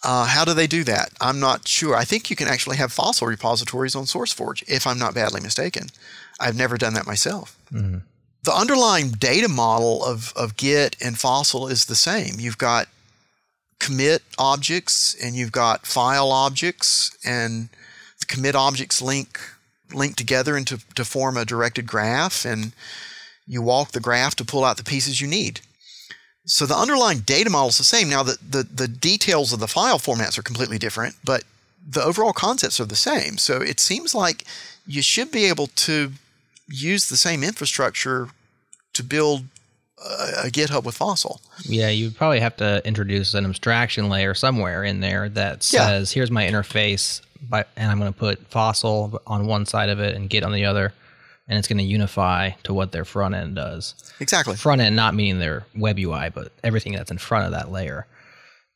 [0.05, 1.11] Uh, how do they do that?
[1.21, 1.97] I'm not sure.
[1.97, 5.89] I think you can actually have fossil repositories on SourceForge, if I'm not badly mistaken.
[6.39, 7.57] I've never done that myself.
[8.45, 12.39] The underlying data model of, of Git and Fossil is the same.
[12.39, 12.87] You've got
[13.81, 17.69] commit objects and you've got file objects, and
[18.21, 19.41] the commit objects link
[19.93, 22.73] link together into to form a directed graph, and
[23.47, 25.61] you walk the graph to pull out the pieces you need.
[26.49, 28.09] So the underlying data model is the same.
[28.09, 31.45] Now the, the, the details of the file formats are completely different, but
[31.89, 33.39] the overall concepts are the same.
[33.39, 34.45] So it seems like
[34.87, 36.13] you should be able to
[36.67, 38.29] use the same infrastructure
[38.95, 39.45] to build
[40.03, 41.41] a, a GitHub with Fossil.
[41.65, 45.87] Yeah, you'd probably have to introduce an abstraction layer somewhere in there that Yeah.
[45.87, 49.99] says, "Here's my interface," by, and I'm going to put Fossil on one side of
[50.01, 50.93] it and Git on the other,
[51.49, 53.95] and it's going to unify to what their front end does.
[54.21, 54.57] Exactly.
[54.57, 58.07] Front end, not meaning their web UI, but everything that's in front of that layer.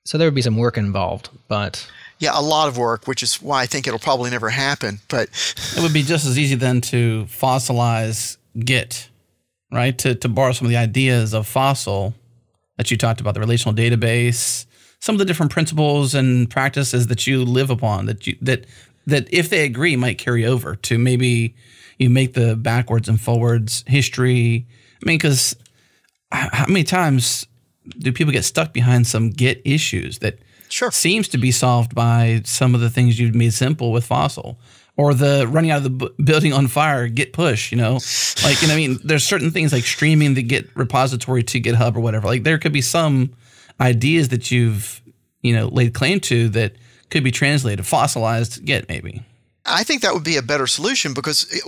[0.05, 1.89] So there would be some work involved, but
[2.19, 5.01] Yeah, a lot of work, which is why I think it'll probably never happen.
[5.09, 5.29] But
[5.77, 9.09] It would be just as easy then to fossilize Git,
[9.71, 9.97] right?
[9.99, 12.15] To to borrow some of the ideas of Fossil
[12.79, 14.67] that you talked about, the relational database,
[14.99, 18.67] some of the different principles and practices that you live upon that you that
[19.07, 21.55] that if they agree might carry over to maybe
[21.99, 24.67] you make the backwards and forwards history.
[25.03, 25.55] I mean, because
[26.31, 27.47] how many times
[27.99, 30.39] do people get stuck behind some Git issues that
[30.69, 30.91] Sure.
[30.91, 34.59] seems to be solved by some of the things you've made simple with Fossil,
[34.97, 37.71] or the running out of the bu- building on fire Git push?
[37.73, 37.99] You know,
[38.45, 41.97] like you know, I mean, there's certain things like streaming the Git repository to GitHub
[41.97, 42.27] or whatever.
[42.29, 43.33] Like there could be some
[43.81, 45.03] ideas that you've
[45.43, 46.77] you know laid claim to that
[47.11, 49.23] could be translated, fossilized Git maybe.
[49.73, 51.63] I think that would be a better solution because it,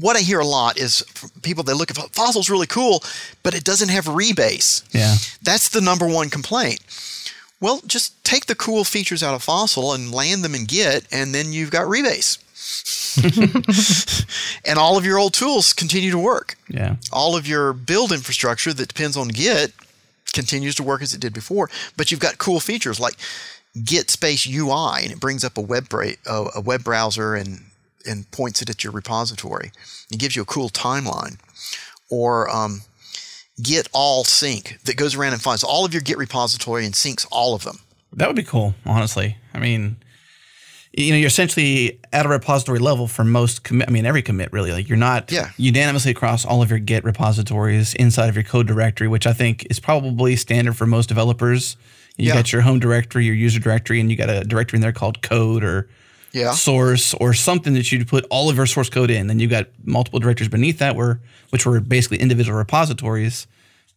[0.00, 1.04] what I hear a lot is
[1.42, 3.04] people they look at Fossil's really cool,
[3.42, 4.82] but it doesn't have rebase.
[4.92, 5.16] Yeah.
[5.42, 6.80] That's the number one complaint.
[7.60, 11.34] Well, just take the cool features out of Fossil and land them in Git, and
[11.34, 12.38] then you've got rebase.
[14.64, 16.56] and all of your old tools continue to work.
[16.68, 16.96] Yeah.
[17.12, 19.72] All of your build infrastructure that depends on Git
[20.32, 23.16] continues to work as it did before, but you've got cool features like
[23.84, 27.64] Git space UI, and it brings up a web bra- a, web browser and
[28.06, 29.70] and points it at your repository.
[30.10, 31.38] It gives you a cool timeline,
[32.08, 32.80] or um,
[33.62, 37.26] Git all sync that goes around and finds all of your Git repository and syncs
[37.30, 37.78] all of them.
[38.12, 39.36] That would be cool, honestly.
[39.54, 39.98] I mean,
[40.92, 43.88] you know, you're essentially at a repository level for most commit.
[43.88, 44.72] I mean, every commit really.
[44.72, 45.50] Like you're not Yeah.
[45.56, 49.64] unanimously across all of your Git repositories inside of your code directory, which I think
[49.70, 51.76] is probably standard for most developers.
[52.20, 52.34] You Yeah.
[52.34, 55.22] got your home directory, your user directory, and you got a directory in there called
[55.22, 55.88] code or
[56.32, 56.52] Yeah.
[56.52, 59.26] source or something that you'd put all of your source code in.
[59.26, 61.20] Then you got multiple directories beneath that were
[61.50, 63.46] which were basically individual repositories.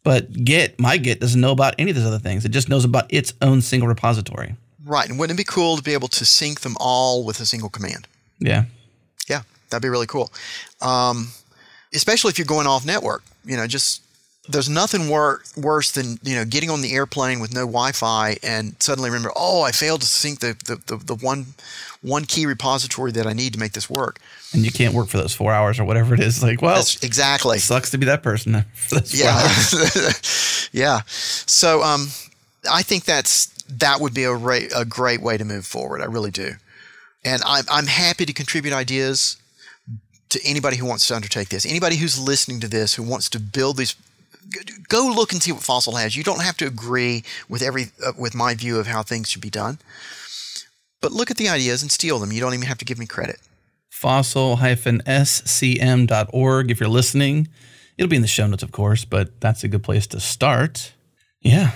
[0.03, 2.43] But Git, my Git doesn't know about any of those other things.
[2.45, 4.55] It just knows about its own single repository.
[4.83, 5.07] Right.
[5.07, 7.69] And wouldn't it be cool to be able to sync them all with a single
[7.69, 8.07] command?
[8.39, 8.65] Yeah.
[9.29, 10.33] Yeah, that'd be really cool.
[10.81, 11.31] Um,
[11.93, 13.23] especially if you're going off network.
[13.45, 14.01] You know, just
[14.49, 18.75] there's nothing wor- worse than you know getting on the airplane with no Wi-Fi and
[18.81, 21.45] suddenly remember, oh, I failed to sync the the, the, the one
[22.01, 24.19] one key repository that I need to make this work.
[24.51, 26.43] and you can't work for those four hours or whatever it is.
[26.43, 27.59] Like, well, That's exactly.
[27.59, 28.51] sucks to be that person
[29.07, 29.47] Yeah,
[30.73, 31.01] yeah.
[31.07, 32.07] So um,
[32.69, 36.01] I think that's that would be a, ra- a great way to move forward.
[36.01, 36.51] I really do,
[37.23, 39.37] and I'm I'm happy to contribute ideas
[40.29, 41.65] to anybody who wants to undertake this.
[41.65, 43.95] Anybody who's listening to this who wants to build these.
[44.87, 46.15] Go look and see what Fossil has.
[46.15, 49.41] You don't have to agree with every uh, with my view of how things should
[49.41, 49.79] be done,
[51.01, 52.31] but look at the ideas and steal them.
[52.31, 53.39] You don't even have to give me credit.
[53.89, 56.71] Fossil-scm.org.
[56.71, 57.47] If you're listening,
[57.97, 60.93] it'll be in the show notes, of course, but that's a good place to start.
[61.41, 61.71] Yeah.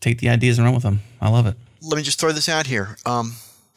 [0.00, 1.00] Take the ideas and run with them.
[1.20, 1.56] I love it.
[1.80, 2.96] let me just throw this out here.
[3.06, 3.34] Um,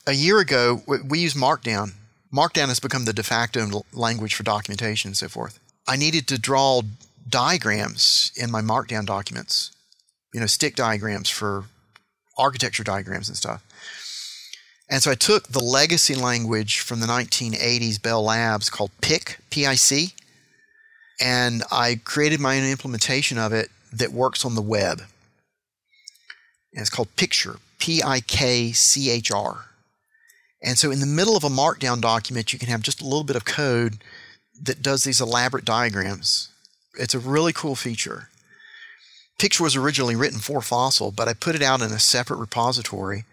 [0.07, 1.93] a year ago, we, we used Markdown.
[2.33, 5.59] Markdown has become the de facto language for documentation and so forth.
[5.87, 6.81] I needed to draw
[7.27, 9.71] diagrams in my Markdown documents,
[10.33, 11.65] you know, stick diagrams for
[12.37, 13.63] architecture diagrams and stuff.
[14.89, 20.13] And so I took the legacy language from the 1980s Bell Labs called PIC, P-I-C,
[21.19, 25.01] and I created my own implementation of it that works on the web
[26.75, 29.65] and it's called Pikchr, P I K C H R.
[30.61, 33.23] And so in the middle of a markdown document, you can have just a little
[33.23, 34.03] bit of code
[34.61, 36.49] that does these elaborate diagrams.
[36.97, 38.29] It's a really cool feature.
[39.37, 43.25] Pikchr was originally written for Fossil, but I put it out in a separate repository,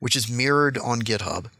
[0.00, 1.50] which is mirrored on GitHub,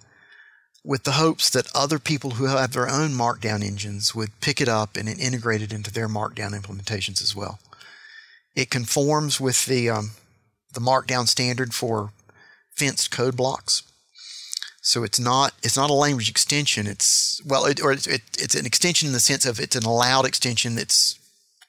[0.83, 4.69] with the hopes that other people who have their own markdown engines would pick it
[4.69, 7.59] up and integrate it into their markdown implementations as well.
[8.55, 10.13] It conforms with the um,
[10.73, 12.11] the markdown standard for
[12.77, 13.83] fenced code blocks.
[14.81, 16.87] So it's not it's not a language extension.
[16.87, 19.85] It's well, it, or it's, it, it's an extension in the sense of it's an
[19.85, 21.19] allowed extension that's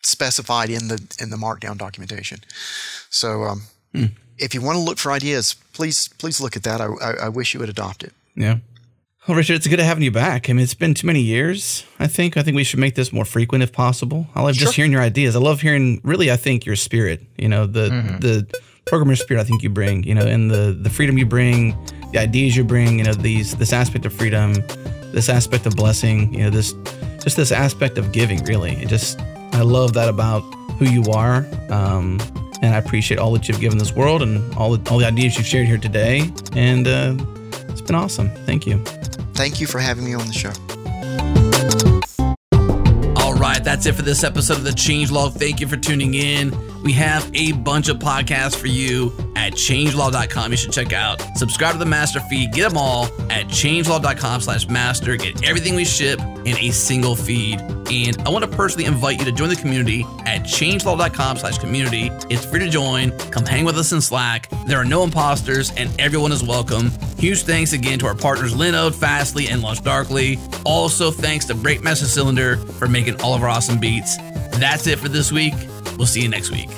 [0.05, 2.39] specified in the in the markdown documentation.
[3.09, 3.61] So um,
[4.37, 6.81] if you want to look for ideas, please please look at that.
[6.81, 8.13] I, I, I wish you would adopt it.
[8.35, 8.57] Yeah.
[9.27, 10.49] Well, Richard, it's good having you back.
[10.49, 11.83] I mean, it's been too many years.
[11.97, 12.37] I think.
[12.37, 14.27] I think we should make this more frequent if possible.
[14.35, 15.35] I love just hearing your ideas.
[15.35, 17.23] I love hearing, really, I think your spirit.
[17.37, 18.47] You know, the the
[18.85, 19.41] programmer spirit.
[19.41, 20.03] I think you bring.
[20.03, 21.75] You know, and the the freedom you bring,
[22.11, 22.99] the ideas you bring.
[22.99, 24.53] You know, these this aspect of freedom,
[25.11, 26.31] this aspect of blessing.
[26.31, 26.73] You know, this
[27.23, 28.43] just this aspect of giving.
[28.43, 29.19] Really, it just
[29.55, 30.41] I love that about
[30.77, 31.45] who you are.
[31.69, 32.19] Um,
[32.61, 35.37] and I appreciate all that you've given this world and all the, all the ideas
[35.37, 36.29] you've shared here today.
[36.53, 37.15] And uh,
[37.69, 38.29] it's been awesome.
[38.45, 38.83] Thank you.
[39.33, 40.51] Thank you for having me on the show.
[43.17, 45.33] All right, that's it for this episode of the Changelog.
[45.33, 46.51] Thank you for tuning in.
[46.85, 50.51] We have a bunch of podcasts for you at changelog.com.
[50.51, 51.19] You should check out.
[51.35, 52.53] Subscribe to the master feed.
[52.53, 55.17] Get them all at changelog.com slash master.
[55.17, 57.59] Get everything we ship in a single feed.
[57.91, 62.11] And I want to personally invite you to join the community at changelog.com slash community.
[62.29, 63.17] It's free to join.
[63.31, 64.47] Come hang with us in Slack.
[64.67, 66.91] There are no imposters and everyone is welcome.
[67.17, 70.61] Huge thanks again to our partners Linode, Fastly, and LaunchDarkly.
[70.65, 74.17] Also, thanks to Breakmaster Cylinder for making all of our awesome beats.
[74.59, 75.53] That's it for this week.
[75.97, 76.69] We'll see you next week.